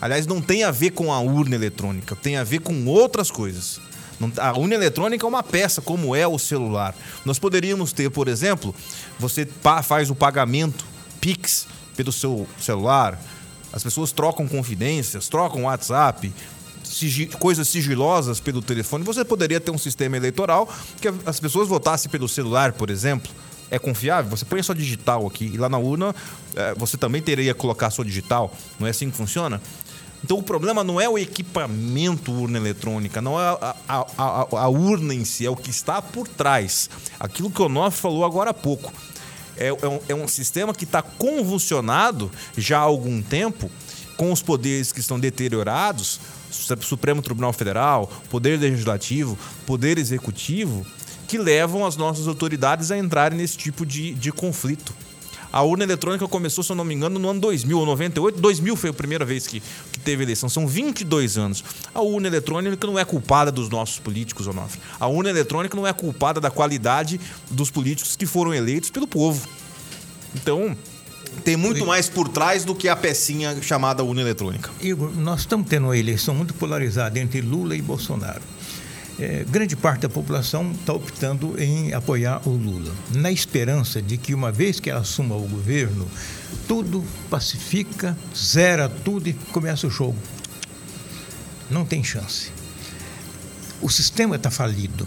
Aliás, 0.00 0.24
não 0.28 0.40
tem 0.40 0.62
a 0.62 0.70
ver 0.70 0.90
com 0.90 1.12
a 1.12 1.18
urna 1.18 1.56
eletrônica, 1.56 2.14
tem 2.14 2.36
a 2.36 2.44
ver 2.44 2.60
com 2.60 2.86
outras 2.86 3.28
coisas. 3.28 3.80
Não- 4.20 4.30
A 4.36 4.56
urna 4.58 4.74
eletrônica 4.74 5.24
é 5.24 5.28
uma 5.28 5.42
peça, 5.42 5.80
como 5.80 6.14
é 6.14 6.28
o 6.28 6.38
celular. 6.38 6.94
Nós 7.24 7.38
poderíamos 7.38 7.92
ter, 7.92 8.10
por 8.10 8.28
exemplo, 8.28 8.74
você 9.18 9.48
faz 9.82 10.10
o 10.10 10.14
pagamento 10.14 10.84
Pix 11.20 11.66
pelo 11.96 12.12
seu 12.12 12.46
celular, 12.60 13.18
as 13.72 13.82
pessoas 13.82 14.12
trocam 14.12 14.46
confidências, 14.46 15.28
trocam 15.28 15.64
WhatsApp, 15.64 16.32
sigi- 16.82 17.26
coisas 17.26 17.68
sigilosas 17.68 18.40
pelo 18.40 18.60
telefone. 18.62 19.04
Você 19.04 19.24
poderia 19.24 19.60
ter 19.60 19.70
um 19.70 19.78
sistema 19.78 20.16
eleitoral 20.16 20.68
que 21.00 21.08
as 21.26 21.38
pessoas 21.40 21.68
votassem 21.68 22.10
pelo 22.10 22.28
celular, 22.28 22.72
por 22.72 22.90
exemplo. 22.90 23.30
É 23.70 23.78
confiável? 23.78 24.28
Você 24.36 24.44
põe 24.44 24.60
sua 24.62 24.74
digital 24.74 25.24
aqui 25.28 25.44
e 25.54 25.56
lá 25.56 25.68
na 25.68 25.78
urna 25.78 26.12
eh, 26.56 26.74
você 26.76 26.96
também 26.96 27.22
teria 27.22 27.54
que 27.54 27.60
colocar 27.60 27.88
sua 27.90 28.04
digital. 28.04 28.52
Não 28.80 28.86
é 28.86 28.90
assim 28.90 29.08
que 29.10 29.16
funciona? 29.16 29.62
Então 30.22 30.36
o 30.38 30.42
problema 30.42 30.84
não 30.84 31.00
é 31.00 31.08
o 31.08 31.18
equipamento 31.18 32.30
urna 32.32 32.58
eletrônica, 32.58 33.20
não 33.22 33.40
é 33.40 33.44
a, 33.44 33.76
a- 33.88 34.06
a- 34.18 34.46
a 34.60 34.68
urna 34.68 35.14
em 35.14 35.24
si, 35.24 35.46
é 35.46 35.50
o 35.50 35.56
que 35.56 35.70
está 35.70 36.00
por 36.02 36.28
trás. 36.28 36.90
Aquilo 37.18 37.50
que 37.50 37.60
o 37.62 37.66
Onofre 37.66 38.00
falou 38.00 38.24
agora 38.24 38.50
há 38.50 38.54
pouco. 38.54 38.92
É, 39.56 39.68
é 39.68 39.88
um, 39.88 40.00
é 40.08 40.14
um 40.14 40.28
sistema 40.28 40.72
que 40.74 40.84
está 40.84 41.02
convulsionado 41.02 42.30
já 42.56 42.78
há 42.78 42.82
algum 42.82 43.20
tempo, 43.22 43.70
com 44.16 44.30
os 44.32 44.42
poderes 44.42 44.92
que 44.92 45.00
estão 45.00 45.18
deteriorados, 45.18 46.20
Su- 46.50 46.76
Supremo 46.82 47.22
Tribunal 47.22 47.52
Federal, 47.52 48.10
Poder 48.28 48.58
Legislativo, 48.58 49.38
Poder 49.66 49.98
Executivo, 49.98 50.86
que 51.26 51.38
levam 51.38 51.86
as 51.86 51.96
nossas 51.96 52.28
autoridades 52.28 52.90
a 52.90 52.98
entrarem 52.98 53.38
nesse 53.38 53.56
tipo 53.56 53.86
de, 53.86 54.14
de 54.14 54.30
conflito. 54.32 54.92
A 55.52 55.62
urna 55.62 55.82
eletrônica 55.82 56.26
começou, 56.28 56.62
se 56.62 56.70
eu 56.70 56.76
não 56.76 56.84
me 56.84 56.94
engano, 56.94 57.18
no 57.18 57.28
ano 57.28 57.40
2000 57.40 57.78
ou 57.78 57.84
98. 57.86 58.40
2000 58.40 58.76
foi 58.76 58.90
a 58.90 58.92
primeira 58.92 59.24
vez 59.24 59.46
que 59.48 59.60
teve 60.00 60.22
eleição. 60.22 60.48
São 60.48 60.66
22 60.66 61.38
anos. 61.38 61.64
A 61.94 62.00
urna 62.00 62.26
eletrônica 62.26 62.86
não 62.86 62.98
é 62.98 63.04
culpada 63.04 63.52
dos 63.52 63.68
nossos 63.68 63.98
políticos, 63.98 64.46
Onofre. 64.46 64.80
A 64.98 65.06
urna 65.06 65.30
eletrônica 65.30 65.76
não 65.76 65.86
é 65.86 65.92
culpada 65.92 66.40
da 66.40 66.50
qualidade 66.50 67.20
dos 67.50 67.70
políticos 67.70 68.16
que 68.16 68.26
foram 68.26 68.52
eleitos 68.52 68.90
pelo 68.90 69.06
povo. 69.06 69.46
Então, 70.34 70.76
tem 71.44 71.56
muito 71.56 71.86
mais 71.86 72.08
por 72.08 72.28
trás 72.28 72.64
do 72.64 72.74
que 72.74 72.88
a 72.88 72.96
pecinha 72.96 73.60
chamada 73.62 74.02
urna 74.02 74.20
eletrônica. 74.20 74.70
Igor, 74.80 75.10
nós 75.16 75.40
estamos 75.40 75.68
tendo 75.68 75.84
uma 75.84 75.96
eleição 75.96 76.34
muito 76.34 76.54
polarizada 76.54 77.18
entre 77.18 77.40
Lula 77.40 77.76
e 77.76 77.82
Bolsonaro. 77.82 78.42
É, 79.20 79.44
grande 79.46 79.76
parte 79.76 80.00
da 80.00 80.08
população 80.08 80.72
está 80.72 80.94
optando 80.94 81.62
em 81.62 81.92
apoiar 81.92 82.40
o 82.48 82.52
Lula, 82.52 82.90
na 83.14 83.30
esperança 83.30 84.00
de 84.00 84.16
que, 84.16 84.32
uma 84.32 84.50
vez 84.50 84.80
que 84.80 84.88
ela 84.88 85.00
assuma 85.00 85.36
o 85.36 85.46
governo, 85.46 86.08
tudo 86.66 87.04
pacifica, 87.28 88.16
zera 88.34 88.88
tudo 88.88 89.28
e 89.28 89.34
começa 89.34 89.86
o 89.86 89.90
jogo. 89.90 90.16
Não 91.70 91.84
tem 91.84 92.02
chance. 92.02 92.50
O 93.82 93.90
sistema 93.90 94.36
está 94.36 94.50
falido, 94.50 95.06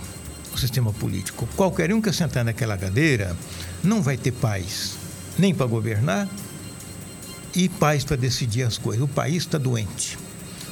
o 0.53 0.59
sistema 0.59 0.93
político. 0.93 1.49
Qualquer 1.55 1.91
um 1.91 1.99
que 1.99 2.13
sentar 2.13 2.45
naquela 2.45 2.77
cadeira 2.77 3.35
não 3.83 4.03
vai 4.03 4.15
ter 4.15 4.31
paz, 4.31 4.95
nem 5.39 5.55
para 5.55 5.65
governar 5.65 6.29
e 7.55 7.67
paz 7.67 8.03
para 8.03 8.15
decidir 8.15 8.61
as 8.61 8.77
coisas. 8.77 9.03
O 9.03 9.07
país 9.07 9.37
está 9.37 9.57
doente, 9.57 10.19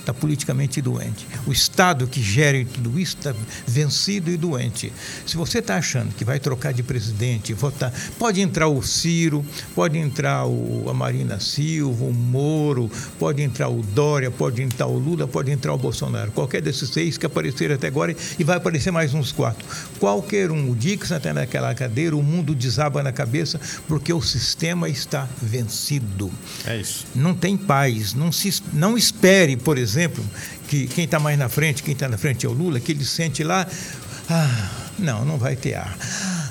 está 0.01 0.13
politicamente 0.13 0.81
doente. 0.81 1.25
O 1.47 1.51
Estado 1.51 2.07
que 2.07 2.21
gere 2.21 2.65
tudo 2.65 2.99
isso 2.99 3.17
está 3.17 3.33
vencido 3.65 4.29
e 4.29 4.37
doente. 4.37 4.91
Se 5.25 5.37
você 5.37 5.59
está 5.59 5.77
achando 5.77 6.13
que 6.13 6.25
vai 6.25 6.39
trocar 6.39 6.73
de 6.73 6.83
presidente, 6.83 7.53
votar, 7.53 7.93
pode 8.19 8.41
entrar 8.41 8.67
o 8.67 8.81
Ciro, 8.81 9.45
pode 9.73 9.97
entrar 9.97 10.45
o, 10.45 10.89
a 10.89 10.93
Marina 10.93 11.39
Silva, 11.39 12.03
o 12.03 12.13
Moro, 12.13 12.89
pode 13.17 13.41
entrar 13.41 13.69
o 13.69 13.81
Dória, 13.81 14.29
pode 14.29 14.61
entrar 14.61 14.87
o 14.87 14.97
Lula, 14.97 15.27
pode 15.27 15.51
entrar 15.51 15.73
o 15.73 15.77
Bolsonaro. 15.77 16.31
Qualquer 16.31 16.61
desses 16.61 16.89
seis 16.89 17.17
que 17.17 17.25
apareceram 17.25 17.75
até 17.75 17.87
agora 17.87 18.15
e 18.37 18.43
vai 18.43 18.57
aparecer 18.57 18.91
mais 18.91 19.13
uns 19.13 19.31
quatro. 19.31 19.65
Qualquer 19.99 20.51
um, 20.51 20.71
o 20.71 20.75
dia 20.75 20.97
que 20.97 21.07
você 21.07 21.15
está 21.15 21.33
naquela 21.33 21.73
cadeira, 21.73 22.15
o 22.15 22.23
mundo 22.23 22.53
desaba 22.55 23.03
na 23.03 23.11
cabeça 23.11 23.59
porque 23.87 24.11
o 24.11 24.21
sistema 24.21 24.89
está 24.89 25.27
vencido. 25.41 26.31
É 26.65 26.77
isso. 26.77 27.05
Não 27.15 27.33
tem 27.33 27.55
paz. 27.55 28.13
Não, 28.13 28.31
se, 28.31 28.61
não 28.73 28.97
espere, 28.97 29.55
por 29.55 29.77
exemplo, 29.77 29.90
que 30.67 30.87
quem 30.87 31.05
está 31.05 31.19
mais 31.19 31.37
na 31.37 31.49
frente, 31.49 31.83
quem 31.83 31.93
está 31.93 32.07
na 32.07 32.17
frente 32.17 32.45
é 32.45 32.49
o 32.49 32.53
Lula, 32.53 32.79
que 32.79 32.91
ele 32.91 33.05
sente 33.05 33.43
lá. 33.43 33.67
Ah, 34.29 34.69
não, 34.97 35.25
não 35.25 35.37
vai 35.37 35.55
ter 35.55 35.75
ar. 35.75 35.97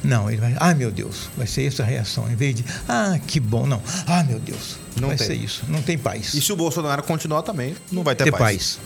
Não, 0.03 0.31
ele 0.31 0.41
vai. 0.41 0.55
Ah, 0.59 0.75
meu 0.75 0.91
Deus, 0.91 1.29
vai 1.37 1.47
ser 1.47 1.67
essa 1.67 1.83
a 1.83 1.87
reação. 1.87 2.31
Em 2.31 2.35
vez 2.35 2.55
de. 2.55 2.65
Ah, 2.89 3.19
que 3.27 3.39
bom. 3.39 3.67
Não. 3.67 3.83
Ah, 4.07 4.23
meu 4.23 4.39
Deus. 4.39 4.77
Não 5.01 5.09
vai 5.09 5.17
tem. 5.17 5.27
ser 5.27 5.35
isso. 5.35 5.63
Não 5.69 5.83
tem 5.83 5.97
paz. 5.99 6.35
E 6.35 6.41
se 6.41 6.53
o 6.53 6.57
Bolsonaro 6.57 7.03
continuar 7.03 7.43
também, 7.43 7.77
não 7.93 8.03
vai 8.03 8.15
ter, 8.15 8.25
Ter 8.25 8.33
paz. 8.33 8.41
paz. 8.41 8.79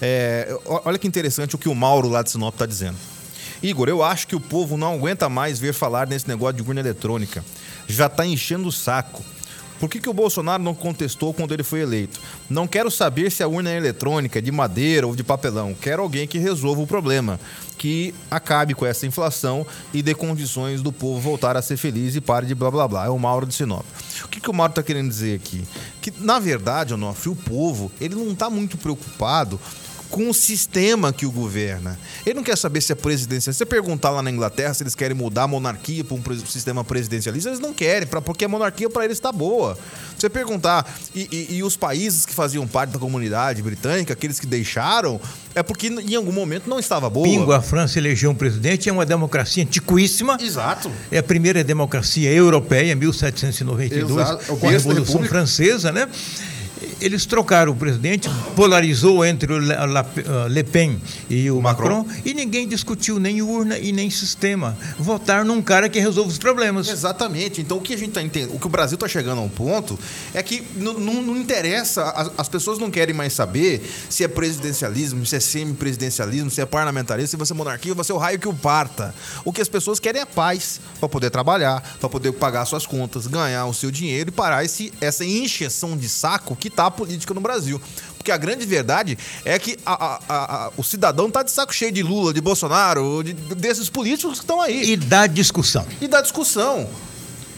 É, 0.00 0.56
olha 0.64 0.98
que 0.98 1.06
interessante 1.06 1.54
o 1.54 1.58
que 1.58 1.68
o 1.68 1.74
Mauro 1.74 2.08
lá 2.08 2.22
de 2.22 2.30
Sinop 2.30 2.54
está 2.54 2.66
dizendo. 2.66 2.96
Igor, 3.62 3.88
eu 3.88 4.02
acho 4.02 4.26
que 4.26 4.34
o 4.34 4.40
povo 4.40 4.76
não 4.76 4.94
aguenta 4.94 5.28
mais 5.28 5.58
ver 5.60 5.72
falar 5.72 6.08
nesse 6.08 6.26
negócio 6.26 6.56
de 6.56 6.62
urna 6.62 6.80
eletrônica. 6.80 7.44
Já 7.86 8.06
está 8.06 8.26
enchendo 8.26 8.66
o 8.66 8.72
saco. 8.72 9.22
Por 9.82 9.88
que, 9.88 9.98
que 9.98 10.08
o 10.08 10.14
Bolsonaro 10.14 10.62
não 10.62 10.76
contestou 10.76 11.34
quando 11.34 11.52
ele 11.52 11.64
foi 11.64 11.80
eleito? 11.80 12.20
Não 12.48 12.68
quero 12.68 12.88
saber 12.88 13.32
se 13.32 13.42
a 13.42 13.48
urna 13.48 13.68
é 13.68 13.76
eletrônica, 13.76 14.40
de 14.40 14.52
madeira 14.52 15.08
ou 15.08 15.16
de 15.16 15.24
papelão. 15.24 15.74
Quero 15.74 16.02
alguém 16.02 16.24
que 16.24 16.38
resolva 16.38 16.80
o 16.80 16.86
problema, 16.86 17.40
que 17.76 18.14
acabe 18.30 18.74
com 18.74 18.86
essa 18.86 19.08
inflação 19.08 19.66
e 19.92 20.00
dê 20.00 20.14
condições 20.14 20.82
do 20.82 20.92
povo 20.92 21.18
voltar 21.18 21.56
a 21.56 21.62
ser 21.62 21.76
feliz 21.76 22.14
e 22.14 22.20
pare 22.20 22.46
de 22.46 22.54
blá 22.54 22.70
blá 22.70 22.86
blá. 22.86 23.06
É 23.06 23.08
o 23.08 23.18
Mauro 23.18 23.44
de 23.44 23.54
Sinop. 23.54 23.84
O 24.24 24.28
que, 24.28 24.40
que 24.40 24.48
o 24.48 24.54
Mauro 24.54 24.70
está 24.70 24.84
querendo 24.84 25.08
dizer 25.08 25.34
aqui? 25.34 25.64
Que, 26.00 26.12
na 26.16 26.38
verdade, 26.38 26.94
Onofre, 26.94 27.30
o 27.30 27.34
povo 27.34 27.90
ele 28.00 28.14
não 28.14 28.30
está 28.30 28.48
muito 28.48 28.78
preocupado 28.78 29.58
com 30.12 30.28
o 30.28 30.34
sistema 30.34 31.10
que 31.10 31.24
o 31.24 31.30
governa. 31.30 31.98
Ele 32.26 32.34
não 32.34 32.42
quer 32.42 32.56
saber 32.58 32.82
se 32.82 32.92
é 32.92 32.94
presidencialista. 32.94 33.50
Se 33.54 33.58
você 33.58 33.64
perguntar 33.66 34.10
lá 34.10 34.22
na 34.22 34.30
Inglaterra 34.30 34.74
se 34.74 34.82
eles 34.82 34.94
querem 34.94 35.16
mudar 35.16 35.44
a 35.44 35.48
monarquia 35.48 36.04
para 36.04 36.14
um 36.14 36.22
sistema 36.46 36.84
presidencialista, 36.84 37.48
eles 37.48 37.58
não 37.58 37.72
querem, 37.72 38.06
pra, 38.06 38.20
porque 38.20 38.44
a 38.44 38.48
monarquia 38.48 38.90
para 38.90 39.06
eles 39.06 39.16
está 39.16 39.32
boa. 39.32 39.74
Se 40.14 40.20
você 40.20 40.28
perguntar, 40.28 40.86
e, 41.14 41.26
e- 41.32 41.56
e 41.56 41.62
os 41.62 41.78
países 41.78 42.26
que 42.26 42.34
faziam 42.34 42.68
parte 42.68 42.90
da 42.90 42.98
comunidade 42.98 43.62
britânica, 43.62 44.12
aqueles 44.12 44.38
que 44.38 44.46
deixaram, 44.46 45.18
é 45.54 45.62
porque 45.62 45.86
em 45.88 46.14
algum 46.14 46.30
momento 46.32 46.68
não 46.68 46.78
estava 46.78 47.08
boa. 47.08 47.26
Pingo, 47.26 47.50
a 47.50 47.62
França 47.62 47.98
elegeu 47.98 48.30
um 48.30 48.34
presidente, 48.34 48.90
é 48.90 48.92
uma 48.92 49.06
democracia 49.06 49.64
antiquíssima. 49.64 50.36
Exato. 50.38 50.92
É 51.10 51.18
a 51.18 51.22
primeira 51.22 51.64
democracia 51.64 52.30
europeia, 52.30 52.94
1792, 52.94 54.10
Exato, 54.10 54.56
com 54.58 54.68
a 54.68 54.70
Revolução 54.70 55.04
República. 55.22 55.28
Francesa, 55.34 55.90
né? 55.90 56.06
Eles 57.00 57.26
trocaram 57.26 57.72
o 57.72 57.76
presidente, 57.76 58.28
polarizou 58.54 59.24
entre 59.24 59.52
o 59.52 59.58
Le, 60.48 60.62
Pen 60.64 61.00
e 61.28 61.50
o 61.50 61.60
Macron. 61.60 62.02
Macron. 62.04 62.20
e 62.24 62.34
ninguém 62.34 62.66
discutiu 62.68 63.18
nem 63.18 63.42
urna 63.42 63.78
e 63.78 63.92
nem 63.92 64.08
sistema. 64.10 64.76
Votar 64.98 65.44
num 65.44 65.60
cara 65.62 65.88
que 65.88 65.98
resolve 65.98 66.30
os 66.30 66.38
problemas. 66.38 66.88
Exatamente. 66.88 67.60
Então 67.60 67.78
o 67.78 67.80
que 67.80 67.94
a 67.94 67.98
gente 67.98 68.12
tá 68.12 68.22
entendendo, 68.22 68.54
o 68.54 68.58
que 68.58 68.66
o 68.66 68.70
Brasil 68.70 68.94
está 68.96 69.08
chegando 69.08 69.38
a 69.38 69.42
um 69.42 69.48
ponto 69.48 69.98
é 70.34 70.42
que 70.42 70.62
não, 70.76 70.94
não- 70.94 71.22
não 71.22 71.36
interessa, 71.36 72.04
as, 72.10 72.30
as 72.38 72.48
pessoas 72.48 72.78
não 72.78 72.90
querem 72.90 73.14
mais 73.14 73.32
saber 73.32 73.82
se 74.08 74.22
é 74.24 74.28
presidencialismo, 74.28 75.24
se 75.26 75.36
é 75.36 75.40
semipresidencialismo, 75.40 76.50
se 76.50 76.60
é 76.60 76.66
parlamentarismo, 76.66 77.28
se 77.28 77.36
vai 77.36 77.46
ser 77.46 77.54
monarquia, 77.54 77.94
vai 77.94 78.04
ser 78.04 78.12
o 78.12 78.18
raio 78.18 78.38
que 78.38 78.48
o 78.48 78.54
parta. 78.54 79.14
O 79.44 79.52
que 79.52 79.60
as 79.60 79.68
pessoas 79.68 79.98
querem 79.98 80.20
é 80.22 80.26
paz 80.26 80.80
para 81.00 81.08
poder 81.08 81.30
trabalhar, 81.30 81.80
para 82.00 82.08
poder 82.08 82.32
pagar 82.32 82.64
suas 82.64 82.86
contas, 82.86 83.26
ganhar 83.26 83.66
o 83.66 83.74
seu 83.74 83.90
dinheiro 83.90 84.28
e 84.28 84.32
parar 84.32 84.64
esse, 84.64 84.92
essa 85.00 85.24
encheção 85.24 85.96
de 85.96 86.08
saco 86.08 86.54
que 86.56 86.70
a 86.76 86.90
política 86.90 87.32
no 87.34 87.40
Brasil. 87.40 87.80
Porque 88.16 88.30
a 88.30 88.36
grande 88.36 88.64
verdade 88.64 89.18
é 89.44 89.58
que 89.58 89.76
a- 89.84 90.20
a- 90.28 90.66
a- 90.66 90.70
o 90.76 90.82
cidadão 90.84 91.30
tá 91.30 91.42
de 91.42 91.50
saco 91.50 91.74
cheio 91.74 91.90
de 91.90 92.02
Lula, 92.02 92.32
de 92.32 92.40
Bolsonaro, 92.40 93.22
de- 93.24 93.32
desses 93.32 93.90
políticos 93.90 94.38
que 94.38 94.44
estão 94.44 94.60
aí 94.60 94.92
E 94.92 94.96
dá 94.96 95.26
discussão. 95.26 95.84
e 96.00 96.06
da 96.06 96.20
discussão. 96.20 96.88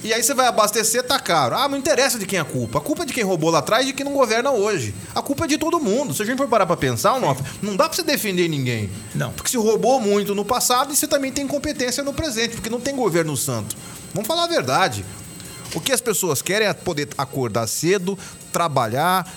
E 0.02 0.12
aí 0.12 0.22
você 0.22 0.34
vai 0.34 0.46
abastecer, 0.46 1.02
tá 1.02 1.18
caro. 1.18 1.56
Ah, 1.56 1.66
não 1.66 1.78
interessa 1.78 2.18
de 2.18 2.26
quem 2.26 2.38
é 2.38 2.42
a 2.42 2.44
culpa. 2.44 2.76
A 2.76 2.80
culpa 2.82 3.04
é 3.04 3.06
de 3.06 3.12
quem 3.14 3.24
roubou 3.24 3.48
lá 3.50 3.60
atrás 3.60 3.84
e 3.84 3.86
de 3.86 3.92
quem 3.94 4.04
não 4.04 4.12
governa 4.12 4.50
hoje. 4.50 4.94
A 5.14 5.22
culpa 5.22 5.44
é 5.44 5.46
de 5.46 5.56
todo 5.56 5.80
mundo. 5.80 6.12
Se 6.12 6.22
a 6.22 6.26
gente 6.26 6.36
for 6.36 6.46
parar 6.46 6.66
pra 6.66 6.76
pensar, 6.76 7.18
não, 7.18 7.34
não 7.62 7.74
dá 7.74 7.86
pra 7.88 7.96
você 7.96 8.02
defender 8.02 8.46
ninguém. 8.48 8.90
Não. 9.14 9.32
Porque 9.32 9.50
se 9.50 9.56
roubou 9.56 9.98
muito 10.00 10.34
no 10.34 10.44
passado 10.44 10.92
e 10.92 10.96
você 10.96 11.06
também 11.08 11.32
tem 11.32 11.46
competência 11.46 12.02
no 12.04 12.12
presente, 12.12 12.54
porque 12.54 12.68
não 12.68 12.80
tem 12.80 12.94
governo 12.94 13.34
santo. 13.34 13.74
Vamos 14.12 14.26
falar 14.28 14.44
a 14.44 14.48
verdade. 14.48 15.02
O 15.74 15.80
que 15.80 15.92
as 15.92 16.00
pessoas 16.00 16.40
querem 16.40 16.68
é 16.68 16.72
poder 16.72 17.08
acordar 17.18 17.66
cedo, 17.66 18.16
trabalhar, 18.52 19.28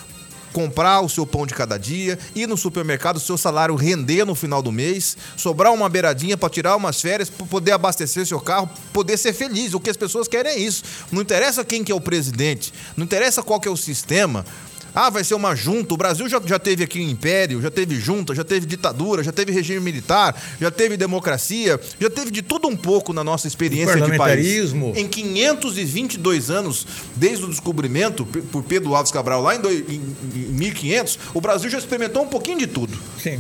comprar 0.54 1.02
o 1.02 1.10
seu 1.10 1.26
pão 1.26 1.46
de 1.46 1.54
cada 1.54 1.78
dia, 1.78 2.18
ir 2.36 2.48
no 2.48 2.58
supermercado, 2.58 3.18
o 3.18 3.20
seu 3.20 3.38
salário 3.38 3.76
render 3.76 4.26
no 4.26 4.36
final 4.36 4.62
do 4.62 4.72
mês, 4.72 5.18
sobrar 5.36 5.74
uma 5.74 5.90
beiradinha 5.90 6.38
para 6.38 6.50
tirar 6.50 6.76
umas 6.76 7.02
férias, 7.02 7.30
para 7.30 7.46
poder 7.46 7.72
abastecer 7.72 8.26
seu 8.26 8.40
carro, 8.40 8.70
poder 8.94 9.18
ser 9.18 9.34
feliz. 9.34 9.74
O 9.74 9.80
que 9.80 9.90
as 9.90 9.98
pessoas 9.98 10.28
querem 10.28 10.52
é 10.52 10.58
isso. 10.58 10.84
Não 11.12 11.22
interessa 11.22 11.66
quem 11.66 11.84
que 11.84 11.92
é 11.92 11.96
o 11.96 12.02
presidente, 12.02 12.74
não 12.96 13.06
interessa 13.06 13.44
qual 13.44 13.60
que 13.60 13.68
é 13.68 13.72
o 13.72 13.78
sistema. 13.78 14.46
Ah, 15.00 15.12
vai 15.12 15.24
ser 15.24 15.36
uma 15.36 15.56
junta. 15.56 15.94
O 15.94 15.98
Brasil 15.98 16.28
já, 16.28 16.42
já 16.44 16.58
teve 16.58 16.84
aqui 16.84 17.00
um 17.00 17.08
império, 17.08 17.62
já 17.62 17.70
teve 17.70 18.00
junta, 18.00 18.34
já 18.34 18.44
teve 18.44 18.66
ditadura, 18.66 19.24
já 19.24 19.32
teve 19.32 19.52
regime 19.52 19.80
militar, 19.80 20.36
já 20.60 20.72
teve 20.72 20.98
democracia, 20.98 21.80
já 22.00 22.10
teve 22.10 22.32
de 22.32 22.42
tudo 22.42 22.68
um 22.68 22.76
pouco 22.76 23.14
na 23.14 23.24
nossa 23.24 23.48
experiência 23.48 23.94
de 23.94 24.18
país. 24.18 24.74
Em 24.98 25.08
522 25.08 26.50
anos, 26.50 26.88
desde 27.16 27.46
o 27.46 27.48
descobrimento 27.48 28.26
por 28.26 28.64
Pedro 28.64 28.96
Alves 28.96 29.12
Cabral 29.12 29.44
lá 29.44 29.56
em 29.56 29.60
1500, 30.34 31.20
o 31.32 31.40
Brasil 31.40 31.70
já 31.70 31.78
experimentou 31.78 32.24
um 32.24 32.28
pouquinho 32.28 32.58
de 32.58 32.66
tudo. 32.66 32.98
Sim. 33.22 33.40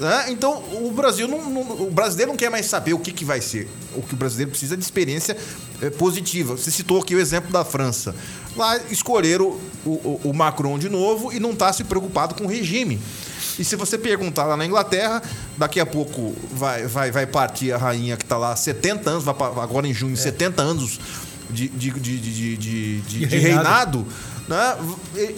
Né? 0.00 0.26
Então, 0.28 0.62
o 0.82 0.90
Brasil 0.92 1.26
não, 1.28 1.50
não- 1.50 1.82
o 1.86 1.90
brasileiro 1.90 2.30
não 2.32 2.36
quer 2.36 2.50
mais 2.50 2.66
saber 2.66 2.92
o 2.94 2.98
que, 2.98 3.12
que 3.12 3.24
vai 3.24 3.40
ser. 3.40 3.68
O 3.94 4.02
que 4.02 4.14
o 4.14 4.16
brasileiro 4.16 4.50
precisa 4.50 4.74
é 4.74 4.76
de 4.76 4.82
experiência 4.84 5.36
eh, 5.82 5.90
positiva. 5.90 6.56
Você 6.56 6.70
citou 6.70 7.00
aqui 7.00 7.14
o 7.14 7.20
exemplo 7.20 7.50
da 7.52 7.64
França. 7.64 8.14
Lá 8.56 8.76
escolheram 8.90 9.58
o, 9.84 9.90
o- 9.90 10.20
o 10.24 10.32
Macron 10.34 10.78
de 10.78 10.88
novo 10.88 11.32
e 11.32 11.38
não 11.40 11.50
está 11.52 11.72
se 11.72 11.84
preocupado 11.84 12.34
com 12.34 12.44
o 12.44 12.48
regime. 12.48 12.98
E 13.58 13.64
se 13.64 13.76
você 13.76 13.96
perguntar 13.98 14.44
lá 14.44 14.56
na 14.56 14.64
Inglaterra, 14.66 15.22
daqui 15.56 15.80
a 15.80 15.86
pouco 15.86 16.34
vai, 16.52 16.86
vai, 16.86 17.10
vai 17.10 17.26
partir 17.26 17.72
a 17.72 17.76
rainha 17.76 18.16
que 18.16 18.24
está 18.24 18.36
lá 18.36 18.52
há 18.52 18.56
70 18.56 19.10
anos, 19.10 19.24
vai 19.24 19.34
agora 19.38 19.86
em 19.86 19.94
junho, 19.94 20.16
70 20.16 20.62
anos 20.62 20.98
de, 21.50 21.68
de, 21.68 21.90
de, 21.90 22.00
de, 22.00 22.18
de, 22.20 22.56
de- 22.56 23.00
de- 23.00 23.26
de 23.26 23.38
reinado. 23.38 24.06
reinado. 24.06 24.06
né? 24.48 24.76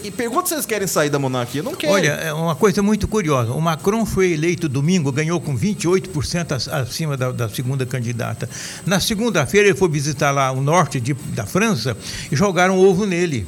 E, 0.03 0.09
e 0.09 0.11
pergunta 0.11 0.49
se 0.49 0.55
eles 0.55 0.67
querem 0.67 0.87
sair 0.87 1.11
da 1.11 1.19
monarquia. 1.19 1.63
Não 1.63 1.75
querem. 1.75 1.95
Olha, 1.95 2.09
é 2.11 2.33
uma 2.33 2.55
coisa 2.55 2.83
muito 2.83 3.07
curiosa. 3.09 3.53
O 3.53 3.61
Macron 3.61 4.05
foi 4.07 4.33
eleito 4.33 4.69
domingo, 4.69 5.11
ganhou 5.13 5.41
com 5.41 5.57
28% 5.57 6.53
ac- 6.53 6.69
acima 6.71 7.17
da, 7.17 7.31
da 7.33 7.49
segunda 7.49 7.85
candidata. 7.87 8.49
Na 8.87 9.01
segunda-feira 9.01 9.69
ele 9.69 9.77
foi 9.77 9.89
visitar 9.89 10.31
lá 10.31 10.51
o 10.53 10.61
norte 10.61 11.01
de- 11.01 11.15
da 11.15 11.45
França 11.47 11.97
e 12.31 12.37
jogaram 12.37 12.79
ovo 12.79 13.05
nele. 13.07 13.47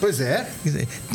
Pois 0.00 0.18
é. 0.20 0.48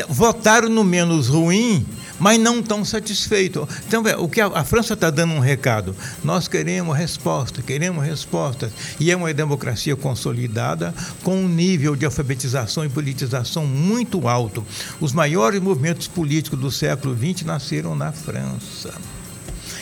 Votaram 0.07 0.69
no 0.69 0.84
menos 0.84 1.28
ruim, 1.28 1.86
mas 2.20 2.39
não 2.39 2.59
estão 2.59 2.84
satisfeitos. 2.86 3.68
Então, 3.88 4.03
o 4.20 4.30
que 4.30 4.41
a, 4.41 4.47
a 4.47 4.63
França 4.63 4.93
está 4.93 5.09
dando 5.09 5.34
um 5.34 5.39
recado. 5.39 5.95
Nós 6.24 6.47
queremos 6.47 6.97
resposta, 6.97 7.61
queremos 7.61 8.03
respostas. 8.03 8.72
E 8.99 9.11
é 9.11 9.16
uma 9.16 9.34
democracia 9.34 9.95
consolidada 9.95 10.93
com 11.24 11.36
um 11.36 11.47
nível 11.47 11.95
de 11.95 12.05
alfabetização 12.05 12.86
e 12.86 12.89
politização 12.89 13.66
muito 13.66 14.28
alto. 14.28 14.66
Os 14.99 15.13
maiores 15.13 15.61
movimentos 15.61 16.07
políticos 16.07 16.59
do 16.59 16.72
século 16.72 17.16
XX 17.16 17.45
nasceram 17.45 17.95
na 17.95 18.11
França. 18.11 18.93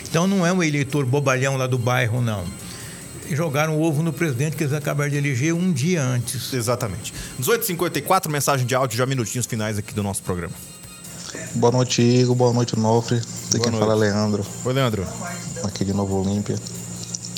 Então 0.09 0.27
não 0.27 0.45
é 0.45 0.53
um 0.53 0.61
eleitor 0.61 1.05
bobalhão 1.05 1.57
lá 1.57 1.65
do 1.65 1.77
bairro, 1.77 2.21
não. 2.21 2.45
Jogaram 3.31 3.79
ovo 3.81 4.03
no 4.03 4.13
presidente 4.13 4.55
que 4.55 4.63
eles 4.63 4.73
acabaram 4.73 5.09
de 5.09 5.17
eleger 5.17 5.53
um 5.53 5.71
dia 5.71 6.03
antes. 6.03 6.53
Exatamente. 6.53 7.13
18h54, 7.41 8.29
mensagem 8.29 8.65
de 8.65 8.75
áudio, 8.75 8.97
já 8.97 9.05
minutinhos 9.05 9.45
finais 9.45 9.77
aqui 9.77 9.93
do 9.93 10.03
nosso 10.03 10.21
programa. 10.21 10.72
Boa 11.55 11.71
noite, 11.71 12.01
Igor. 12.01 12.35
Boa 12.35 12.53
noite, 12.53 12.77
Nofre. 12.77 13.17
Aqui 13.17 13.59
quem 13.59 13.71
noite. 13.71 13.79
fala 13.79 13.95
Leandro, 13.95 14.45
Oi, 14.65 14.73
Leandro. 14.73 15.05
aqui 15.63 15.85
de 15.85 15.93
Nova 15.93 16.13
Olímpia. 16.13 16.57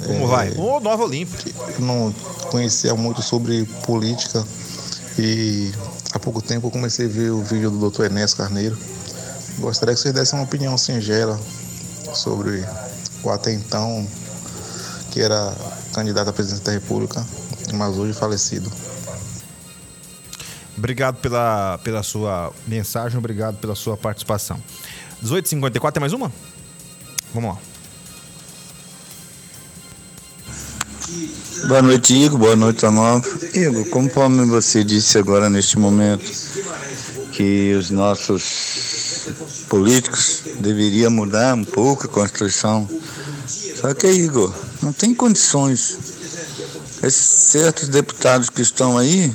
Como 0.06 0.24
É, 0.24 0.28
vai? 0.28 0.54
Ô, 0.58 0.80
Nova 0.80 1.04
Olímpia. 1.04 1.54
Não 1.80 2.14
conhecia 2.52 2.94
muito 2.96 3.22
sobre 3.22 3.66
política 3.86 4.46
e 5.18 5.72
há 6.14 6.20
pouco 6.20 6.42
tempo 6.42 6.68
eu 6.68 6.72
comecei 6.72 7.06
a 7.06 7.10
ver 7.10 7.32
o 7.32 7.42
vídeo 7.42 7.72
do 7.72 7.90
Dr. 7.90 8.06
Enéas 8.06 8.34
Carneiro. 8.34 8.78
Gostaria 9.60 9.96
que 9.96 10.02
vocês 10.02 10.14
dessem 10.14 10.38
uma 10.38 10.46
opinião 10.46 10.78
singela 10.78 11.40
sobre 12.14 12.64
o 13.24 13.30
até 13.30 13.54
então 13.54 14.06
que 15.12 15.22
era 15.22 15.54
candidato 15.94 16.30
a 16.30 16.34
presidente 16.34 16.64
da 16.64 16.72
República, 16.74 17.26
mas 17.74 17.98
hoje 17.98 18.14
falecido. 18.14 18.70
Obrigado 20.78 21.16
pela, 21.18 21.80
pela 21.84 22.04
sua 22.04 22.52
mensagem, 22.68 23.18
obrigado 23.18 23.58
pela 23.58 23.76
sua 23.76 23.96
participação. 23.96 24.62
18h54, 25.24 25.92
tem 25.94 26.02
mais 26.02 26.14
uma? 26.14 26.32
Vamos 27.34 27.56
lá. 27.56 27.62
Boa 31.68 31.82
noite, 31.82 32.14
Igor. 32.14 32.40
Boa 32.40 32.56
noite, 32.56 32.86
Onofre. 32.86 33.60
Igor, 33.60 33.86
conforme 33.90 34.46
você 34.46 34.84
disse 34.84 35.18
agora 35.18 35.50
neste 35.50 35.80
momento, 35.80 36.26
que 37.32 37.74
os 37.74 37.90
nossos 37.90 39.28
políticos 39.70 40.42
deveriam 40.60 41.12
mudar 41.12 41.54
um 41.56 41.64
pouco 41.64 42.06
a 42.06 42.10
Constituição. 42.10 42.88
Só 43.80 43.94
que, 43.94 44.08
Igor, 44.08 44.54
não 44.82 44.94
tem 44.94 45.14
condições. 45.14 45.98
Esses 47.04 47.26
certos 47.26 47.90
deputados 47.90 48.50
que 48.50 48.62
estão 48.62 48.98
aí, 48.98 49.34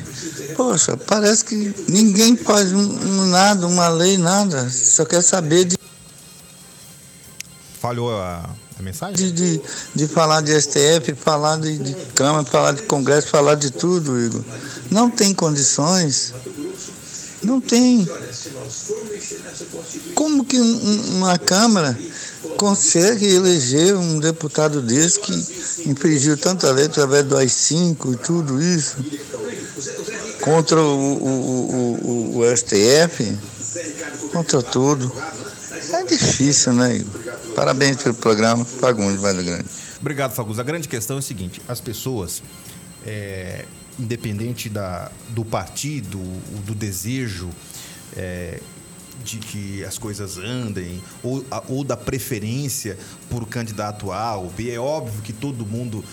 poxa, 0.61 0.95
parece 0.95 1.43
que 1.47 1.75
ninguém 1.89 2.37
faz 2.37 2.71
um- 2.71 2.79
um 2.79 3.27
nada, 3.31 3.67
uma 3.67 3.89
lei, 3.89 4.19
nada. 4.19 4.69
Só 4.69 5.07
quer 5.07 5.23
saber 5.23 5.65
de 5.65 5.79
Falhou 7.81 8.13
a, 8.13 8.45
a 8.79 8.83
mensagem? 8.83 9.15
de, 9.17 9.33
de, 9.33 9.61
de 9.95 10.07
falar 10.07 10.43
de 10.43 10.53
STF, 10.61 11.15
falar 11.15 11.57
de, 11.59 11.79
de 11.79 11.95
Câmara, 12.15 12.45
falar 12.45 12.73
de 12.73 12.83
Congresso, 12.83 13.29
falar 13.29 13.55
de 13.55 13.71
tudo, 13.71 14.21
Igor. 14.21 14.45
Não 14.91 15.09
tem 15.11 15.33
condições. 15.33 16.35
Não 17.43 17.59
tem. 17.59 18.07
Como 20.15 20.45
que 20.45 20.61
um- 20.61 20.63
um- 20.91 21.17
uma 21.17 21.39
Câmara 21.39 21.99
consegue 22.57 23.27
eleger 23.27 23.97
um 23.97 24.19
deputado 24.19 24.81
desse 24.81 25.21
que 25.21 25.89
infringiu 25.89 26.37
tanta 26.37 26.71
lei 26.71 26.87
através 26.87 27.25
do 27.25 27.37
AI-5 27.37 28.15
e 28.15 28.17
tudo 28.17 28.63
isso 28.63 28.97
contra 30.41 30.81
o, 30.81 31.13
o, 31.15 32.01
o, 32.03 32.39
o, 32.39 32.57
STF, 32.57 33.37
contra 34.33 34.63
tudo. 34.63 35.13
É 35.93 36.05
difícil, 36.05 36.73
né, 36.73 36.97
Igor? 36.97 37.21
Parabéns 37.55 38.03
pelo 38.03 38.15
programa. 38.15 38.65
Fagundes, 38.65 39.21
Vale 39.21 39.43
Grande. 39.43 39.67
Obrigado, 40.01 40.33
Fagus. 40.33 40.59
A 40.59 40.63
grande 40.63 40.89
questão 40.89 41.17
é 41.17 41.19
o 41.19 41.23
seguinte: 41.23 41.61
as 41.69 41.81
pessoas, 41.81 42.43
é, 43.07 43.65
independente 43.99 44.69
da, 44.69 45.11
do 45.31 45.45
partido, 45.45 46.19
do 46.65 46.75
desejo 46.75 47.51
é, 48.17 48.61
de 49.25 49.39
que 49.39 49.85
as 49.85 49.99
coisas 49.99 50.39
andem, 50.39 51.03
ou, 51.23 51.45
ou 51.69 51.85
da 51.85 51.97
preferência 51.97 52.99
por 53.29 53.47
candidato 53.47 54.11
A 54.13 54.37
ou 54.37 54.51
B, 54.51 54.71
é 54.71 54.79
óbvio 54.79 55.23
que 55.23 55.33
todo 55.33 55.67
mundo. 55.67 56.05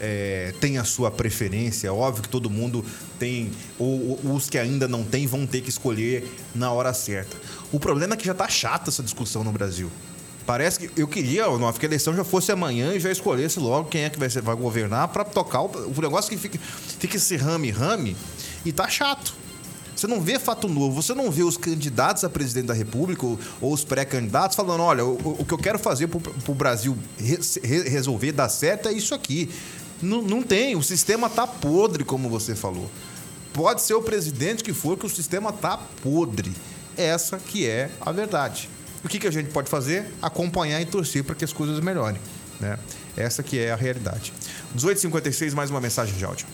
é, 0.00 0.52
tem 0.60 0.76
a 0.76 0.84
sua 0.84 1.10
preferência, 1.10 1.88
é 1.88 1.90
óbvio 1.90 2.22
que 2.22 2.28
todo 2.28 2.50
mundo 2.50 2.84
tem, 3.18 3.50
ou, 3.78 4.20
ou 4.24 4.34
os 4.34 4.50
que 4.50 4.58
ainda 4.58 4.88
não 4.88 5.04
têm 5.04 5.26
vão 5.26 5.46
ter 5.46 5.60
que 5.60 5.70
escolher 5.70 6.28
na 6.54 6.70
hora 6.72 6.92
certa. 6.92 7.36
O 7.72 7.78
problema 7.78 8.14
é 8.14 8.16
que 8.16 8.26
já 8.26 8.34
tá 8.34 8.48
chata 8.48 8.90
essa 8.90 9.02
discussão 9.02 9.44
no 9.44 9.52
Brasil. 9.52 9.90
Parece 10.46 10.78
que 10.80 11.00
eu 11.00 11.08
queria, 11.08 11.48
Onofre, 11.48 11.80
que 11.80 11.86
a 11.86 11.88
eleição 11.88 12.14
já 12.14 12.22
fosse 12.22 12.52
amanhã 12.52 12.92
e 12.92 13.00
já 13.00 13.10
escolhesse 13.10 13.58
logo 13.58 13.88
quem 13.88 14.02
é 14.02 14.10
que 14.10 14.18
vai, 14.18 14.28
vai 14.28 14.54
governar 14.54 15.08
para 15.08 15.24
tocar 15.24 15.62
o, 15.62 15.92
o 15.96 16.00
negócio 16.02 16.28
que 16.28 16.36
fica, 16.36 16.58
fica 16.98 17.16
esse 17.16 17.36
rame-rame 17.36 18.14
e 18.64 18.72
tá 18.72 18.88
chato. 18.88 19.34
Você 20.04 20.08
não 20.08 20.20
vê 20.20 20.38
fato 20.38 20.68
novo, 20.68 21.00
você 21.00 21.14
não 21.14 21.30
vê 21.30 21.42
os 21.42 21.56
candidatos 21.56 22.24
a 22.24 22.28
presidente 22.28 22.66
da 22.66 22.74
República 22.74 23.24
ou, 23.24 23.38
ou 23.58 23.72
os 23.72 23.84
pré-candidatos 23.84 24.54
falando: 24.54 24.82
olha, 24.82 25.02
o, 25.02 25.36
o 25.40 25.46
que 25.46 25.54
eu 25.54 25.56
quero 25.56 25.78
fazer 25.78 26.08
para 26.08 26.20
o 26.46 26.54
Brasil 26.54 26.94
re- 27.16 27.38
re- 27.62 27.88
resolver 27.88 28.30
dar 28.32 28.50
certo 28.50 28.86
é 28.86 28.92
isso 28.92 29.14
aqui. 29.14 29.48
Não, 30.02 30.20
não 30.20 30.42
tem, 30.42 30.76
o 30.76 30.82
sistema 30.82 31.30
tá 31.30 31.46
podre, 31.46 32.04
como 32.04 32.28
você 32.28 32.54
falou. 32.54 32.90
Pode 33.54 33.80
ser 33.80 33.94
o 33.94 34.02
presidente 34.02 34.62
que 34.62 34.74
for, 34.74 34.98
que 34.98 35.06
o 35.06 35.08
sistema 35.08 35.50
tá 35.54 35.78
podre. 36.02 36.52
Essa 36.98 37.38
que 37.38 37.66
é 37.66 37.90
a 37.98 38.12
verdade. 38.12 38.68
O 39.02 39.08
que, 39.08 39.18
que 39.18 39.26
a 39.26 39.30
gente 39.30 39.48
pode 39.52 39.70
fazer? 39.70 40.12
Acompanhar 40.20 40.82
e 40.82 40.84
torcer 40.84 41.24
para 41.24 41.34
que 41.34 41.46
as 41.46 41.52
coisas 41.52 41.80
melhorem. 41.80 42.20
Né? 42.60 42.78
Essa 43.16 43.42
que 43.42 43.58
é 43.58 43.72
a 43.72 43.76
realidade. 43.76 44.34
18h56, 44.76 45.54
mais 45.54 45.70
uma 45.70 45.80
mensagem 45.80 46.14
de 46.14 46.26
áudio. 46.26 46.46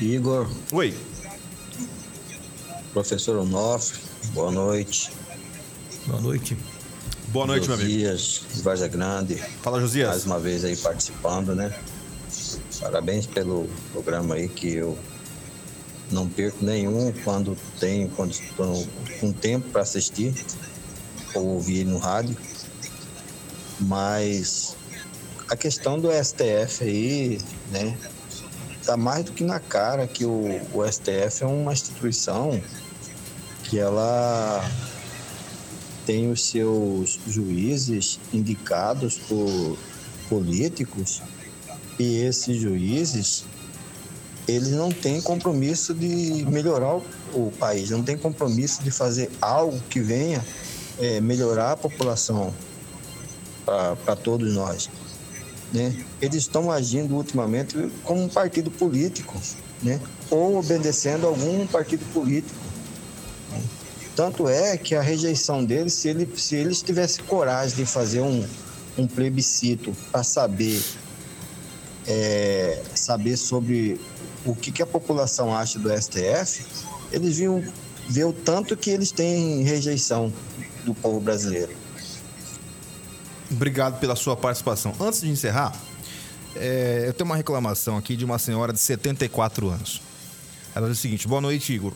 Igor, 0.00 0.50
Oi. 0.72 0.96
Professor 2.92 3.36
Onofre, 3.36 4.00
boa 4.32 4.50
noite. 4.50 5.12
Boa 6.06 6.20
noite. 6.20 6.56
Boa 7.28 7.46
noite, 7.46 7.68
meu 7.68 7.76
amigo. 7.76 7.90
Josias, 7.90 8.42
de 8.52 8.62
Varja 8.62 8.88
Grande. 8.88 9.36
Fala, 9.62 9.80
Josias. 9.80 10.08
Mais 10.08 10.26
uma 10.26 10.38
vez 10.40 10.64
aí 10.64 10.76
participando, 10.76 11.54
né? 11.54 11.72
Parabéns 12.80 13.26
pelo 13.26 13.68
programa 13.92 14.34
aí 14.34 14.48
que 14.48 14.74
eu 14.74 14.98
não 16.10 16.28
perco 16.28 16.64
nenhum 16.64 17.12
quando 17.24 17.56
tenho 17.78 18.08
condição, 18.08 18.86
com 19.20 19.32
tempo 19.32 19.68
para 19.70 19.82
assistir 19.82 20.34
ou 21.34 21.46
ouvir 21.46 21.84
no 21.84 21.98
rádio. 21.98 22.36
Mas 23.78 24.76
a 25.48 25.56
questão 25.56 26.00
do 26.00 26.08
STF 26.10 26.82
aí, 26.82 27.40
né? 27.70 27.96
Tá 28.84 28.96
mais 28.96 29.24
do 29.24 29.32
que 29.32 29.44
na 29.44 29.60
cara 29.60 30.06
que 30.06 30.24
o, 30.24 30.60
o 30.72 30.90
STF 30.90 31.44
é 31.44 31.46
uma 31.46 31.72
instituição 31.72 32.60
que 33.70 33.78
ela 33.78 34.68
tem 36.04 36.28
os 36.28 36.44
seus 36.44 37.20
juízes 37.24 38.18
indicados 38.34 39.16
por 39.16 39.78
políticos 40.28 41.22
e 41.96 42.16
esses 42.16 42.60
juízes 42.60 43.44
eles 44.48 44.70
não 44.70 44.90
têm 44.90 45.20
compromisso 45.20 45.94
de 45.94 46.44
melhorar 46.48 46.96
o, 47.32 47.52
país, 47.60 47.90
não 47.90 48.02
têm 48.02 48.18
compromisso 48.18 48.82
de 48.82 48.90
fazer 48.90 49.30
algo 49.40 49.80
que 49.88 50.00
venha 50.00 50.44
é, 50.98 51.20
melhorar 51.20 51.72
a 51.72 51.76
população 51.76 52.52
para 53.64 54.16
todos 54.16 54.54
nós. 54.54 54.90
Né? 55.72 56.04
Eles 56.20 56.38
estão 56.38 56.72
agindo 56.72 57.14
ultimamente 57.14 57.76
como 58.02 58.24
um 58.24 58.28
partido 58.28 58.68
político, 58.68 59.40
né? 59.80 60.00
ou 60.28 60.58
obedecendo 60.58 61.26
a 61.26 61.28
algum 61.28 61.64
partido 61.68 62.04
político. 62.12 62.69
Tanto 64.14 64.48
é 64.48 64.76
que 64.76 64.94
a 64.94 65.00
rejeição 65.00 65.64
deles, 65.64 65.94
se, 65.94 66.08
ele, 66.08 66.28
se 66.36 66.56
eles 66.56 66.82
tivessem 66.82 67.24
coragem 67.24 67.76
de 67.76 67.86
fazer 67.86 68.20
um, 68.20 68.46
um 68.98 69.06
plebiscito 69.06 69.96
para 70.10 70.22
saber, 70.22 70.82
é, 72.06 72.82
saber 72.94 73.36
sobre 73.36 74.00
o 74.44 74.54
que, 74.54 74.70
que 74.72 74.82
a 74.82 74.86
população 74.86 75.54
acha 75.56 75.78
do 75.78 75.88
STF, 75.90 76.64
eles 77.12 77.38
viam 77.38 77.64
ver 78.08 78.24
o 78.24 78.32
tanto 78.32 78.76
que 78.76 78.90
eles 78.90 79.10
têm 79.10 79.62
rejeição 79.62 80.32
do 80.84 80.94
povo 80.94 81.20
brasileiro. 81.20 81.72
Obrigado 83.50 83.98
pela 83.98 84.14
sua 84.14 84.36
participação. 84.36 84.94
Antes 85.00 85.20
de 85.20 85.28
encerrar, 85.28 85.74
é, 86.56 87.04
eu 87.06 87.12
tenho 87.12 87.26
uma 87.26 87.36
reclamação 87.36 87.96
aqui 87.96 88.16
de 88.16 88.24
uma 88.24 88.38
senhora 88.38 88.72
de 88.72 88.78
74 88.78 89.68
anos. 89.68 90.02
Ela 90.74 90.88
diz 90.88 90.98
o 90.98 91.00
seguinte: 91.00 91.26
boa 91.26 91.40
noite, 91.40 91.72
Igor. 91.72 91.92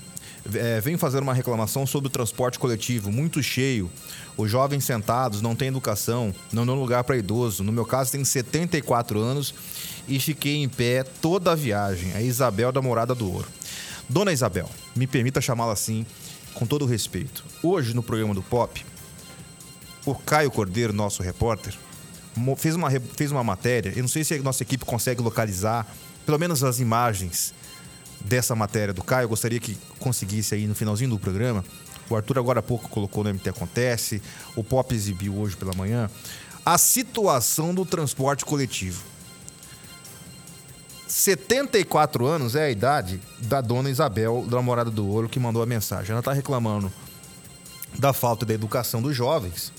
É, 0.52 0.80
venho 0.80 0.98
fazer 0.98 1.22
uma 1.22 1.32
reclamação 1.32 1.86
sobre 1.86 2.08
o 2.08 2.10
transporte 2.10 2.58
coletivo, 2.58 3.10
muito 3.10 3.42
cheio. 3.42 3.90
Os 4.36 4.50
jovens 4.50 4.84
sentados 4.84 5.40
não 5.40 5.54
têm 5.54 5.68
educação, 5.68 6.34
não 6.52 6.66
dão 6.66 6.74
lugar 6.74 7.04
para 7.04 7.16
idoso. 7.16 7.64
No 7.64 7.72
meu 7.72 7.86
caso, 7.86 8.12
tenho 8.12 8.26
74 8.26 9.18
anos 9.18 9.54
e 10.06 10.18
fiquei 10.18 10.56
em 10.56 10.68
pé 10.68 11.02
toda 11.02 11.52
a 11.52 11.54
viagem. 11.54 12.12
A 12.14 12.20
Isabel 12.20 12.70
da 12.72 12.82
Morada 12.82 13.14
do 13.14 13.30
Ouro. 13.30 13.48
Dona 14.08 14.32
Isabel, 14.32 14.68
me 14.94 15.06
permita 15.06 15.40
chamá-la 15.40 15.72
assim, 15.72 16.04
com 16.52 16.66
todo 16.66 16.84
respeito. 16.84 17.44
Hoje, 17.62 17.94
no 17.94 18.02
programa 18.02 18.34
do 18.34 18.42
Pop, 18.42 18.84
o 20.04 20.14
Caio 20.14 20.50
Cordeiro, 20.50 20.92
nosso 20.92 21.22
repórter, 21.22 21.74
fez 22.58 22.74
uma, 22.74 22.90
fez 22.90 23.32
uma 23.32 23.42
matéria. 23.42 23.92
Eu 23.96 24.02
não 24.02 24.08
sei 24.08 24.24
se 24.24 24.34
a 24.34 24.42
nossa 24.42 24.62
equipe 24.62 24.84
consegue 24.84 25.22
localizar, 25.22 25.86
pelo 26.26 26.38
menos 26.38 26.62
as 26.62 26.80
imagens 26.80 27.54
dessa 28.24 28.54
matéria 28.54 28.92
do 28.92 29.04
Caio. 29.04 29.26
Eu 29.26 29.28
gostaria 29.28 29.60
que 29.60 29.78
conseguisse 29.98 30.54
aí 30.54 30.66
no 30.66 30.74
finalzinho 30.74 31.10
do 31.10 31.18
programa. 31.18 31.64
O 32.08 32.16
Arthur 32.16 32.38
agora 32.38 32.60
há 32.60 32.62
pouco 32.62 32.88
colocou 32.88 33.22
no 33.22 33.30
MT 33.30 33.50
Acontece, 33.50 34.20
o 34.56 34.64
Pop 34.64 34.94
exibiu 34.94 35.36
hoje 35.36 35.56
pela 35.56 35.72
manhã. 35.74 36.10
A 36.64 36.76
situação 36.78 37.74
do 37.74 37.84
transporte 37.84 38.44
coletivo. 38.44 39.02
74 41.06 42.26
anos 42.26 42.56
é 42.56 42.64
a 42.64 42.70
idade 42.70 43.20
da 43.38 43.60
dona 43.60 43.88
Isabel, 43.88 44.44
da 44.48 44.60
Morada 44.60 44.90
do 44.90 45.06
Ouro, 45.06 45.28
que 45.28 45.38
mandou 45.38 45.62
a 45.62 45.66
mensagem. 45.66 46.10
Ela 46.10 46.20
está 46.20 46.32
reclamando 46.32 46.90
da 47.98 48.12
falta 48.12 48.44
da 48.44 48.52
educação 48.52 49.00
dos 49.00 49.14
jovens 49.14 49.72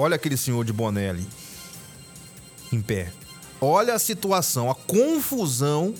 Olha 0.00 0.16
aquele 0.16 0.38
senhor 0.38 0.64
de 0.64 0.72
boné 0.72 1.10
ali. 1.10 1.26
Em 2.72 2.80
pé. 2.80 3.12
Olha 3.60 3.92
a 3.92 3.98
situação, 3.98 4.70
a 4.70 4.74
confusão 4.74 5.94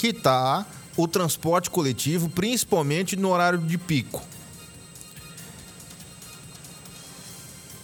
que 0.00 0.14
tá 0.14 0.64
o 0.96 1.06
transporte 1.06 1.68
coletivo, 1.68 2.30
principalmente 2.30 3.16
no 3.16 3.28
horário 3.28 3.58
de 3.58 3.76
pico. 3.76 4.22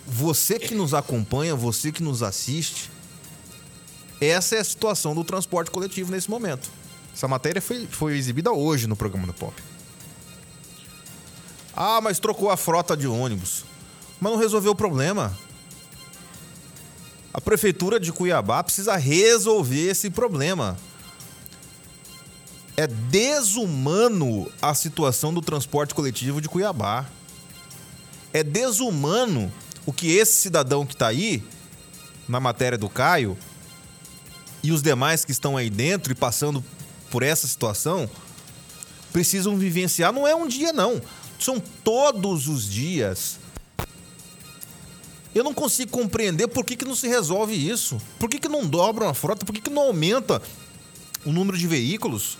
Você 0.06 0.58
que 0.58 0.74
nos 0.74 0.94
acompanha, 0.94 1.54
você 1.54 1.92
que 1.92 2.02
nos 2.02 2.22
assiste, 2.22 2.90
essa 4.18 4.56
é 4.56 4.60
a 4.60 4.64
situação 4.64 5.14
do 5.14 5.22
transporte 5.22 5.70
coletivo 5.70 6.10
nesse 6.10 6.30
momento. 6.30 6.70
Essa 7.12 7.28
matéria 7.28 7.60
foi, 7.60 7.86
foi 7.86 8.16
exibida 8.16 8.50
hoje 8.50 8.86
no 8.86 8.96
programa 8.96 9.26
do 9.26 9.34
Pop. 9.34 9.54
Ah, 11.74 12.00
mas 12.00 12.18
trocou 12.18 12.48
a 12.48 12.56
frota 12.56 12.96
de 12.96 13.06
ônibus. 13.06 13.66
Mas 14.18 14.32
não 14.32 14.38
resolveu 14.38 14.72
o 14.72 14.76
problema. 14.76 15.36
A 17.34 17.42
prefeitura 17.42 18.00
de 18.00 18.10
Cuiabá 18.10 18.64
precisa 18.64 18.96
resolver 18.96 19.90
esse 19.90 20.08
problema. 20.08 20.78
É 22.76 22.86
desumano 22.86 24.50
a 24.60 24.74
situação 24.74 25.32
do 25.32 25.40
transporte 25.40 25.94
coletivo 25.94 26.40
de 26.40 26.48
Cuiabá. 26.48 27.06
É 28.32 28.42
desumano 28.42 29.50
o 29.86 29.92
que 29.92 30.12
esse 30.12 30.34
cidadão 30.42 30.84
que 30.84 30.92
está 30.92 31.06
aí, 31.06 31.42
na 32.28 32.38
matéria 32.38 32.76
do 32.76 32.88
Caio, 32.88 33.36
e 34.62 34.72
os 34.72 34.82
demais 34.82 35.24
que 35.24 35.32
estão 35.32 35.56
aí 35.56 35.70
dentro 35.70 36.12
e 36.12 36.14
passando 36.14 36.62
por 37.10 37.22
essa 37.22 37.46
situação, 37.46 38.10
precisam 39.12 39.56
vivenciar. 39.56 40.12
Não 40.12 40.26
é 40.26 40.34
um 40.34 40.46
dia, 40.46 40.72
não. 40.72 41.00
São 41.38 41.58
todos 41.60 42.46
os 42.46 42.68
dias 42.68 43.38
eu 45.36 45.44
não 45.44 45.52
consigo 45.52 45.90
compreender 45.90 46.48
por 46.48 46.64
que, 46.64 46.74
que 46.74 46.84
não 46.86 46.94
se 46.94 47.06
resolve 47.06 47.54
isso. 47.54 48.00
Por 48.18 48.26
que, 48.26 48.38
que 48.38 48.48
não 48.48 48.66
dobra 48.66 49.10
a 49.10 49.12
frota? 49.12 49.44
Por 49.44 49.54
que, 49.54 49.60
que 49.60 49.68
não 49.68 49.82
aumenta 49.82 50.40
o 51.26 51.30
número 51.30 51.58
de 51.58 51.66
veículos? 51.66 52.38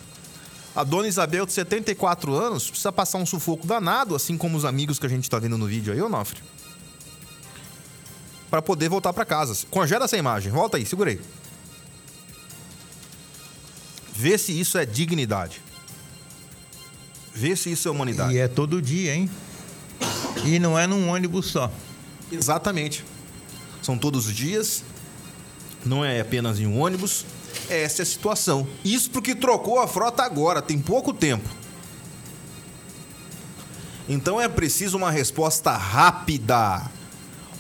A 0.76 0.84
dona 0.84 1.08
Isabel, 1.08 1.46
de 1.46 1.54
74 1.54 2.34
anos, 2.34 2.68
precisa 2.68 2.92
passar 2.92 3.16
um 3.16 3.24
sufoco 3.24 3.66
danado, 3.66 4.14
assim 4.14 4.36
como 4.36 4.58
os 4.58 4.64
amigos 4.66 4.98
que 4.98 5.06
a 5.06 5.08
gente 5.08 5.24
está 5.24 5.38
vendo 5.38 5.56
no 5.56 5.66
vídeo 5.66 5.90
aí, 5.90 6.02
Onofre. 6.02 6.38
Para 8.50 8.60
poder 8.60 8.90
voltar 8.90 9.14
para 9.14 9.24
casa. 9.24 9.66
Congela 9.70 10.04
essa 10.04 10.18
imagem. 10.18 10.52
Volta 10.52 10.76
aí, 10.76 10.84
segura 10.84 11.10
aí. 11.10 11.20
Vê 14.12 14.36
se 14.36 14.58
isso 14.58 14.76
é 14.76 14.84
dignidade. 14.84 15.62
Vê 17.34 17.56
se 17.56 17.72
isso 17.72 17.88
é 17.88 17.90
humanidade. 17.90 18.34
E 18.34 18.38
é 18.38 18.46
todo 18.46 18.80
dia, 18.82 19.14
hein? 19.14 19.30
E 20.44 20.58
não 20.58 20.78
é 20.78 20.86
num 20.86 21.08
ônibus 21.08 21.46
só. 21.46 21.72
Exatamente. 22.30 23.02
São 23.82 23.96
todos 23.96 24.26
os 24.26 24.34
dias, 24.34 24.84
não 25.84 26.04
é 26.04 26.20
apenas 26.20 26.60
em 26.60 26.66
um 26.66 26.78
ônibus. 26.78 27.24
Essa 27.68 28.02
é 28.02 28.04
a 28.04 28.06
situação. 28.06 28.66
Isso 28.84 29.10
porque 29.10 29.34
trocou 29.34 29.80
a 29.80 29.88
frota 29.88 30.22
agora, 30.22 30.62
tem 30.62 30.78
pouco 30.78 31.12
tempo. 31.12 31.48
Então 34.08 34.40
é 34.40 34.48
preciso 34.48 34.96
uma 34.96 35.10
resposta 35.10 35.72
rápida, 35.76 36.88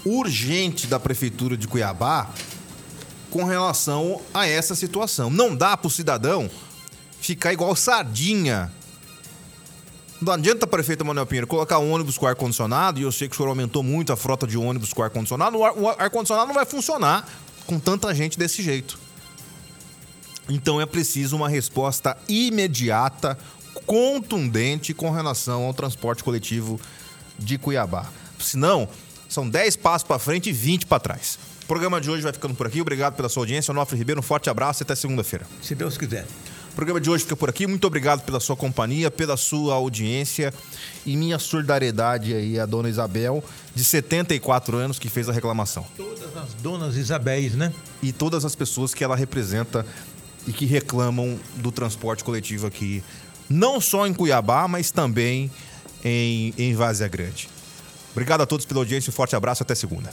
urgente 0.04 0.86
da 0.86 1.00
Prefeitura 1.00 1.56
de 1.56 1.66
Cuiabá 1.66 2.30
com 3.30 3.44
relação 3.44 4.20
a 4.32 4.46
essa 4.46 4.74
situação. 4.74 5.28
Não 5.28 5.56
dá 5.56 5.76
para 5.76 5.88
o 5.88 5.90
cidadão 5.90 6.48
ficar 7.20 7.52
igual 7.52 7.74
sardinha 7.74 8.72
não 10.20 10.32
adianta, 10.32 10.66
prefeito 10.66 11.04
Manuel 11.04 11.26
Pinheiro, 11.26 11.46
colocar 11.46 11.78
ônibus 11.78 12.16
com 12.16 12.26
ar-condicionado, 12.26 12.98
e 12.98 13.02
eu 13.02 13.12
sei 13.12 13.28
que 13.28 13.34
o 13.34 13.36
senhor 13.36 13.48
aumentou 13.48 13.82
muito 13.82 14.12
a 14.12 14.16
frota 14.16 14.46
de 14.46 14.56
ônibus 14.56 14.92
com 14.92 15.02
ar-condicionado, 15.02 15.58
o 15.58 15.88
ar-condicionado 15.88 16.46
não 16.46 16.54
vai 16.54 16.64
funcionar 16.64 17.28
com 17.66 17.78
tanta 17.78 18.14
gente 18.14 18.38
desse 18.38 18.62
jeito. 18.62 18.98
Então 20.48 20.80
é 20.80 20.86
preciso 20.86 21.36
uma 21.36 21.48
resposta 21.48 22.16
imediata, 22.28 23.36
contundente 23.84 24.94
com 24.94 25.10
relação 25.10 25.64
ao 25.64 25.74
transporte 25.74 26.22
coletivo 26.22 26.80
de 27.38 27.58
Cuiabá. 27.58 28.06
Senão, 28.38 28.88
são 29.28 29.48
10 29.48 29.76
passos 29.76 30.06
para 30.06 30.18
frente 30.18 30.50
e 30.50 30.52
20 30.52 30.86
para 30.86 31.00
trás. 31.00 31.38
O 31.64 31.66
programa 31.66 32.00
de 32.00 32.08
hoje 32.08 32.22
vai 32.22 32.32
ficando 32.32 32.54
por 32.54 32.66
aqui. 32.66 32.80
Obrigado 32.80 33.16
pela 33.16 33.28
sua 33.28 33.42
audiência. 33.42 33.72
Onofre 33.72 33.98
Ribeiro, 33.98 34.20
um 34.20 34.22
forte 34.22 34.48
abraço 34.48 34.82
e 34.82 34.84
até 34.84 34.94
segunda-feira. 34.94 35.46
Se 35.60 35.74
Deus 35.74 35.98
quiser. 35.98 36.24
O 36.70 36.76
programa 36.76 37.00
de 37.00 37.10
hoje 37.10 37.24
fica 37.24 37.34
por 37.34 37.48
aqui. 37.48 37.66
Muito 37.66 37.86
obrigado 37.86 38.22
pela 38.22 38.38
sua 38.38 38.54
companhia, 38.54 39.10
pela 39.10 39.36
sua 39.36 39.74
audiência 39.74 40.52
e 41.04 41.16
minha 41.16 41.38
solidariedade 41.38 42.34
aí 42.34 42.60
à 42.60 42.66
dona 42.66 42.88
Isabel, 42.88 43.42
de 43.74 43.82
74 43.82 44.76
anos, 44.76 44.98
que 44.98 45.08
fez 45.08 45.28
a 45.28 45.32
reclamação. 45.32 45.84
Todas 45.96 46.36
as 46.36 46.54
donas 46.62 46.96
Isabéis, 46.96 47.54
né? 47.54 47.72
E 48.02 48.12
todas 48.12 48.44
as 48.44 48.54
pessoas 48.54 48.94
que 48.94 49.02
ela 49.02 49.16
representa 49.16 49.84
e 50.46 50.52
que 50.52 50.64
reclamam 50.64 51.38
do 51.56 51.72
transporte 51.72 52.22
coletivo 52.22 52.66
aqui, 52.66 53.02
não 53.48 53.80
só 53.80 54.06
em 54.06 54.14
Cuiabá, 54.14 54.66
mas 54.68 54.90
também 54.90 55.50
em, 56.04 56.54
em 56.56 56.74
Grande. 57.10 57.48
Obrigado 58.12 58.40
a 58.40 58.46
todos 58.46 58.64
pela 58.64 58.80
audiência, 58.80 59.10
um 59.10 59.12
forte 59.12 59.36
abraço, 59.36 59.62
até 59.62 59.74
segunda. 59.74 60.10